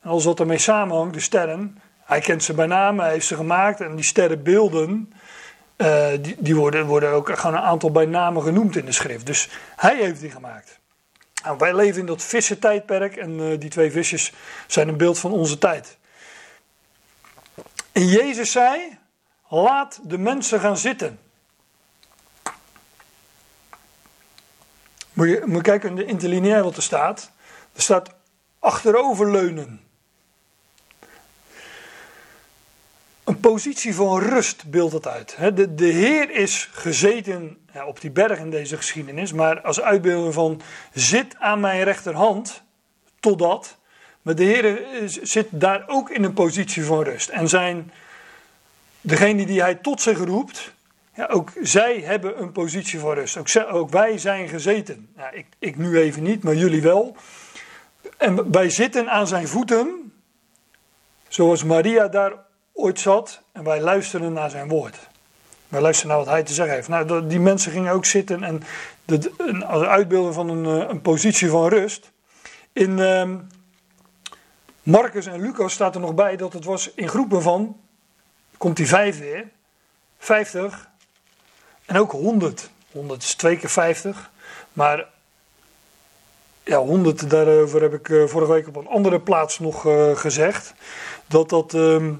en 0.00 0.10
alles 0.10 0.24
wat 0.24 0.40
ermee 0.40 0.58
samenhangt, 0.58 1.14
de 1.14 1.20
sterren, 1.20 1.82
hij 2.04 2.20
kent 2.20 2.42
ze 2.42 2.54
bij 2.54 2.66
naam, 2.66 3.00
hij 3.00 3.10
heeft 3.10 3.26
ze 3.26 3.36
gemaakt 3.36 3.80
en 3.80 3.94
die 3.94 4.04
sterrenbeelden, 4.04 5.12
uh, 5.76 6.08
die, 6.20 6.36
die 6.38 6.56
worden, 6.56 6.86
worden 6.86 7.10
ook 7.10 7.38
gewoon 7.38 7.56
een 7.56 7.62
aantal 7.62 7.90
bij 7.90 8.06
namen 8.06 8.42
genoemd 8.42 8.76
in 8.76 8.84
de 8.84 8.92
schrift. 8.92 9.26
Dus 9.26 9.48
hij 9.76 9.96
heeft 9.96 10.20
die 10.20 10.30
gemaakt. 10.30 10.79
Nou, 11.42 11.58
wij 11.58 11.74
leven 11.74 12.00
in 12.00 12.06
dat 12.06 12.22
vissentijdperk 12.22 13.16
en 13.16 13.38
uh, 13.38 13.58
die 13.60 13.70
twee 13.70 13.90
visjes 13.90 14.32
zijn 14.66 14.88
een 14.88 14.96
beeld 14.96 15.18
van 15.18 15.32
onze 15.32 15.58
tijd. 15.58 15.98
En 17.92 18.06
Jezus 18.06 18.52
zei: 18.52 18.98
Laat 19.48 20.00
de 20.02 20.18
mensen 20.18 20.60
gaan 20.60 20.76
zitten. 20.76 21.18
Moet 25.12 25.28
je, 25.28 25.42
moet 25.46 25.62
kijken 25.62 25.88
in 25.88 25.96
de 25.96 26.04
interlineair 26.04 26.62
wat 26.62 26.76
er 26.76 26.82
staat. 26.82 27.30
Er 27.72 27.82
staat 27.82 28.14
achteroverleunen. 28.58 29.80
Een 33.24 33.40
positie 33.40 33.94
van 33.94 34.20
rust 34.20 34.70
beeldt 34.70 34.92
het 34.92 35.06
uit. 35.06 35.36
De, 35.54 35.74
de 35.74 35.86
Heer 35.86 36.30
is 36.30 36.68
gezeten 36.72 37.59
ja, 37.74 37.86
op 37.86 38.00
die 38.00 38.10
berg 38.10 38.38
in 38.38 38.50
deze 38.50 38.76
geschiedenis, 38.76 39.32
maar 39.32 39.60
als 39.60 39.80
uitbeelding 39.80 40.34
van 40.34 40.60
zit 40.92 41.36
aan 41.38 41.60
mijn 41.60 41.82
rechterhand, 41.82 42.62
totdat. 43.20 43.78
Maar 44.22 44.34
de 44.34 44.44
Heer 44.44 44.80
zit 45.22 45.46
daar 45.50 45.84
ook 45.86 46.10
in 46.10 46.24
een 46.24 46.32
positie 46.32 46.84
van 46.84 47.02
rust. 47.02 47.28
En 47.28 47.48
zijn, 47.48 47.92
degene 49.00 49.46
die 49.46 49.60
hij 49.60 49.74
tot 49.74 50.00
zich 50.02 50.18
roept, 50.18 50.72
ja, 51.14 51.26
ook 51.26 51.52
zij 51.62 52.00
hebben 52.00 52.40
een 52.40 52.52
positie 52.52 52.98
van 52.98 53.14
rust. 53.14 53.36
Ook, 53.36 53.48
ook 53.72 53.90
wij 53.90 54.18
zijn 54.18 54.48
gezeten. 54.48 55.14
Ik, 55.32 55.46
ik 55.58 55.76
nu 55.76 55.98
even 55.98 56.22
niet, 56.22 56.42
maar 56.42 56.54
jullie 56.54 56.82
wel. 56.82 57.16
En 58.16 58.52
wij 58.52 58.70
zitten 58.70 59.10
aan 59.10 59.26
zijn 59.26 59.48
voeten, 59.48 60.12
zoals 61.28 61.64
Maria 61.64 62.08
daar 62.08 62.32
ooit 62.72 63.00
zat 63.00 63.42
en 63.52 63.64
wij 63.64 63.80
luisteren 63.80 64.32
naar 64.32 64.50
zijn 64.50 64.68
woord. 64.68 65.09
Wij 65.70 65.80
luisteren 65.80 66.10
naar 66.10 66.24
wat 66.24 66.34
hij 66.34 66.42
te 66.42 66.52
zeggen 66.52 66.74
heeft. 66.74 66.88
Nou, 66.88 67.26
die 67.26 67.40
mensen 67.40 67.72
gingen 67.72 67.92
ook 67.92 68.04
zitten 68.04 68.42
en 68.42 68.62
de, 69.04 69.32
als 69.66 69.86
uitbeelden 69.86 70.34
van 70.34 70.48
een, 70.48 70.82
eh, 70.82 70.88
een, 70.88 71.00
positie 71.00 71.48
van 71.48 71.68
rust. 71.68 72.10
In 72.72 72.98
uh, 72.98 73.30
Marcus 74.82 75.26
en 75.26 75.40
Lucas 75.40 75.72
staat 75.72 75.94
er 75.94 76.00
nog 76.00 76.14
bij 76.14 76.36
dat 76.36 76.52
het 76.52 76.64
was 76.64 76.90
in 76.94 77.08
groepen 77.08 77.42
van, 77.42 77.76
komt 78.56 78.76
die 78.76 78.88
vijf 78.88 79.18
weer, 79.18 79.48
50 80.18 80.88
en 81.84 81.96
ook 81.96 82.12
100. 82.12 82.70
100 82.92 83.22
is 83.22 83.34
twee 83.34 83.56
keer 83.56 83.70
50, 83.70 84.30
maar 84.72 85.06
ja, 86.62 86.78
100, 86.78 87.30
daarover 87.30 87.82
heb 87.82 87.94
ik 87.94 88.08
uh, 88.08 88.26
vorige 88.26 88.52
week 88.52 88.68
op 88.68 88.76
een 88.76 88.88
andere 88.88 89.20
plaats 89.20 89.58
nog 89.58 89.86
uh, 89.86 90.16
gezegd. 90.16 90.74
Dat 91.26 91.48
dat. 91.48 91.74
Uh, 91.74 92.12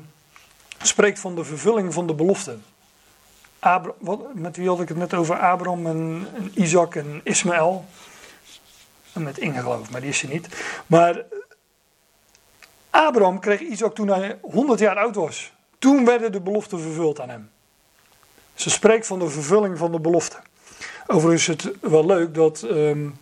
spreekt 0.83 1.19
van 1.19 1.35
de 1.35 1.45
vervulling 1.45 1.95
van 1.95 2.07
de 2.07 2.15
belofte. 2.15 2.57
Met 4.33 4.57
wie 4.57 4.69
had 4.69 4.81
ik 4.81 4.89
het 4.89 4.97
net 4.97 5.15
over? 5.15 5.39
Abraham 5.39 5.87
en, 5.87 6.27
Isaac 6.55 6.95
en 6.95 7.21
Ismaël. 7.25 7.85
En 9.13 9.23
met 9.23 9.39
Inge 9.39 9.61
geloof 9.61 9.85
ik, 9.85 9.91
maar 9.91 10.01
die 10.01 10.11
is 10.11 10.19
ze 10.19 10.29
niet. 10.29 10.49
Maar 10.87 11.25
Abraham 12.91 13.41
kreeg 13.41 13.61
Isaac 13.61 13.95
toen 13.95 14.09
hij 14.09 14.39
100 14.43 14.81
jaar 14.81 14.97
oud 14.97 15.15
was. 15.15 15.53
Toen 15.79 16.05
werden 16.05 16.33
de 16.33 16.41
beloften 16.41 16.81
vervuld 16.81 17.21
aan 17.21 17.29
hem. 17.29 17.51
Ze 18.55 18.71
spreekt 18.71 19.07
van 19.07 19.19
de 19.19 19.29
vervulling 19.29 19.79
van 19.79 19.93
de 19.93 20.01
belofte. 20.01 20.37
Overigens 21.07 21.49
is 21.49 21.65
het 21.65 21.81
wel 21.81 22.07
leuk 22.07 22.35
dat 22.35 22.63
um, 22.63 23.19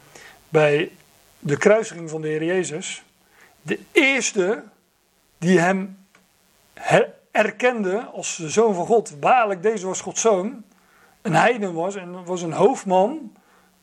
bij 0.48 0.92
de 1.38 1.56
kruisiging 1.56 2.10
van 2.10 2.20
de 2.20 2.28
Heer 2.28 2.44
Jezus. 2.44 3.02
de 3.62 3.78
eerste 3.92 4.64
die 5.38 5.58
hem 5.58 6.06
erkende 7.38 8.00
als 8.00 8.36
de 8.36 8.50
zoon 8.50 8.74
van 8.74 8.86
God, 8.86 9.16
waarlijk 9.20 9.62
deze 9.62 9.86
was 9.86 10.00
Gods 10.00 10.20
zoon, 10.20 10.64
een 11.22 11.34
heiden 11.34 11.74
was 11.74 11.94
en 11.94 12.24
was 12.24 12.42
een 12.42 12.52
hoofdman 12.52 13.32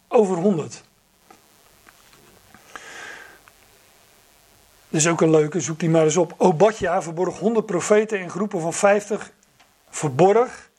over 0.08 0.38
honderd. 0.38 0.84
Dat 4.90 5.02
is 5.02 5.08
ook 5.08 5.22
een 5.22 5.30
leuke, 5.30 5.60
zoek 5.60 5.80
die 5.80 5.90
maar 5.90 6.04
eens 6.04 6.18
op. 6.18 6.34
Obadja 6.38 7.02
verborg 7.02 7.40
100 7.40 7.66
profeten 7.66 8.20
in 8.20 8.30
groepen 8.30 8.62
van 8.62 8.74
50, 8.74 9.32
verborg 9.90 10.70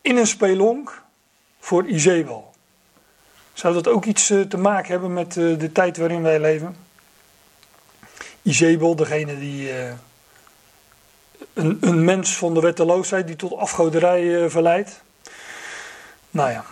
in 0.00 0.16
een 0.16 0.26
spelonk 0.26 1.02
voor 1.58 1.86
Izebel. 1.86 2.50
Zou 3.52 3.74
dat 3.74 3.88
ook 3.88 4.04
iets 4.04 4.30
eh, 4.30 4.40
te 4.40 4.56
maken 4.56 4.90
hebben 4.90 5.12
met 5.12 5.36
eh, 5.36 5.58
de 5.58 5.72
tijd 5.72 5.96
waarin 5.96 6.22
wij 6.22 6.40
leven? 6.40 6.76
Izebel, 8.42 8.96
degene 8.96 9.38
die 9.38 9.72
eh, 9.72 9.92
een, 11.52 11.78
een 11.80 12.04
mens 12.04 12.36
van 12.36 12.54
de 12.54 12.60
wetteloosheid 12.60 13.26
die 13.26 13.36
tot 13.36 13.56
afgoderij 13.56 14.22
uh, 14.22 14.50
verleidt. 14.50 15.02
Nou 16.30 16.50
ja, 16.50 16.64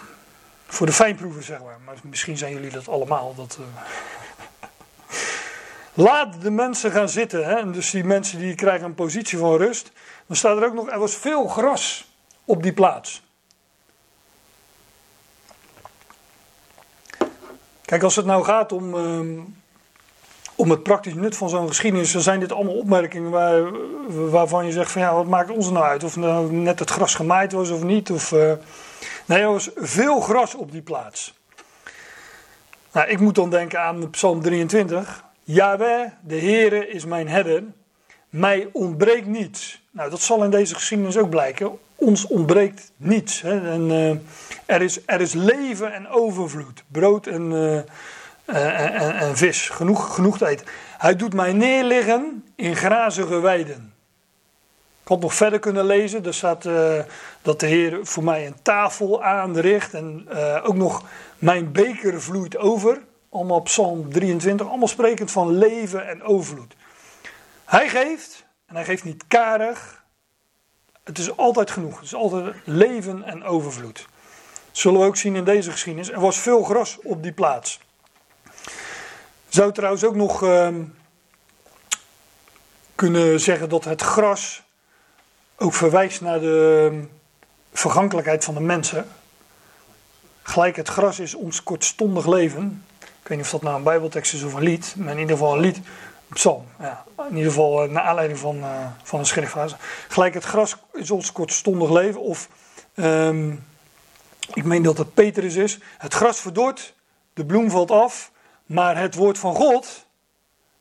voor 0.67 0.87
de 0.87 0.93
fijnproeven 0.93 1.43
zeg 1.43 1.59
maar. 1.63 1.79
Maar 1.85 1.97
misschien 2.03 2.37
zijn 2.37 2.53
jullie 2.53 2.71
dat 2.71 2.89
allemaal. 2.89 3.35
Dat, 3.35 3.59
uh... 3.61 3.67
Laat 6.07 6.43
de 6.43 6.51
mensen 6.51 6.91
gaan 6.91 7.09
zitten. 7.09 7.45
Hè? 7.45 7.55
En 7.55 7.73
dus 7.73 7.91
die 7.91 8.05
mensen 8.05 8.39
die 8.39 8.55
krijgen 8.55 8.87
een 8.87 8.95
positie 8.95 9.39
van 9.39 9.57
rust. 9.57 9.93
Dan 10.27 10.37
staat 10.37 10.57
er 10.57 10.65
ook 10.65 10.75
nog, 10.75 10.91
er 10.91 10.99
was 10.99 11.15
veel 11.15 11.47
gras 11.47 12.13
op 12.45 12.63
die 12.63 12.73
plaats. 12.73 13.23
Kijk, 17.85 18.03
als 18.03 18.17
het 18.17 18.27
nou 18.27 18.45
gaat 18.45 18.73
om, 18.73 18.95
uh, 18.95 19.43
om 20.61 20.71
het 20.71 20.83
praktisch 20.83 21.15
nut 21.15 21.37
van 21.37 21.49
zo'n 21.49 21.69
geschiedenis, 21.69 22.13
dan 22.13 22.23
zijn 22.23 22.41
dit 22.41 22.53
allemaal 22.53 22.75
opmerkingen 22.75 23.31
waar, 23.31 23.63
waarvan 24.31 24.67
je 24.67 24.73
zegt 24.73 24.93
van 24.93 25.03
ja, 25.03 25.15
wat 25.15 25.27
maakt 25.27 25.51
ons 25.51 25.71
nou 25.71 25.85
uit? 25.85 26.05
Of 26.05 26.17
nou 26.17 26.53
net 26.53 26.79
het 26.79 26.91
gras 26.91 27.15
gemaaid 27.15 27.53
was 27.53 27.71
of 27.71 27.83
niet. 27.83 28.11
Of, 28.11 28.33
uh, 28.33 28.53
nee, 29.25 29.41
er 29.41 29.53
was 29.53 29.71
veel 29.75 30.21
gras 30.21 30.55
op 30.55 30.73
die 30.73 30.83
plaats. 30.83 31.35
Nou, 32.93 33.09
ik 33.09 33.21
moet 33.21 33.35
dan 33.35 33.51
denken 33.51 33.81
aan 33.81 34.11
Psalm 34.11 34.43
23. 34.43 35.25
Jaweh, 35.45 36.11
de 36.21 36.39
Heere 36.39 36.89
is 36.89 37.05
mijn 37.05 37.29
herder. 37.29 37.63
mij 38.31 38.69
ontbreekt 38.73 39.27
niets. 39.27 39.83
Nou, 39.91 40.11
dat 40.11 40.21
zal 40.21 40.45
in 40.45 40.51
deze 40.51 40.75
geschiedenis 40.75 41.17
ook 41.17 41.31
blijken. 41.31 41.79
Ons 41.95 42.27
ontbreekt 42.27 42.93
niets. 42.97 43.41
Hè. 43.41 43.71
En, 43.71 43.91
uh, 43.91 44.11
er, 44.67 44.83
is, 44.83 45.01
er 45.07 45.21
is 45.21 45.33
leven 45.33 45.93
en 45.93 46.09
overvloed. 46.09 46.85
Brood 46.89 47.27
en, 47.27 47.53
uh, 47.53 47.81
en, 48.55 49.15
en, 49.17 49.37
vis. 49.37 49.69
Genoeg, 49.69 50.15
genoeg 50.15 50.39
te 50.39 50.47
eten. 50.47 50.67
Hij 50.99 51.17
doet 51.17 51.35
mij 51.35 51.53
neerliggen 51.53 52.45
in 52.57 52.77
grazige 52.77 53.41
weiden. 53.41 53.95
Ik 55.03 55.09
had 55.09 55.21
nog 55.21 55.35
verder 55.35 55.59
kunnen 55.59 55.85
lezen. 55.85 56.25
Er 56.25 56.35
staat 56.35 56.65
uh, 56.65 56.99
dat 57.43 57.61
de 57.61 57.67
Heer 57.67 57.99
voor 58.03 58.25
mij 58.25 58.47
een 58.47 58.63
tafel 58.63 59.23
aanricht. 59.23 59.95
En 59.95 60.29
ook 60.63 60.75
nog 60.75 61.05
mijn 61.39 61.73
beker 61.73 62.23
vloeit 62.23 62.57
over. 62.57 63.03
Allemaal 63.31 63.57
op 63.57 63.65
Psalm 63.65 64.13
23. 64.13 64.69
Allemaal 64.69 64.89
sprekend 64.89 65.31
van 65.31 65.59
leven 65.59 66.09
en 66.09 66.23
overvloed. 66.23 66.75
Hij 67.65 67.89
geeft. 67.89 68.47
En 68.67 68.75
hij 68.75 68.85
geeft 68.85 69.05
niet 69.05 69.25
karig. 69.29 70.05
Het 71.05 71.19
is 71.19 71.37
altijd 71.37 71.71
genoeg. 71.71 71.95
Het 71.95 72.05
is 72.05 72.15
altijd 72.15 72.55
leven 72.65 73.23
en 73.23 73.45
overvloed. 73.45 74.09
Dat 74.67 74.79
zullen 74.79 75.01
we 75.01 75.07
ook 75.07 75.17
zien 75.17 75.37
in 75.37 75.45
deze 75.45 75.71
geschiedenis. 75.71 76.11
Er 76.11 76.21
was 76.21 76.39
veel 76.39 76.63
gras 76.63 76.99
op 77.03 77.23
die 77.23 77.33
plaats. 77.33 77.81
Zou 79.51 79.73
trouwens 79.73 80.05
ook 80.05 80.15
nog 80.15 80.43
uh, 80.43 80.69
kunnen 82.95 83.41
zeggen 83.41 83.69
dat 83.69 83.85
het 83.85 84.03
gras 84.03 84.63
ook 85.57 85.75
verwijst 85.75 86.21
naar 86.21 86.41
de 86.41 87.03
vergankelijkheid 87.73 88.45
van 88.45 88.55
de 88.55 88.61
mensen. 88.61 89.07
Gelijk 90.43 90.77
het 90.77 90.89
gras 90.89 91.19
is 91.19 91.35
ons 91.35 91.63
kortstondig 91.63 92.27
leven. 92.27 92.85
Ik 92.99 93.29
weet 93.29 93.37
niet 93.37 93.47
of 93.47 93.53
dat 93.53 93.63
nou 93.63 93.77
een 93.77 93.83
bijbeltekst 93.83 94.35
is 94.35 94.43
of 94.43 94.55
een 94.55 94.63
lied, 94.63 94.95
maar 94.97 95.13
in 95.13 95.21
ieder 95.21 95.37
geval 95.37 95.55
een 95.55 95.61
lied. 95.61 95.81
Psalm, 96.29 96.67
ja. 96.81 97.05
In 97.29 97.37
ieder 97.37 97.53
geval 97.53 97.85
uh, 97.85 97.91
naar 97.91 98.03
aanleiding 98.03 98.39
van, 98.39 98.57
uh, 98.57 98.87
van 99.03 99.19
een 99.19 99.27
schriftfase. 99.27 99.77
Gelijk 100.09 100.35
het 100.35 100.45
gras 100.45 100.77
is 100.93 101.11
ons 101.11 101.33
kortstondig 101.33 101.91
leven. 101.91 102.21
Of, 102.21 102.49
um, 102.95 103.67
ik 104.55 104.65
meen 104.65 104.83
dat 104.83 104.99
het 104.99 105.15
Petrus 105.15 105.55
is. 105.55 105.79
Het 105.99 106.15
gras 106.15 106.41
verdort, 106.41 106.95
de 107.35 107.45
bloem 107.45 107.71
valt 107.71 107.91
af. 107.91 108.31
Maar 108.71 108.97
het 108.97 109.15
woord 109.15 109.39
van 109.39 109.55
God 109.55 110.07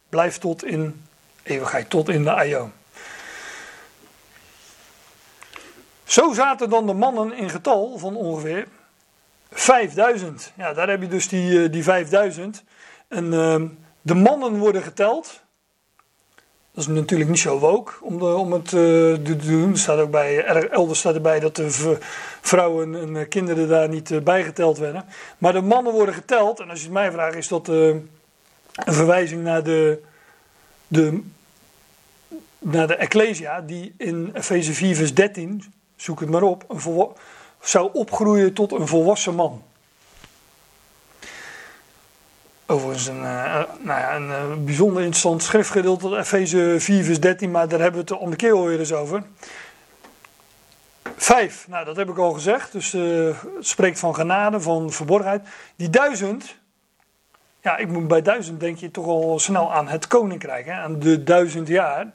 blijft 0.09 0.41
tot 0.41 0.63
in 0.63 1.05
eeuwigheid, 1.43 1.89
tot 1.89 2.09
in 2.09 2.23
de 2.23 2.33
aion. 2.33 2.71
Zo 6.03 6.33
zaten 6.33 6.69
dan 6.69 6.87
de 6.87 6.93
mannen 6.93 7.33
in 7.33 7.49
getal 7.49 7.97
van 7.97 8.15
ongeveer 8.15 8.67
5000. 9.51 10.51
Ja, 10.55 10.73
daar 10.73 10.89
heb 10.89 11.01
je 11.01 11.07
dus 11.07 11.27
die, 11.27 11.51
uh, 11.51 11.71
die 11.71 11.83
5000. 11.83 12.63
En 13.07 13.25
uh, 13.25 13.61
de 14.01 14.15
mannen 14.15 14.57
worden 14.57 14.83
geteld. 14.83 15.41
Dat 16.79 16.87
is 16.87 16.93
natuurlijk 16.93 17.29
niet 17.29 17.39
zo 17.39 17.59
woke 17.59 17.91
om, 18.01 18.19
de, 18.19 18.25
om 18.25 18.51
het 18.51 18.71
uh, 18.71 18.71
te 19.13 19.35
doen. 19.35 19.77
Staat 19.77 19.99
ook 19.99 20.11
bij, 20.11 20.45
elders 20.69 20.99
staat 20.99 21.15
erbij 21.15 21.39
dat 21.39 21.55
de 21.55 21.97
vrouwen 22.41 22.95
en 22.95 23.27
kinderen 23.27 23.67
daar 23.67 23.89
niet 23.89 24.23
bijgeteld 24.23 24.77
werden. 24.77 25.05
Maar 25.37 25.53
de 25.53 25.61
mannen 25.61 25.93
worden 25.93 26.13
geteld. 26.13 26.59
En 26.59 26.69
als 26.69 26.79
je 26.79 26.83
het 26.83 26.93
mij 26.93 27.11
vraagt, 27.11 27.35
is 27.35 27.47
dat 27.47 27.67
een 27.67 28.09
verwijzing 28.71 29.43
naar 29.43 29.63
de, 29.63 30.01
de, 30.87 31.21
naar 32.59 32.87
de 32.87 32.95
Ecclesia. 32.95 33.61
Die 33.61 33.93
in 33.97 34.31
Efeze 34.33 34.73
4 34.73 34.95
vers 34.95 35.13
13, 35.13 35.63
zoek 35.95 36.19
het 36.19 36.29
maar 36.29 36.43
op, 36.43 36.65
zou 37.59 37.89
opgroeien 37.93 38.53
tot 38.53 38.71
een 38.71 38.87
volwassen 38.87 39.35
man. 39.35 39.63
Overigens 42.71 43.07
een, 43.07 43.21
uh, 43.21 43.63
nou 43.79 43.99
ja, 43.99 44.15
een 44.15 44.27
uh, 44.27 44.63
bijzonder 44.65 45.01
interessant 45.01 45.43
schriftgedeelte, 45.43 46.17
Efeze 46.17 46.75
4 46.79 47.03
vers 47.03 47.19
13, 47.19 47.51
maar 47.51 47.67
daar 47.67 47.79
hebben 47.79 48.05
we 48.05 48.13
het 48.13 48.21
om 48.21 48.29
de 48.29 48.35
keer 48.35 48.53
alweer 48.53 48.79
eens 48.79 48.93
over. 48.93 49.23
Vijf, 51.15 51.65
nou 51.67 51.85
dat 51.85 51.95
heb 51.95 52.09
ik 52.09 52.17
al 52.17 52.31
gezegd, 52.31 52.71
dus 52.71 52.93
uh, 52.93 53.35
het 53.55 53.67
spreekt 53.67 53.99
van 53.99 54.15
genade, 54.15 54.59
van 54.59 54.91
verborgenheid. 54.91 55.41
Die 55.75 55.89
duizend, 55.89 56.57
ja 57.61 57.77
ik 57.77 57.87
moet 57.87 58.07
bij 58.07 58.21
duizend 58.21 58.59
denk 58.59 58.77
je 58.77 58.91
toch 58.91 59.05
al 59.05 59.39
snel 59.39 59.73
aan 59.73 59.87
het 59.87 60.07
koninkrijk, 60.07 60.65
hè, 60.65 60.73
aan 60.73 60.99
de 60.99 61.23
duizend 61.23 61.67
jaar. 61.67 62.11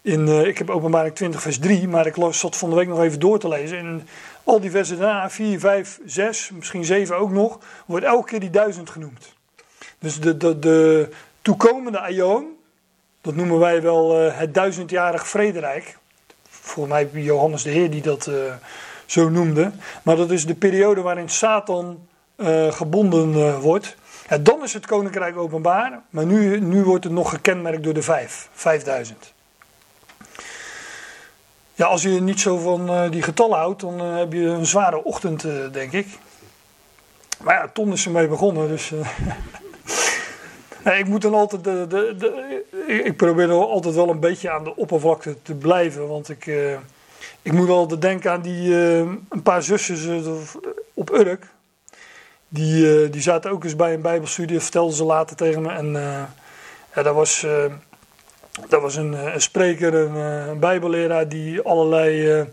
In, 0.00 0.46
ik 0.46 0.58
heb 0.58 0.70
openbaring 0.70 1.14
20 1.14 1.42
vers 1.42 1.58
3, 1.58 1.88
maar 1.88 2.06
ik 2.06 2.14
zat 2.30 2.56
van 2.56 2.70
de 2.70 2.76
week 2.76 2.88
nog 2.88 3.02
even 3.02 3.20
door 3.20 3.38
te 3.38 3.48
lezen. 3.48 3.78
In 3.78 4.08
al 4.44 4.60
die 4.60 4.70
versen 4.70 4.98
daarna, 4.98 5.30
4, 5.30 5.60
5, 5.60 6.00
6, 6.04 6.50
misschien 6.50 6.84
7 6.84 7.16
ook 7.16 7.30
nog, 7.30 7.58
wordt 7.86 8.04
elke 8.04 8.28
keer 8.28 8.40
die 8.40 8.50
duizend 8.50 8.90
genoemd. 8.90 9.35
Dus 10.06 10.20
de, 10.20 10.36
de, 10.36 10.58
de 10.58 11.08
toekomende 11.42 12.00
aion, 12.00 12.56
dat 13.20 13.34
noemen 13.34 13.58
wij 13.58 13.82
wel 13.82 14.26
uh, 14.26 14.38
het 14.38 14.54
duizendjarig 14.54 15.28
vrederijk. 15.28 15.98
Volgens 16.48 16.94
mij 16.94 17.22
Johannes 17.22 17.62
de 17.62 17.70
Heer 17.70 17.90
die 17.90 18.02
dat 18.02 18.26
uh, 18.26 18.34
zo 19.06 19.28
noemde. 19.28 19.70
Maar 20.02 20.16
dat 20.16 20.30
is 20.30 20.46
de 20.46 20.54
periode 20.54 21.00
waarin 21.00 21.28
Satan 21.28 22.06
uh, 22.36 22.72
gebonden 22.72 23.60
wordt. 23.60 23.96
Dan 24.40 24.62
is 24.62 24.72
het 24.72 24.86
koninkrijk 24.86 25.36
openbaar, 25.36 26.00
maar 26.10 26.26
nu, 26.26 26.60
nu 26.60 26.84
wordt 26.84 27.04
het 27.04 27.12
nog 27.12 27.30
gekenmerkt 27.30 27.82
door 27.82 27.94
de 27.94 28.02
vijf, 28.02 28.48
vijfduizend. 28.52 29.32
Ja, 31.74 31.86
als 31.86 32.02
je 32.02 32.08
niet 32.08 32.40
zo 32.40 32.58
van 32.58 33.10
die 33.10 33.22
getallen 33.22 33.58
houdt, 33.58 33.80
dan 33.80 34.00
heb 34.00 34.32
je 34.32 34.44
een 34.44 34.66
zware 34.66 35.04
ochtend, 35.04 35.46
denk 35.72 35.92
ik. 35.92 36.06
Maar 37.42 37.54
ja, 37.54 37.70
Ton 37.72 37.92
is 37.92 38.04
ermee 38.04 38.28
begonnen, 38.28 38.68
dus... 38.68 38.92
Nee, 40.86 40.98
ik 40.98 41.06
moet 41.06 41.22
dan 41.22 41.34
altijd. 41.34 41.64
De, 41.64 41.86
de, 41.88 42.14
de, 42.18 43.02
ik 43.02 43.16
probeer 43.16 43.46
dan 43.46 43.68
altijd 43.68 43.94
wel 43.94 44.08
een 44.08 44.20
beetje 44.20 44.50
aan 44.50 44.64
de 44.64 44.76
oppervlakte 44.76 45.36
te 45.42 45.54
blijven. 45.54 46.08
Want 46.08 46.28
ik, 46.28 46.46
uh, 46.46 46.78
ik 47.42 47.52
moet 47.52 47.68
altijd 47.68 48.00
denken 48.00 48.30
aan 48.30 48.42
die. 48.42 48.68
Uh, 48.68 48.98
een 48.98 49.42
paar 49.42 49.62
zusjes 49.62 50.04
uh, 50.04 50.26
op 50.94 51.10
Urk. 51.10 51.46
Die, 52.48 53.10
die 53.10 53.22
zaten 53.22 53.50
ook 53.50 53.64
eens 53.64 53.76
bij 53.76 53.94
een 53.94 54.00
Bijbelstudie. 54.00 54.60
Vertelden 54.60 54.96
ze 54.96 55.04
later 55.04 55.36
tegen 55.36 55.62
me. 55.62 55.72
En 55.72 55.92
ja, 56.94 57.02
dat 57.02 57.14
was. 57.14 57.46
dat 58.68 58.80
was 58.80 58.96
een, 58.96 59.12
een 59.34 59.40
spreker, 59.40 59.94
een, 59.94 60.14
een, 60.14 60.58
Bijbelleraar. 60.58 61.28
die 61.28 61.60
allerlei. 61.60 62.46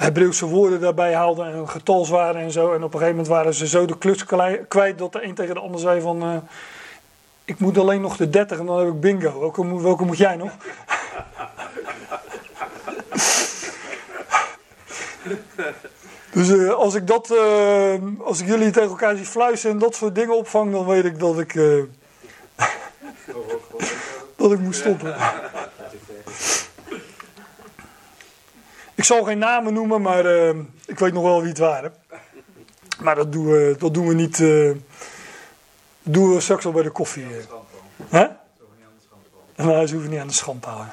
Hebreeuwse 0.00 0.46
woorden 0.46 0.80
daarbij 0.80 1.14
haalde 1.14 1.42
en 1.42 1.68
getalswaarden 1.68 2.42
en 2.42 2.50
zo. 2.50 2.72
En 2.72 2.76
op 2.76 2.82
een 2.82 3.00
gegeven 3.00 3.08
moment 3.08 3.28
waren 3.28 3.54
ze 3.54 3.66
zo 3.66 3.86
de 3.86 3.98
klus 3.98 4.24
kwijt 4.68 4.98
dat 4.98 5.12
de 5.12 5.24
een 5.24 5.34
tegen 5.34 5.54
de 5.54 5.60
ander 5.60 5.80
zei 5.80 6.00
van 6.00 6.42
ik 7.50 7.58
moet 7.58 7.78
alleen 7.78 8.00
nog 8.00 8.16
de 8.16 8.30
30 8.30 8.58
en 8.58 8.66
dan 8.66 8.78
heb 8.78 8.88
ik 8.88 9.00
bingo. 9.00 9.40
Welke, 9.40 9.82
welke 9.82 10.04
moet 10.04 10.18
jij 10.18 10.36
nog? 10.36 10.50
dus 16.32 16.48
uh, 16.48 16.72
als 16.72 16.94
ik 16.94 17.06
dat, 17.06 17.30
uh, 17.30 17.94
als 18.18 18.40
ik 18.40 18.46
jullie 18.46 18.70
tegen 18.70 18.88
elkaar 18.88 19.16
zie 19.16 19.26
fluisteren 19.26 19.74
en 19.74 19.80
dat 19.80 19.94
soort 19.94 20.14
dingen 20.14 20.36
opvang, 20.36 20.72
dan 20.72 20.86
weet 20.86 21.04
ik 21.04 21.18
dat 21.18 21.38
ik, 21.38 21.54
dat 24.36 24.52
ik 24.52 24.58
moet 24.58 24.76
stoppen. 24.76 25.16
ik 29.00 29.06
zal 29.06 29.24
geen 29.24 29.38
namen 29.38 29.72
noemen, 29.72 30.02
maar 30.02 30.26
ik 30.86 30.98
weet 30.98 31.12
nog 31.12 31.22
wel 31.22 31.40
wie 31.40 31.48
het 31.48 31.58
waren. 31.58 31.94
Maar 33.02 33.14
dat 33.14 33.32
doen 33.32 33.46
we, 33.46 33.74
dat 33.78 33.94
doen 33.94 34.06
we 34.06 34.14
niet 34.14 34.36
doen 36.02 36.34
we 36.34 36.40
straks 36.40 36.66
al 36.66 36.72
bij 36.72 36.82
de 36.82 36.90
koffie. 36.90 37.26
Hè? 38.08 38.26
Nou, 39.56 39.86
ze 39.86 39.92
hoeven 39.94 40.10
niet 40.10 40.20
aan 40.20 40.26
de 40.26 40.32
schand 40.32 40.62
te 40.62 40.68
houden. 40.68 40.92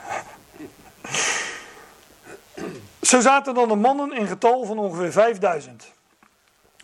Zo 3.02 3.20
zaten 3.20 3.54
dan 3.54 3.68
de 3.68 3.76
mannen 3.76 4.14
in 4.14 4.28
getal 4.28 4.66
van 4.66 4.80
ongeveer 4.80 5.12
5000. 5.12 5.94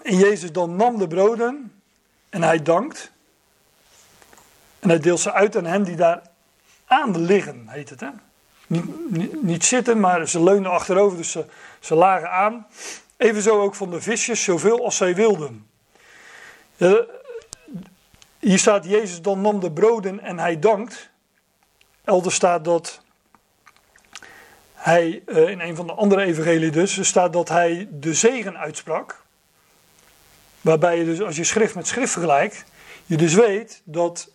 En 0.01 0.17
Jezus 0.17 0.51
dan 0.51 0.75
nam 0.75 0.97
de 0.97 1.07
broden 1.07 1.81
en 2.29 2.43
hij 2.43 2.61
dankt. 2.61 3.11
En 4.79 4.89
hij 4.89 4.99
deelt 4.99 5.19
ze 5.19 5.33
uit 5.33 5.57
aan 5.57 5.65
hen 5.65 5.83
die 5.83 5.95
daar 5.95 6.21
aan 6.85 7.17
liggen, 7.19 7.67
heet 7.67 7.89
het 7.89 7.99
hè. 7.99 8.09
Niet, 9.41 9.65
zitten, 9.65 9.99
maar 9.99 10.27
ze 10.27 10.43
leunden 10.43 10.71
achterover, 10.71 11.17
dus 11.17 11.31
ze, 11.31 11.45
ze 11.79 11.95
lagen 11.95 12.31
aan. 12.31 12.67
Evenzo 13.17 13.61
ook 13.61 13.75
van 13.75 13.89
de 13.89 14.01
visjes, 14.01 14.43
zoveel 14.43 14.83
als 14.83 14.97
zij 14.97 15.15
wilden. 15.15 15.67
Hier 18.39 18.59
staat 18.59 18.85
Jezus 18.85 19.21
dan 19.21 19.41
nam 19.41 19.59
de 19.59 19.71
broden 19.71 20.19
en 20.19 20.39
hij 20.39 20.59
dankt. 20.59 21.09
Elders 22.03 22.35
staat 22.35 22.65
dat 22.65 23.01
hij, 24.73 25.23
eh, 25.25 25.49
in 25.49 25.59
een 25.59 25.75
van 25.75 25.87
de 25.87 25.93
andere 25.93 26.23
evangelieën 26.23 26.71
dus, 26.71 27.07
staat 27.07 27.33
dat 27.33 27.49
hij 27.49 27.87
de 27.91 28.13
zegen 28.13 28.57
uitsprak. 28.57 29.21
Waarbij 30.61 30.97
je 30.97 31.05
dus, 31.05 31.21
als 31.21 31.35
je 31.35 31.43
schrift 31.43 31.75
met 31.75 31.87
schrift 31.87 32.11
vergelijkt, 32.11 32.65
je 33.05 33.17
dus 33.17 33.33
weet 33.33 33.81
dat 33.83 34.31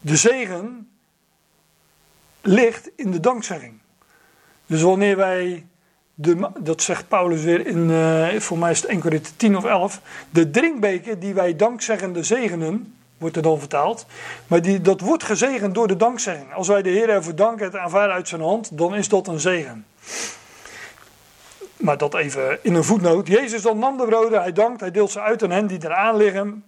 de 0.00 0.16
zegen 0.16 0.93
ligt 2.46 2.90
in 2.96 3.10
de 3.10 3.20
dankzegging. 3.20 3.72
Dus 4.66 4.82
wanneer 4.82 5.16
wij, 5.16 5.66
de, 6.14 6.50
dat 6.58 6.82
zegt 6.82 7.08
Paulus 7.08 7.42
weer 7.42 7.66
in, 7.66 7.90
uh, 7.90 8.40
voor 8.40 8.58
mij 8.58 8.70
is 8.70 8.80
het 8.80 8.90
1 8.90 9.00
Korinthe 9.00 9.36
10 9.36 9.56
of 9.56 9.64
11, 9.64 10.00
de 10.30 10.50
drinkbeker 10.50 11.18
die 11.18 11.34
wij 11.34 11.56
dankzeggende 11.56 12.22
zegenen, 12.22 12.94
wordt 13.18 13.36
er 13.36 13.42
dan 13.42 13.58
vertaald. 13.58 14.06
Maar 14.46 14.62
die, 14.62 14.80
dat 14.80 15.00
wordt 15.00 15.24
gezegend 15.24 15.74
door 15.74 15.88
de 15.88 15.96
dankzegging. 15.96 16.52
Als 16.54 16.68
wij 16.68 16.82
de 16.82 16.90
Heer 16.90 17.08
ervoor 17.08 17.34
danken, 17.34 17.64
het 17.64 17.76
aanvaarden 17.76 18.14
uit 18.14 18.28
zijn 18.28 18.40
hand, 18.40 18.78
dan 18.78 18.94
is 18.94 19.08
dat 19.08 19.26
een 19.26 19.40
zegen. 19.40 19.86
Maar 21.76 21.98
dat 21.98 22.14
even 22.14 22.58
in 22.62 22.74
een 22.74 22.84
voetnoot. 22.84 23.26
Jezus 23.26 23.62
dan 23.62 23.78
nam 23.78 23.96
de 23.96 24.04
broden, 24.04 24.40
hij 24.40 24.52
dankt, 24.52 24.80
hij 24.80 24.90
deelt 24.90 25.10
ze 25.10 25.20
uit 25.20 25.42
aan 25.42 25.50
hen 25.50 25.66
die 25.66 25.84
eraan 25.84 26.16
liggen. 26.16 26.64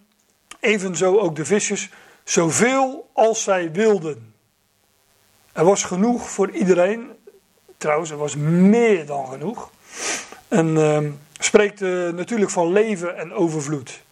Evenzo 0.60 1.18
ook 1.18 1.36
de 1.36 1.44
visjes, 1.44 1.90
zoveel 2.24 3.10
als 3.12 3.42
zij 3.42 3.72
wilden. 3.72 4.34
Er 5.56 5.64
was 5.64 5.84
genoeg 5.84 6.30
voor 6.30 6.50
iedereen. 6.50 7.12
Trouwens, 7.76 8.10
er 8.10 8.16
was 8.16 8.36
meer 8.36 9.06
dan 9.06 9.26
genoeg. 9.26 9.70
En 10.48 10.76
uh, 10.76 10.98
spreekt 11.38 11.80
uh, 11.80 12.08
natuurlijk 12.12 12.50
van 12.50 12.72
leven 12.72 13.16
en 13.16 13.32
overvloed. 13.32 14.02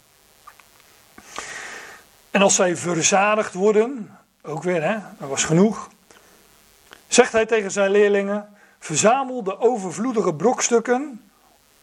En 2.31 2.41
als 2.41 2.55
zij 2.55 2.75
verzadigd 2.75 3.53
worden, 3.53 4.17
ook 4.41 4.63
weer, 4.63 4.83
hè, 4.83 4.93
er 4.93 5.27
was 5.27 5.43
genoeg. 5.43 5.89
Zegt 7.07 7.31
hij 7.31 7.45
tegen 7.45 7.71
zijn 7.71 7.91
leerlingen: 7.91 8.49
Verzamel 8.79 9.43
de 9.43 9.59
overvloedige 9.59 10.33
brokstukken 10.33 11.21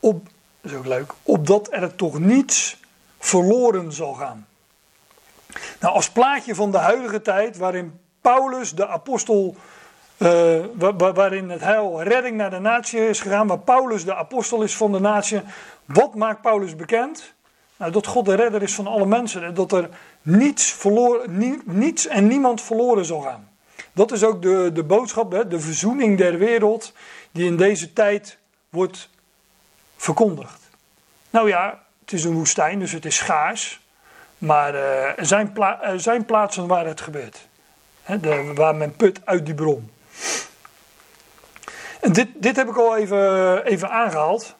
op, 0.00 0.28
is 0.60 0.74
ook 0.74 0.86
leuk, 0.86 1.12
opdat 1.22 1.68
er 1.72 1.94
toch 1.94 2.18
niets 2.18 2.80
verloren 3.18 3.92
zal 3.92 4.14
gaan. 4.14 4.46
Nou, 5.80 5.94
als 5.94 6.10
plaatje 6.10 6.54
van 6.54 6.70
de 6.70 6.78
huidige 6.78 7.22
tijd, 7.22 7.56
waarin 7.56 8.00
Paulus, 8.22 8.74
de 8.74 8.86
apostel, 8.86 9.56
uh, 10.18 10.64
waarin 10.96 11.50
het 11.50 11.60
heil 11.60 12.02
redding 12.02 12.36
naar 12.36 12.50
de 12.50 12.58
natie 12.58 13.08
is 13.08 13.20
gegaan, 13.20 13.46
waar 13.46 13.58
Paulus 13.58 14.04
de 14.04 14.14
apostel 14.14 14.62
is 14.62 14.76
van 14.76 14.92
de 14.92 15.00
natie, 15.00 15.40
wat 15.84 16.14
maakt 16.14 16.40
Paulus 16.40 16.76
bekend? 16.76 17.34
Nou, 17.76 17.92
dat 17.92 18.06
God 18.06 18.24
de 18.24 18.34
redder 18.34 18.62
is 18.62 18.74
van 18.74 18.86
alle 18.86 19.06
mensen, 19.06 19.54
dat 19.54 19.72
er 19.72 19.88
niets, 20.22 20.72
verloren, 20.72 21.60
niets 21.64 22.06
en 22.06 22.26
niemand 22.26 22.60
verloren 22.60 23.04
zal 23.04 23.20
gaan. 23.20 23.48
Dat 23.92 24.12
is 24.12 24.24
ook 24.24 24.42
de, 24.42 24.70
de 24.72 24.84
boodschap, 24.84 25.32
hè, 25.32 25.48
de 25.48 25.60
verzoening 25.60 26.18
der 26.18 26.38
wereld, 26.38 26.92
die 27.30 27.46
in 27.46 27.56
deze 27.56 27.92
tijd 27.92 28.38
wordt 28.68 29.08
verkondigd. 29.96 30.60
Nou 31.30 31.48
ja, 31.48 31.82
het 32.00 32.12
is 32.12 32.24
een 32.24 32.34
woestijn, 32.34 32.78
dus 32.78 32.92
het 32.92 33.04
is 33.04 33.16
schaars. 33.16 33.80
Maar 34.38 34.74
er, 34.74 35.26
zijn 35.26 35.56
er, 35.58 36.00
zijn 36.00 36.24
plaatsen 36.24 36.66
waar 36.66 36.86
het 36.86 37.00
gebeurt. 37.00 37.48
Hè, 38.02 38.20
de, 38.20 38.52
waar 38.54 38.74
men 38.74 38.96
put 38.96 39.20
uit 39.24 39.46
die 39.46 39.54
bron. 39.54 39.90
En 42.00 42.12
dit, 42.12 42.28
dit 42.34 42.56
heb 42.56 42.68
ik 42.68 42.76
al 42.76 42.96
even, 42.96 43.64
even 43.64 43.90
aangehaald. 43.90 44.54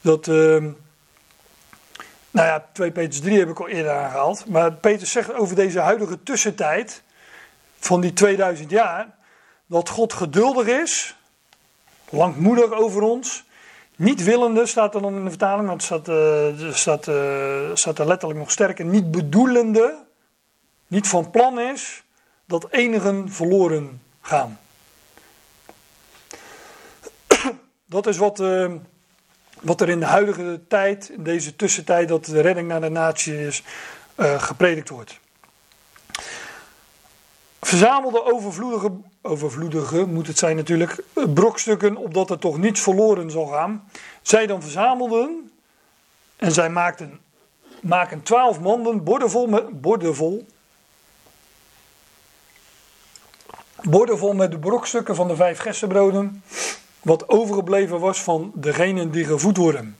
Dat, 0.00 0.26
uh, 0.26 0.34
nou 2.30 2.46
ja, 2.46 2.68
2 2.72 2.90
Peters 2.90 3.20
3 3.20 3.38
heb 3.38 3.48
ik 3.48 3.60
al 3.60 3.68
eerder 3.68 3.92
aangehaald. 3.92 4.46
Maar 4.46 4.72
Peter 4.72 5.06
zegt 5.06 5.34
over 5.34 5.56
deze 5.56 5.80
huidige 5.80 6.22
tussentijd 6.22 7.02
van 7.78 8.00
die 8.00 8.12
2000 8.12 8.70
jaar, 8.70 9.08
dat 9.66 9.88
God 9.88 10.12
geduldig 10.12 10.66
is, 10.66 11.16
langmoedig 12.10 12.72
over 12.72 13.02
ons, 13.02 13.44
niet 13.96 14.24
willende, 14.24 14.66
staat 14.66 14.94
er 14.94 15.02
dan 15.02 15.14
in 15.14 15.24
de 15.24 15.30
vertaling, 15.30 15.70
het 15.70 15.82
staat, 15.82 16.08
uh, 16.08 16.72
staat, 16.72 17.06
uh, 17.06 17.70
staat 17.74 17.98
er 17.98 18.06
letterlijk 18.06 18.40
nog 18.40 18.50
sterker, 18.50 18.84
niet 18.84 19.10
bedoelende, 19.10 20.04
niet 20.86 21.08
van 21.08 21.30
plan 21.30 21.60
is 21.60 22.02
dat 22.48 22.66
enigen 22.70 23.32
verloren 23.32 24.02
gaan. 24.20 24.58
Dat 27.86 28.06
is 28.06 28.16
wat, 28.16 28.40
uh, 28.40 28.72
wat 29.60 29.80
er 29.80 29.88
in 29.88 30.00
de 30.00 30.06
huidige 30.06 30.60
tijd, 30.68 31.08
in 31.08 31.22
deze 31.22 31.56
tussentijd 31.56 32.08
dat 32.08 32.24
de 32.24 32.40
redding 32.40 32.68
naar 32.68 32.80
de 32.80 32.88
natie 32.88 33.46
is, 33.46 33.62
gepredikt 34.16 34.88
wordt. 34.88 35.20
Verzamelde 37.60 38.24
overvloedige, 38.32 38.90
overvloedige 39.22 40.06
moet 40.06 40.26
het 40.26 40.38
zijn 40.38 40.56
natuurlijk, 40.56 41.04
brokstukken 41.34 41.96
opdat 41.96 42.30
er 42.30 42.38
toch 42.38 42.58
niets 42.58 42.80
verloren 42.80 43.30
zal 43.30 43.46
gaan. 43.46 43.90
Zij 44.22 44.46
dan 44.46 44.62
verzamelden 44.62 45.50
en 46.36 46.52
zij 46.52 46.70
maakten, 46.70 47.20
maken 47.82 48.22
twaalf 48.22 48.60
manden, 48.60 49.04
bordenvol 49.04 49.46
met, 49.46 49.80
bordenvol, 53.82 53.90
bordenvol 53.90 54.32
met 54.32 54.50
de 54.50 54.58
brokstukken 54.58 55.14
van 55.14 55.28
de 55.28 55.36
vijf 55.36 55.58
gessenbroden, 55.58 56.42
wat 57.02 57.28
overgebleven 57.28 58.00
was 58.00 58.22
van 58.22 58.52
degenen 58.54 59.10
die 59.10 59.24
gevoed 59.24 59.56
worden. 59.56 59.96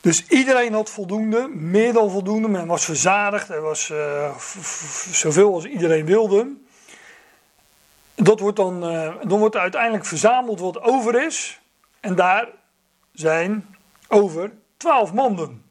Dus 0.00 0.26
iedereen 0.26 0.72
had 0.72 0.90
voldoende, 0.90 1.48
meer 1.48 1.92
dan 1.92 2.10
voldoende. 2.10 2.48
Men 2.48 2.66
was 2.66 2.84
verzadigd, 2.84 3.48
er 3.48 3.60
was 3.60 3.88
uh, 3.88 4.36
zoveel 5.12 5.54
als 5.54 5.64
iedereen 5.64 6.04
wilde. 6.04 6.52
Dat 8.14 8.40
wordt 8.40 8.56
dan, 8.56 8.92
uh, 8.92 9.14
dan 9.22 9.38
wordt 9.38 9.56
uiteindelijk 9.56 10.04
verzameld 10.04 10.60
wat 10.60 10.82
over 10.82 11.26
is. 11.26 11.60
En 12.00 12.14
daar 12.14 12.48
zijn 13.12 13.76
over 14.08 14.52
twaalf 14.76 15.12
manden. 15.12 15.62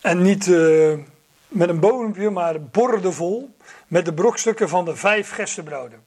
En 0.00 0.22
niet 0.22 0.46
uh, 0.46 0.98
met 1.48 1.68
een 1.68 1.80
bodempje, 1.80 2.30
maar 2.30 2.62
bordevol 2.62 3.51
met 3.92 4.04
de 4.04 4.14
brokstukken 4.14 4.68
van 4.68 4.84
de 4.84 4.96
vijf 4.96 5.30
gestenbroden. 5.30 6.04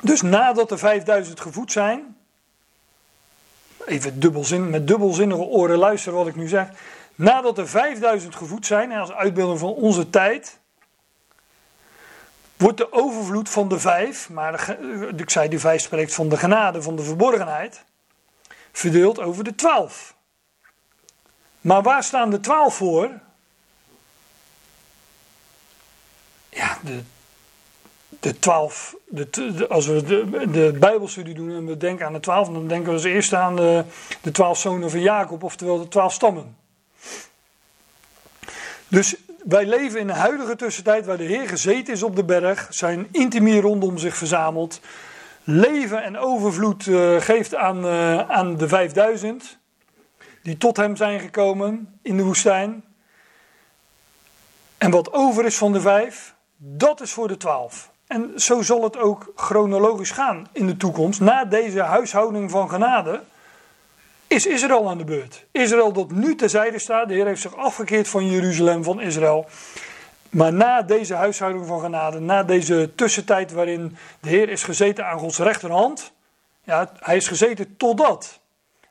Dus 0.00 0.22
nadat 0.22 0.68
de 0.68 0.78
5000 0.78 1.40
gevoed 1.40 1.72
zijn, 1.72 2.16
even 3.86 4.20
dubbelzin, 4.20 4.70
met 4.70 4.86
dubbelzinnige 4.86 5.42
oren 5.42 5.78
luisteren 5.78 6.18
wat 6.18 6.26
ik 6.26 6.36
nu 6.36 6.48
zeg. 6.48 6.68
Nadat 7.14 7.58
er 7.58 7.68
5000 7.68 8.34
gevoed 8.34 8.66
zijn, 8.66 8.92
als 8.92 9.12
uitbeelding 9.12 9.58
van 9.58 9.72
onze 9.72 10.10
tijd, 10.10 10.58
wordt 12.56 12.78
de 12.78 12.92
overvloed 12.92 13.48
van 13.48 13.68
de 13.68 13.78
vijf, 13.78 14.30
maar 14.30 14.76
ik 15.16 15.30
zei 15.30 15.48
die 15.48 15.60
vijf 15.60 15.82
spreekt 15.82 16.14
van 16.14 16.28
de 16.28 16.36
genade, 16.36 16.82
van 16.82 16.96
de 16.96 17.02
verborgenheid, 17.02 17.84
verdeeld 18.72 19.20
over 19.20 19.44
de 19.44 19.54
twaalf. 19.54 20.16
Maar 21.60 21.82
waar 21.82 22.02
staan 22.02 22.30
de 22.30 22.40
twaalf 22.40 22.74
voor? 22.74 23.10
Ja, 26.52 26.78
de 26.82 27.02
de 28.22 28.38
twaalf, 28.38 28.96
de, 29.08 29.66
als 29.68 29.86
we 29.86 30.02
de, 30.02 30.50
de 30.50 30.76
Bijbelstudie 30.80 31.34
doen 31.34 31.50
en 31.50 31.66
we 31.66 31.76
denken 31.76 32.06
aan 32.06 32.12
de 32.12 32.20
twaalf, 32.20 32.48
dan 32.48 32.68
denken 32.68 32.86
we 32.86 32.92
als 32.92 33.04
eerste 33.04 33.36
aan 33.36 33.56
de, 33.56 33.84
de 34.20 34.30
twaalf 34.30 34.58
zonen 34.58 34.90
van 34.90 35.00
Jacob, 35.00 35.42
oftewel 35.42 35.78
de 35.78 35.88
twaalf 35.88 36.12
stammen. 36.12 36.56
Dus 38.88 39.16
wij 39.44 39.66
leven 39.66 40.00
in 40.00 40.08
een 40.08 40.14
huidige 40.14 40.56
tussentijd 40.56 41.06
waar 41.06 41.16
de 41.16 41.24
Heer 41.24 41.48
gezeten 41.48 41.92
is 41.92 42.02
op 42.02 42.16
de 42.16 42.24
berg, 42.24 42.66
zijn 42.70 43.08
intimie 43.10 43.60
rondom 43.60 43.98
zich 43.98 44.16
verzameld, 44.16 44.80
leven 45.44 46.02
en 46.02 46.18
overvloed 46.18 46.86
uh, 46.86 47.20
geeft 47.20 47.54
aan, 47.54 47.84
uh, 47.84 48.30
aan 48.30 48.56
de 48.56 48.68
vijfduizend, 48.68 49.58
die 50.42 50.56
tot 50.56 50.76
hem 50.76 50.96
zijn 50.96 51.20
gekomen 51.20 51.98
in 52.02 52.16
de 52.16 52.22
woestijn. 52.22 52.84
En 54.78 54.90
wat 54.90 55.12
over 55.12 55.44
is 55.44 55.56
van 55.56 55.72
de 55.72 55.80
vijf, 55.80 56.31
dat 56.64 57.00
is 57.00 57.12
voor 57.12 57.28
de 57.28 57.36
twaalf. 57.36 57.90
En 58.06 58.32
zo 58.36 58.62
zal 58.62 58.82
het 58.82 58.98
ook 58.98 59.32
chronologisch 59.36 60.10
gaan 60.10 60.48
in 60.52 60.66
de 60.66 60.76
toekomst. 60.76 61.20
Na 61.20 61.44
deze 61.44 61.80
huishouding 61.80 62.50
van 62.50 62.68
genade 62.68 63.22
is 64.26 64.46
Israël 64.46 64.88
aan 64.88 64.98
de 64.98 65.04
beurt. 65.04 65.46
Israël 65.50 65.92
dat 65.92 66.10
nu 66.10 66.34
terzijde 66.34 66.78
staat. 66.78 67.08
De 67.08 67.14
Heer 67.14 67.26
heeft 67.26 67.40
zich 67.40 67.56
afgekeerd 67.56 68.08
van 68.08 68.30
Jeruzalem, 68.30 68.84
van 68.84 69.00
Israël. 69.00 69.46
Maar 70.30 70.52
na 70.52 70.82
deze 70.82 71.14
huishouding 71.14 71.66
van 71.66 71.80
genade, 71.80 72.20
na 72.20 72.42
deze 72.42 72.90
tussentijd 72.94 73.52
waarin 73.52 73.96
de 74.20 74.28
Heer 74.28 74.48
is 74.48 74.62
gezeten 74.62 75.06
aan 75.06 75.18
Gods 75.18 75.38
rechterhand. 75.38 76.12
Ja, 76.64 76.92
hij 76.98 77.16
is 77.16 77.28
gezeten 77.28 77.76
totdat. 77.76 78.40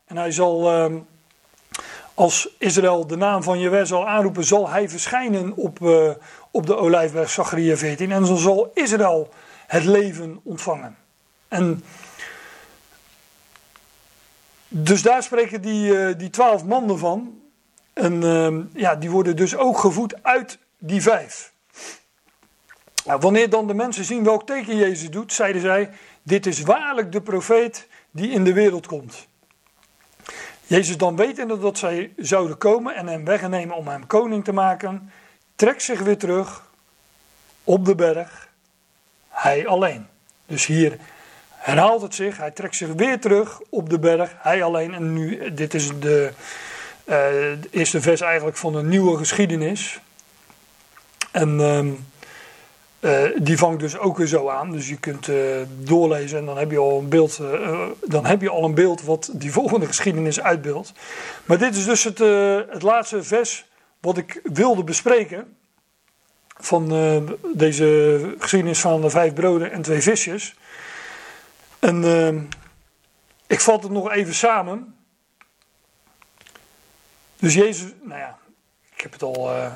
En 0.06 0.18
hij 0.18 0.32
zal, 0.32 0.72
ehm, 0.72 0.98
als 2.14 2.50
Israël 2.58 3.08
de 3.08 3.16
naam 3.16 3.44
van 3.44 3.60
Jehovah 3.60 3.86
zal 3.86 4.08
aanroepen, 4.08 4.44
zal 4.44 4.70
hij 4.70 4.90
verschijnen 4.90 5.56
op, 5.56 5.80
uh, 5.80 6.10
op 6.52 6.66
de 6.66 6.76
olijfberg 6.76 7.30
Zacharia 7.30 7.78
14. 7.78 8.12
En 8.12 8.26
zo 8.26 8.36
zal 8.36 8.72
Israël 8.74 9.30
het 9.68 9.84
leven 9.84 10.40
ontvangen. 10.44 10.98
En 11.48 11.84
dus 14.68 15.02
daar 15.02 15.24
spreken 15.24 15.62
die, 15.62 15.92
uh, 15.92 16.18
die 16.18 16.30
twaalf 16.30 16.64
mannen 16.66 17.00
van. 17.00 17.42
En 17.94 18.22
uh, 18.22 18.58
ja, 18.74 18.96
die 18.96 19.10
worden 19.10 19.36
dus 19.36 19.56
ook 19.56 19.78
gevoed 19.78 20.24
uit 20.24 20.58
die 20.78 21.02
vijf. 21.02 21.54
Nou, 23.06 23.20
wanneer 23.20 23.50
dan 23.50 23.68
de 23.68 23.74
mensen 23.74 24.06
zien 24.06 24.24
welk 24.24 24.46
teken 24.46 24.76
Jezus 24.76 25.10
doet, 25.10 25.34
zeiden 25.34 25.62
zij: 25.62 25.90
Dit 26.24 26.46
is 26.46 26.62
waarlijk 26.62 27.12
de 27.12 27.22
profeet 27.22 27.88
die 28.12 28.32
in 28.32 28.44
de 28.44 28.54
wereld 28.54 28.88
komt. 28.88 29.28
Jezus 30.68 30.98
dan 30.98 31.16
wetende 31.16 31.60
dat 31.60 31.78
zij 31.78 32.14
zouden 32.18 32.58
komen 32.58 32.96
en 32.96 33.08
hem 33.08 33.26
wegnemen 33.26 33.76
om 33.76 33.88
hem 33.88 34.08
koning 34.08 34.44
te 34.44 34.54
maken, 34.54 35.12
trekt 35.56 35.84
zich 35.84 36.00
weer 36.00 36.18
terug 36.18 36.64
op 37.64 37.86
de 37.86 37.96
berg, 37.96 38.50
hij 39.30 39.68
alleen. 39.68 40.08
Dus 40.46 40.66
hier 40.66 40.98
herhaalt 41.50 42.02
het 42.02 42.16
zich, 42.16 42.38
hij 42.38 42.52
trekt 42.52 42.76
zich 42.76 42.90
weer 42.94 43.20
terug 43.20 43.62
op 43.70 43.90
de 43.90 44.00
berg, 44.00 44.34
hij 44.38 44.64
alleen. 44.64 44.94
En 44.94 45.14
nu, 45.14 45.54
dit 45.54 45.74
is 45.74 45.88
de, 46.00 46.32
de 47.04 47.60
eerste 47.72 48.02
vers 48.02 48.22
eigenlijk 48.22 48.58
van 48.58 48.76
een 48.76 48.88
nieuwe 48.88 49.18
geschiedenis. 49.18 50.00
En 51.32 51.60
ehm, 51.60 51.92
die 53.44 53.58
vangt 53.58 53.80
dus 53.80 53.98
ook 53.98 54.18
weer 54.18 54.28
zo 54.28 54.50
aan. 54.50 54.72
Dus 54.72 54.90
je 54.90 54.98
kunt 54.98 55.30
doorlezen 55.68 56.38
en 56.38 56.46
dan 56.46 56.58
heb 56.58 56.72
je 56.72 56.78
al 56.78 57.00
een 57.00 57.10
beeld. 57.10 57.42
dan 58.06 58.26
heb 58.26 58.42
je 58.42 58.50
al 58.50 58.64
een 58.64 58.74
beeld 58.74 59.02
wat 59.02 59.30
die 59.34 59.52
volgende 59.52 59.86
geschiedenis 59.86 60.42
uitbeeldt. 60.42 60.94
Maar 61.46 61.58
dit 61.58 61.76
is 61.76 61.86
dus 61.86 62.04
het, 62.04 62.18
het 62.70 62.82
laatste 62.82 63.24
vers 63.24 63.66
wat 64.02 64.18
ik 64.18 64.40
wilde 64.44 64.84
bespreken 64.84 65.58
van 66.48 66.94
uh, 66.94 67.32
deze 67.54 68.36
geschiedenis 68.38 68.80
van 68.80 69.02
de 69.02 69.10
vijf 69.10 69.34
broden 69.34 69.72
en 69.72 69.82
twee 69.82 70.02
visjes. 70.02 70.56
En 71.80 72.04
uh, 72.04 72.42
ik 73.48 73.60
vat 73.60 73.84
het 73.84 73.92
nog 73.92 74.12
even 74.12 74.34
samen. 74.34 74.96
Dus 77.40 77.54
Jezus, 77.54 77.92
nou 78.02 78.20
ja, 78.20 78.38
ik 78.96 79.02
heb 79.02 79.12
het 79.12 79.24
al 79.24 79.56
uh, 79.56 79.72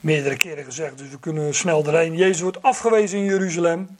meerdere 0.00 0.36
keren 0.36 0.64
gezegd, 0.64 0.98
dus 0.98 1.08
we 1.08 1.18
kunnen 1.18 1.54
snel 1.54 1.86
erheen. 1.86 2.16
Jezus 2.16 2.40
wordt 2.40 2.62
afgewezen 2.62 3.18
in 3.18 3.24
Jeruzalem, 3.24 3.98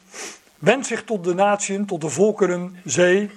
wendt 0.57 0.87
zich 0.87 1.03
tot 1.03 1.23
de 1.23 1.33
natieën, 1.33 1.85
tot 1.85 2.01
de 2.01 2.09
volkeren, 2.09 2.81
zee. 2.85 3.31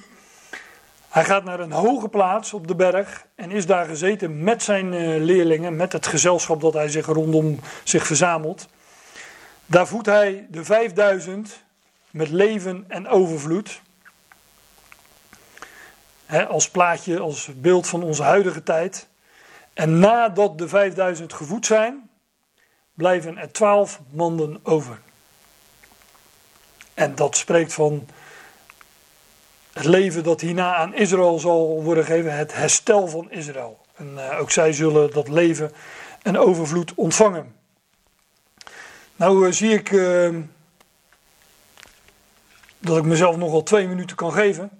Hij 1.10 1.24
gaat 1.24 1.44
naar 1.44 1.60
een 1.60 1.72
hoge 1.72 2.08
plaats 2.08 2.52
op 2.52 2.66
de 2.66 2.74
berg 2.74 3.26
en 3.34 3.50
is 3.50 3.66
daar 3.66 3.86
gezeten 3.86 4.44
met 4.44 4.62
zijn 4.62 4.92
eh, 4.92 5.22
leerlingen, 5.22 5.76
met 5.76 5.92
het 5.92 6.06
gezelschap 6.06 6.60
dat 6.60 6.72
hij 6.72 6.88
zich 6.88 7.06
rondom 7.06 7.60
zich 7.84 8.06
verzamelt. 8.06 8.68
Daar 9.66 9.86
voedt 9.86 10.06
hij 10.06 10.46
de 10.50 10.64
5000 10.64 11.62
met 12.10 12.28
leven 12.28 12.84
en 12.88 13.08
overvloed. 13.08 13.80
als 16.48 16.70
plaatje, 16.70 17.18
als 17.18 17.50
beeld 17.54 17.86
van 17.86 18.02
onze 18.02 18.22
huidige 18.22 18.62
tijd. 18.62 19.08
En 19.74 19.98
nadat 19.98 20.58
de 20.58 20.68
5000 20.68 21.32
gevoed 21.32 21.66
zijn, 21.66 22.10
blijven 22.94 23.38
er 23.38 23.52
12 23.52 24.00
manden 24.10 24.60
over. 24.62 25.00
En 26.94 27.14
dat 27.14 27.36
spreekt 27.36 27.72
van 27.72 28.06
het 29.72 29.84
leven 29.84 30.22
dat 30.22 30.40
hierna 30.40 30.74
aan 30.74 30.94
Israël 30.94 31.38
zal 31.38 31.82
worden 31.82 32.04
gegeven, 32.04 32.36
het 32.36 32.54
herstel 32.54 33.08
van 33.08 33.30
Israël. 33.30 33.78
En 33.96 34.12
uh, 34.14 34.40
ook 34.40 34.50
zij 34.50 34.72
zullen 34.72 35.12
dat 35.12 35.28
leven 35.28 35.72
en 36.22 36.38
overvloed 36.38 36.94
ontvangen. 36.94 37.54
Nou 39.16 39.46
uh, 39.46 39.52
zie 39.52 39.72
ik 39.72 39.90
uh, 39.90 40.36
dat 42.78 42.96
ik 42.96 43.04
mezelf 43.04 43.36
nogal 43.36 43.62
twee 43.62 43.88
minuten 43.88 44.16
kan 44.16 44.32
geven. 44.32 44.70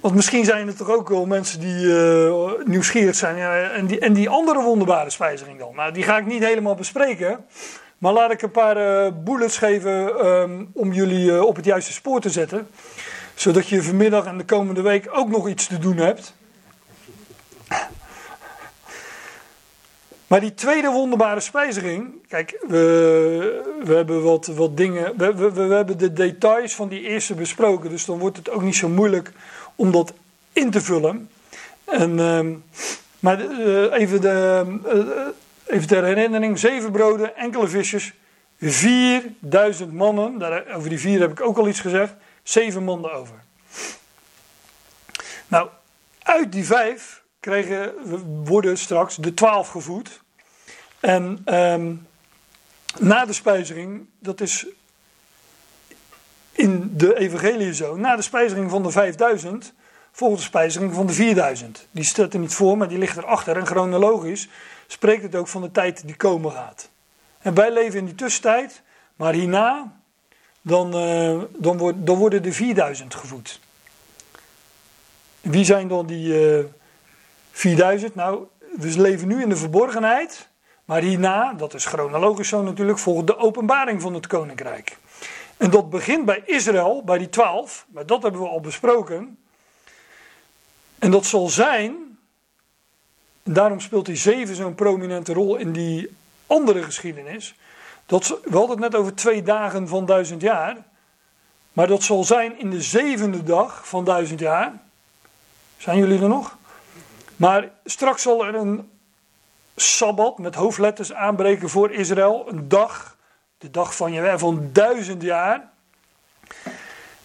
Want 0.00 0.14
misschien 0.14 0.44
zijn 0.44 0.66
er 0.66 0.76
toch 0.76 0.90
ook 0.90 1.08
wel 1.08 1.26
mensen 1.26 1.60
die 1.60 1.92
nieuwsgierig 2.64 3.14
zijn. 3.14 3.70
En, 3.70 3.86
die, 3.86 3.98
en 3.98 4.12
die 4.12 4.28
andere 4.28 4.62
wonderbare 4.62 5.10
spijziging 5.10 5.58
dan. 5.58 5.74
Nou, 5.74 5.92
die 5.92 6.02
ga 6.02 6.18
ik 6.18 6.26
niet 6.26 6.44
helemaal 6.44 6.74
bespreken. 6.74 7.46
Maar 7.98 8.12
laat 8.12 8.30
ik 8.30 8.42
een 8.42 8.50
paar 8.50 8.76
uh, 8.76 9.12
bullets 9.24 9.58
geven 9.58 10.26
um, 10.26 10.70
om 10.72 10.92
jullie 10.92 11.30
uh, 11.30 11.42
op 11.42 11.56
het 11.56 11.64
juiste 11.64 11.92
spoor 11.92 12.20
te 12.20 12.30
zetten. 12.30 12.68
Zodat 13.34 13.68
je 13.68 13.82
vanmiddag 13.82 14.24
en 14.24 14.38
de 14.38 14.44
komende 14.44 14.82
week 14.82 15.08
ook 15.12 15.28
nog 15.28 15.48
iets 15.48 15.66
te 15.66 15.78
doen 15.78 15.96
hebt. 15.96 16.34
Maar 20.26 20.40
die 20.40 20.54
tweede 20.54 20.90
wonderbare 20.90 21.40
spijziging. 21.40 22.12
Kijk, 22.28 22.64
we, 22.66 23.74
we 23.84 23.94
hebben 23.94 24.22
wat, 24.22 24.46
wat 24.46 24.76
dingen. 24.76 25.16
We, 25.16 25.34
we, 25.34 25.52
we 25.52 25.74
hebben 25.74 25.98
de 25.98 26.12
details 26.12 26.74
van 26.74 26.88
die 26.88 27.00
eerste 27.00 27.34
besproken. 27.34 27.90
Dus 27.90 28.04
dan 28.04 28.18
wordt 28.18 28.36
het 28.36 28.50
ook 28.50 28.62
niet 28.62 28.76
zo 28.76 28.88
moeilijk 28.88 29.32
om 29.74 29.90
dat 29.90 30.12
in 30.52 30.70
te 30.70 30.80
vullen. 30.80 31.30
En, 31.84 32.18
um, 32.18 32.64
maar 33.20 33.40
uh, 33.40 33.92
even 33.92 34.20
de 34.20 34.64
Even 35.68 35.86
ter 35.86 36.04
herinnering, 36.04 36.58
zeven 36.58 36.92
broden, 36.92 37.36
enkele 37.36 37.68
visjes, 37.68 38.12
4000 38.58 39.92
mannen. 39.92 40.38
Daar, 40.38 40.74
over 40.74 40.88
die 40.88 40.98
vier 40.98 41.20
heb 41.20 41.30
ik 41.30 41.40
ook 41.40 41.58
al 41.58 41.68
iets 41.68 41.80
gezegd. 41.80 42.14
Zeven 42.42 42.84
mannen 42.84 43.12
over. 43.12 43.42
Nou, 45.48 45.68
uit 46.22 46.52
die 46.52 46.64
vijf 46.64 47.22
kregen, 47.40 47.92
worden 48.44 48.78
straks 48.78 49.16
de 49.16 49.34
twaalf 49.34 49.68
gevoed. 49.68 50.20
En 51.00 51.42
um, 51.54 52.06
na 52.98 53.24
de 53.24 53.32
spijziging, 53.32 54.06
dat 54.18 54.40
is 54.40 54.66
in 56.52 56.90
de 56.96 57.18
evangelie 57.18 57.74
zo, 57.74 57.96
na 57.96 58.16
de 58.16 58.22
spijziging 58.22 58.70
van 58.70 58.82
de 58.82 58.90
5000 58.90 59.72
volgt 60.12 60.36
de 60.36 60.42
spijziging 60.42 60.94
van 60.94 61.06
de 61.06 61.12
4000. 61.12 61.86
Die 61.90 62.04
stelt 62.04 62.32
er 62.32 62.40
niet 62.40 62.54
voor, 62.54 62.76
maar 62.76 62.88
die 62.88 62.98
ligt 62.98 63.16
erachter. 63.16 63.56
En 63.56 63.66
chronologisch 63.66 64.48
spreekt 64.86 65.22
het 65.22 65.34
ook 65.34 65.48
van 65.48 65.62
de 65.62 65.70
tijd 65.70 66.06
die 66.06 66.16
komen 66.16 66.52
gaat. 66.52 66.90
En 67.38 67.54
wij 67.54 67.72
leven 67.72 67.98
in 67.98 68.04
die 68.04 68.14
tussentijd, 68.14 68.82
maar 69.16 69.32
hierna, 69.32 69.96
dan, 70.62 70.96
uh, 70.96 71.42
dan, 71.56 71.78
wordt, 71.78 72.06
dan 72.06 72.16
worden 72.16 72.42
de 72.42 72.52
4000 72.52 73.14
gevoed. 73.14 73.60
Wie 75.40 75.64
zijn 75.64 75.88
dan 75.88 76.06
die 76.06 76.28
uh, 76.28 76.58
eh, 76.58 76.64
4000? 77.50 78.14
Nou, 78.14 78.46
we 78.76 79.00
leven 79.00 79.28
nu 79.28 79.42
in 79.42 79.48
de 79.48 79.56
verborgenheid, 79.56 80.48
maar 80.84 81.02
hierna, 81.02 81.54
dat 81.54 81.74
is 81.74 81.84
chronologisch 81.84 82.48
zo 82.48 82.62
natuurlijk, 82.62 82.98
volgt 82.98 83.26
de 83.26 83.36
openbaring 83.36 84.02
van 84.02 84.14
het 84.14 84.26
koninkrijk. 84.26 84.98
En 85.56 85.70
dat 85.70 85.90
begint 85.90 86.24
bij 86.24 86.42
Israël, 86.44 87.02
bij 87.04 87.18
die 87.18 87.28
twaalf, 87.28 87.86
maar 87.88 88.06
dat 88.06 88.22
hebben 88.22 88.40
we 88.40 88.48
al 88.48 88.60
besproken. 88.60 89.38
En 90.98 91.10
dat 91.10 91.26
zal 91.26 91.48
zijn 91.48 92.08
daarom 93.54 93.80
speelt 93.80 94.06
die 94.06 94.16
zeven 94.16 94.54
zo'n 94.54 94.74
prominente 94.74 95.32
rol 95.32 95.56
in 95.56 95.72
die 95.72 96.16
andere 96.46 96.82
geschiedenis. 96.82 97.54
Dat, 98.06 98.26
we 98.44 98.56
hadden 98.56 98.70
het 98.82 98.90
net 98.90 98.94
over 98.94 99.14
twee 99.14 99.42
dagen 99.42 99.88
van 99.88 100.06
duizend 100.06 100.40
jaar. 100.40 100.76
Maar 101.72 101.86
dat 101.86 102.02
zal 102.02 102.24
zijn 102.24 102.58
in 102.58 102.70
de 102.70 102.82
zevende 102.82 103.42
dag 103.42 103.88
van 103.88 104.04
duizend 104.04 104.40
jaar. 104.40 104.72
Zijn 105.76 105.98
jullie 105.98 106.22
er 106.22 106.28
nog? 106.28 106.56
Maar 107.36 107.70
straks 107.84 108.22
zal 108.22 108.46
er 108.46 108.54
een 108.54 108.90
sabbat 109.76 110.38
met 110.38 110.54
hoofdletters 110.54 111.12
aanbreken 111.12 111.68
voor 111.68 111.90
Israël. 111.90 112.46
Een 112.48 112.68
dag, 112.68 113.16
de 113.58 113.70
dag 113.70 113.96
van 113.96 114.12
je 114.12 114.38
van 114.38 114.70
duizend 114.72 115.22
jaar. 115.22 115.70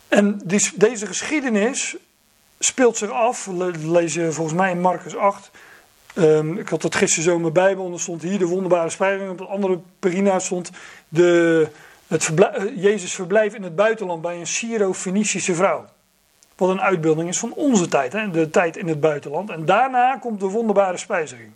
En 0.07 0.41
deze 0.75 1.05
geschiedenis 1.07 1.95
speelt 2.65 2.97
zich 2.97 3.09
af, 3.09 3.47
lees 3.81 4.13
je 4.13 4.31
volgens 4.31 4.57
mij 4.57 4.71
in 4.71 4.81
Marcus 4.81 5.15
8, 5.15 5.51
Um, 6.15 6.57
ik 6.57 6.69
had 6.69 6.81
dat 6.81 6.95
gisteren 6.95 7.23
zo 7.23 7.35
in 7.35 7.41
mijn 7.41 7.53
Bijbel 7.53 7.85
en 7.85 7.93
er 7.93 7.99
stond 7.99 8.21
hier 8.21 8.39
de 8.39 8.45
wonderbare 8.45 8.89
spijring. 8.89 9.29
Op 9.29 9.37
de 9.37 9.45
andere 9.45 9.79
pagina 9.99 10.39
stond 10.39 10.71
de, 11.09 11.67
het 12.07 12.33
eh, 12.33 12.63
Jezus 12.75 13.13
verblijf 13.13 13.53
in 13.53 13.63
het 13.63 13.75
buitenland 13.75 14.21
bij 14.21 14.39
een 14.39 14.47
Syro-Fenicische 14.47 15.55
vrouw. 15.55 15.85
Wat 16.55 16.69
een 16.69 16.81
uitbeelding 16.81 17.29
is 17.29 17.39
van 17.39 17.53
onze 17.53 17.87
tijd, 17.87 18.13
hè? 18.13 18.29
de 18.29 18.49
tijd 18.49 18.77
in 18.77 18.87
het 18.87 18.99
buitenland. 18.99 19.49
En 19.49 19.65
daarna 19.65 20.17
komt 20.17 20.39
de 20.39 20.45
wonderbare 20.45 20.97
spijziging. 20.97 21.51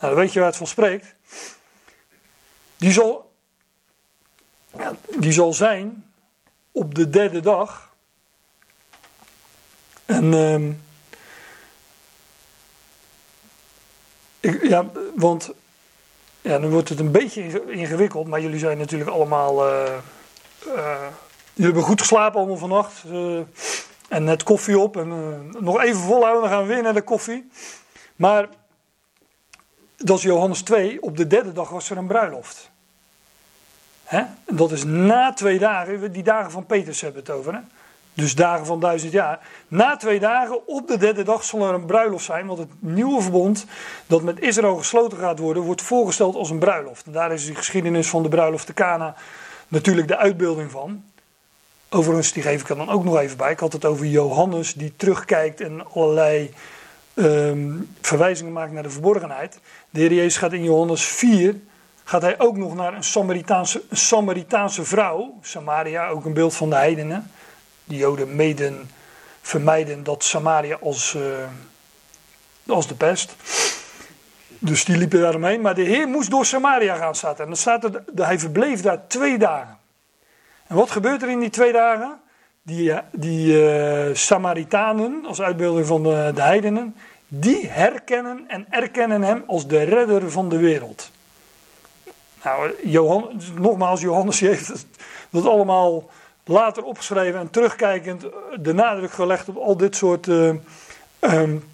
Nou, 0.00 0.14
dan 0.14 0.22
weet 0.22 0.32
je 0.32 0.38
waar 0.38 0.48
het 0.48 0.56
van 0.56 0.66
spreekt. 0.66 1.14
Die 2.76 2.92
zal, 2.92 3.32
die 5.18 5.32
zal 5.32 5.52
zijn 5.52 6.04
op 6.72 6.94
de 6.94 7.10
derde 7.10 7.40
dag. 7.40 7.93
En 10.06 10.32
um, 10.32 10.82
ja, 14.62 14.86
want 15.14 15.50
ja, 16.40 16.58
dan 16.58 16.70
wordt 16.70 16.88
het 16.88 16.98
een 16.98 17.10
beetje 17.10 17.64
ingewikkeld, 17.66 18.26
maar 18.26 18.40
jullie 18.40 18.58
zijn 18.58 18.78
natuurlijk 18.78 19.10
allemaal. 19.10 19.66
Uh, 19.68 20.00
jullie 21.52 21.72
hebben 21.72 21.82
goed 21.82 22.00
geslapen 22.00 22.38
allemaal 22.38 22.56
vannacht. 22.56 23.02
Uh, 23.06 23.40
en 24.08 24.24
net 24.24 24.42
koffie 24.42 24.78
op. 24.78 24.96
En 24.96 25.08
nog 25.58 25.82
even 25.82 26.00
volhouden, 26.00 26.42
dan 26.42 26.50
gaan 26.50 26.66
we 26.66 26.74
weer 26.74 26.82
naar 26.82 26.94
de 26.94 27.02
koffie. 27.02 27.50
Maar 28.16 28.48
dat 29.96 30.18
is 30.18 30.22
Johannes 30.22 30.62
2. 30.62 31.02
Op 31.02 31.16
de 31.16 31.26
derde 31.26 31.52
dag 31.52 31.68
was 31.68 31.90
er 31.90 31.96
een 31.96 32.06
bruiloft. 32.06 32.70
Hè? 34.04 34.22
Dat 34.46 34.72
is 34.72 34.84
na 34.84 35.32
twee 35.32 35.58
dagen. 35.58 36.12
Die 36.12 36.22
dagen 36.22 36.50
van 36.50 36.66
Petrus 36.66 37.00
hebben 37.00 37.20
het 37.20 37.30
over. 37.30 37.54
Hè? 37.54 37.60
Dus 38.14 38.34
dagen 38.34 38.66
van 38.66 38.80
duizend 38.80 39.12
jaar. 39.12 39.38
Na 39.68 39.96
twee 39.96 40.20
dagen, 40.20 40.66
op 40.66 40.88
de 40.88 40.98
derde 40.98 41.22
dag, 41.22 41.44
zal 41.44 41.68
er 41.68 41.74
een 41.74 41.86
bruiloft 41.86 42.24
zijn. 42.24 42.46
Want 42.46 42.58
het 42.58 42.68
nieuwe 42.78 43.22
verbond 43.22 43.66
dat 44.06 44.22
met 44.22 44.40
Israël 44.40 44.76
gesloten 44.76 45.18
gaat 45.18 45.38
worden, 45.38 45.62
wordt 45.62 45.82
voorgesteld 45.82 46.34
als 46.34 46.50
een 46.50 46.58
bruiloft. 46.58 47.06
En 47.06 47.12
daar 47.12 47.32
is 47.32 47.46
de 47.46 47.54
geschiedenis 47.54 48.08
van 48.08 48.22
de 48.22 48.28
bruiloft 48.28 48.66
te 48.66 48.74
Cana 48.74 49.14
natuurlijk 49.68 50.08
de 50.08 50.16
uitbeelding 50.16 50.70
van. 50.70 51.04
Overigens, 51.88 52.32
die 52.32 52.42
geef 52.42 52.60
ik 52.60 52.68
er 52.68 52.76
dan 52.76 52.90
ook 52.90 53.04
nog 53.04 53.18
even 53.18 53.36
bij. 53.36 53.52
Ik 53.52 53.58
had 53.58 53.72
het 53.72 53.84
over 53.84 54.06
Johannes 54.06 54.74
die 54.74 54.92
terugkijkt 54.96 55.60
en 55.60 55.92
allerlei 55.92 56.54
um, 57.14 57.94
verwijzingen 58.00 58.52
maakt 58.52 58.72
naar 58.72 58.82
de 58.82 58.90
verborgenheid. 58.90 59.58
De 59.90 60.00
Heer 60.00 60.12
Jezus 60.12 60.36
gaat 60.36 60.52
in 60.52 60.64
Johannes 60.64 61.04
4 61.04 61.54
gaat 62.04 62.22
hij 62.22 62.40
ook 62.40 62.56
nog 62.56 62.74
naar 62.74 62.94
een 62.94 63.04
Samaritaanse, 63.04 63.82
een 63.88 63.96
Samaritaanse 63.96 64.84
vrouw. 64.84 65.38
Samaria, 65.40 66.08
ook 66.08 66.24
een 66.24 66.32
beeld 66.32 66.54
van 66.54 66.70
de 66.70 66.76
heidenen. 66.76 67.30
De 67.84 67.96
Joden 67.96 68.36
meden 68.36 68.90
vermijden 69.40 70.04
dat 70.04 70.24
Samaria 70.24 70.76
als, 70.80 71.14
uh, 71.14 71.22
als 72.66 72.86
de 72.86 72.94
pest. 72.94 73.34
Dus 74.58 74.84
die 74.84 74.96
liepen 74.96 75.20
daaromheen. 75.20 75.60
Maar 75.60 75.74
de 75.74 75.82
Heer 75.82 76.08
moest 76.08 76.30
door 76.30 76.46
Samaria 76.46 76.96
gaan 76.96 77.14
staan. 77.14 77.36
En 77.36 77.46
dan 77.46 77.56
staat 77.56 77.84
er, 77.84 78.04
hij 78.14 78.38
verbleef 78.38 78.80
daar 78.80 79.06
twee 79.06 79.38
dagen. 79.38 79.78
En 80.66 80.76
wat 80.76 80.90
gebeurt 80.90 81.22
er 81.22 81.28
in 81.28 81.40
die 81.40 81.50
twee 81.50 81.72
dagen? 81.72 82.20
Die, 82.62 82.92
eh, 82.92 82.98
die 83.12 83.62
uh, 83.62 84.14
Samaritanen, 84.14 85.24
als 85.26 85.42
uitbeelding 85.42 85.86
van 85.86 86.02
de, 86.02 86.32
de 86.34 86.42
heidenen, 86.42 86.96
die 87.28 87.68
herkennen 87.68 88.44
en 88.48 88.66
erkennen 88.70 89.22
hem 89.22 89.44
als 89.46 89.66
de 89.66 89.82
redder 89.82 90.30
van 90.30 90.48
de 90.48 90.56
wereld. 90.56 91.10
Nou, 92.44 92.72
Johan, 92.84 93.40
nogmaals, 93.58 94.00
Johannes 94.00 94.40
heeft 94.40 94.86
dat 95.30 95.46
allemaal 95.46 96.10
later 96.44 96.82
opgeschreven 96.82 97.40
en 97.40 97.50
terugkijkend 97.50 98.26
de 98.60 98.72
nadruk 98.72 99.12
gelegd 99.12 99.48
op 99.48 99.56
al 99.56 99.76
dit 99.76 99.96
soort 99.96 100.26
uh, 100.26 100.54
um, 101.20 101.64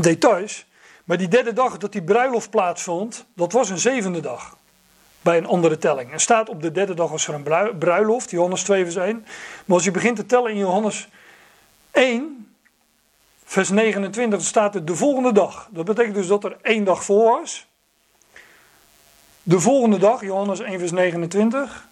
details. 0.00 0.66
Maar 1.04 1.18
die 1.18 1.28
derde 1.28 1.52
dag 1.52 1.78
dat 1.78 1.92
die 1.92 2.02
bruiloft 2.02 2.50
plaatsvond, 2.50 3.26
dat 3.34 3.52
was 3.52 3.70
een 3.70 3.78
zevende 3.78 4.20
dag. 4.20 4.56
Bij 5.20 5.36
een 5.36 5.46
andere 5.46 5.78
telling. 5.78 6.12
En 6.12 6.20
staat 6.20 6.48
op 6.48 6.62
de 6.62 6.72
derde 6.72 6.94
dag 6.94 7.10
was 7.10 7.28
er 7.28 7.34
een 7.34 7.78
bruiloft, 7.78 8.30
Johannes 8.30 8.62
2 8.62 8.84
vers 8.84 8.96
1. 8.96 9.24
Maar 9.64 9.76
als 9.76 9.84
je 9.84 9.90
begint 9.90 10.16
te 10.16 10.26
tellen 10.26 10.50
in 10.50 10.56
Johannes 10.56 11.08
1, 11.90 12.54
vers 13.44 13.68
29, 13.70 14.42
staat 14.42 14.74
er 14.74 14.84
de 14.84 14.96
volgende 14.96 15.32
dag. 15.32 15.68
Dat 15.70 15.84
betekent 15.84 16.14
dus 16.14 16.26
dat 16.26 16.44
er 16.44 16.56
één 16.62 16.84
dag 16.84 17.04
voor 17.04 17.24
was. 17.24 17.66
De 19.42 19.60
volgende 19.60 19.98
dag, 19.98 20.20
Johannes 20.20 20.60
1 20.60 20.78
vers 20.78 20.90
29. 20.90 21.88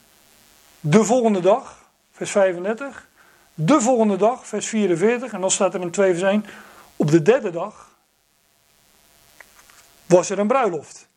De 0.80 1.04
volgende 1.04 1.40
dag, 1.40 1.79
vers 2.20 2.30
35. 2.30 3.06
De 3.54 3.80
volgende 3.80 4.16
dag, 4.16 4.46
vers 4.46 4.66
44. 4.66 5.32
En 5.32 5.40
dan 5.40 5.50
staat 5.50 5.74
er 5.74 5.80
in 5.80 5.90
2 5.90 6.10
vers 6.10 6.22
1. 6.22 6.44
Op 6.96 7.10
de 7.10 7.22
derde 7.22 7.50
dag 7.50 7.90
was 10.06 10.30
er 10.30 10.38
een 10.38 10.46
bruiloft. 10.46 11.08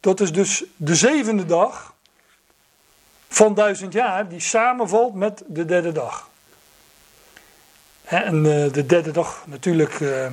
Dat 0.00 0.20
is 0.20 0.32
dus 0.32 0.64
de 0.76 0.94
zevende 0.94 1.44
dag 1.44 1.94
van 3.28 3.54
duizend 3.54 3.92
jaar 3.92 4.28
die 4.28 4.40
samenvalt 4.40 5.14
met 5.14 5.42
de 5.46 5.64
derde 5.64 5.92
dag. 5.92 6.28
En 8.04 8.36
eh, 8.36 8.72
de 8.72 8.86
derde 8.86 9.10
dag 9.10 9.44
natuurlijk 9.46 10.00
eh, 10.00 10.32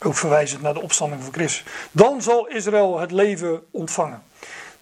ook 0.00 0.14
verwijzend 0.14 0.62
naar 0.62 0.74
de 0.74 0.82
opstanding 0.82 1.22
van 1.22 1.32
Christus. 1.32 1.64
Dan 1.90 2.22
zal 2.22 2.46
Israël 2.46 2.98
het 2.98 3.10
leven 3.10 3.66
ontvangen. 3.70 4.22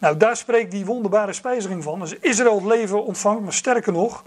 Nou, 0.05 0.17
daar 0.17 0.37
spreekt 0.37 0.71
die 0.71 0.85
wonderbare 0.85 1.33
spijziging 1.33 1.83
van. 1.83 2.01
Als 2.01 2.15
Israël 2.19 2.55
het 2.55 2.65
leven 2.65 3.05
ontvangt, 3.05 3.43
maar 3.43 3.53
sterker 3.53 3.93
nog, 3.93 4.25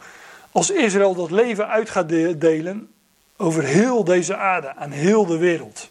als 0.52 0.70
Israël 0.70 1.16
dat 1.16 1.32
leven 1.32 1.68
uit 1.68 1.90
gaat 1.90 2.10
delen 2.40 2.94
over 3.36 3.64
heel 3.64 4.04
deze 4.04 4.36
aarde, 4.36 4.76
aan 4.76 4.92
heel 4.92 5.26
de 5.26 5.38
wereld. 5.38 5.90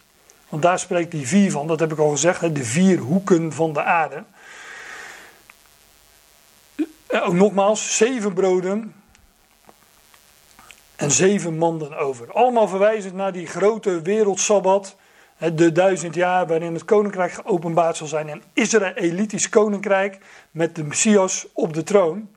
Want 0.48 0.62
daar 0.62 0.78
spreekt 0.78 1.10
die 1.10 1.26
vier 1.26 1.50
van, 1.50 1.66
dat 1.66 1.80
heb 1.80 1.92
ik 1.92 1.98
al 1.98 2.10
gezegd, 2.10 2.54
de 2.54 2.64
vier 2.64 2.98
hoeken 2.98 3.52
van 3.52 3.72
de 3.72 3.82
aarde. 3.82 4.24
Eh, 7.06 7.26
ook 7.26 7.34
nogmaals, 7.34 7.96
zeven 7.96 8.32
broden 8.32 8.94
en 10.96 11.10
zeven 11.10 11.58
manden 11.58 11.98
over. 11.98 12.32
Allemaal 12.32 12.68
verwijzend 12.68 13.14
naar 13.14 13.32
die 13.32 13.46
grote 13.46 14.02
wereldsabbat, 14.02 14.96
de 15.38 15.72
duizend 15.72 16.14
jaar 16.14 16.46
waarin 16.46 16.74
het 16.74 16.84
koninkrijk 16.84 17.32
geopenbaard 17.32 17.96
zal 17.96 18.06
zijn. 18.06 18.28
Een 18.28 18.42
Israëlitisch 18.52 19.48
koninkrijk 19.48 20.18
met 20.50 20.74
de 20.74 20.84
Messias 20.84 21.46
op 21.52 21.74
de 21.74 21.82
troon. 21.82 22.28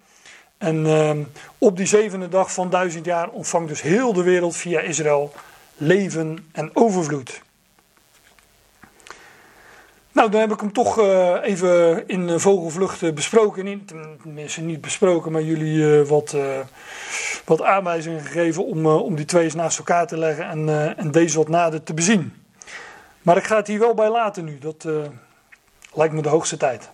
En 0.58 0.86
ehm, 0.86 1.24
op 1.58 1.78
die 1.78 1.86
zevende 1.86 2.30
dag 2.30 2.54
van 2.54 2.70
duizend 2.70 3.06
jaar 3.06 3.30
ontvangt 3.30 3.70
dus 3.70 3.82
heel 3.82 4.14
de 4.14 4.24
wereld 4.24 4.56
via 4.56 4.80
Israël 4.80 5.34
leven 5.78 6.50
en 6.52 6.70
overvloed. 6.74 7.42
Nou, 10.12 10.32
dan 10.32 10.40
heb 10.42 10.52
ik 10.52 10.60
hem 10.60 10.74
toch 10.74 11.00
uh, 11.00 11.36
even 11.42 12.04
in 12.08 12.40
vogelvlucht 12.40 13.14
besproken. 13.14 13.86
Tenminste, 14.22 14.62
niet 14.62 14.82
besproken, 14.82 15.32
maar 15.32 15.42
jullie 15.42 15.78
uh, 15.78 16.08
wat, 16.08 16.34
uh, 16.36 16.60
wat 17.46 17.62
aanwijzingen 17.62 18.22
gegeven 18.22 18.66
om, 18.66 18.86
om 18.86 19.16
die 19.16 19.26
twee 19.26 19.44
eens 19.44 19.56
naast 19.56 19.78
elkaar 19.78 20.08
te 20.08 20.18
leggen 20.18 20.46
en, 20.50 20.98
en 20.98 21.12
deze 21.12 21.38
wat 21.38 21.48
nader 21.48 21.84
te 21.84 21.94
bezien. 21.94 22.39
Maar 23.22 23.38
ik 23.38 23.44
ga 23.44 23.56
het 23.56 23.68
hier 23.68 23.80
wel 23.80 23.94
bij 23.94 24.10
laten 24.10 24.46
nu. 24.46 24.58
Dat 24.58 24.88
lijkt 25.94 26.14
me 26.14 26.22
de 26.22 26.30
hoogste 26.30 26.58
tijd. 26.58 26.90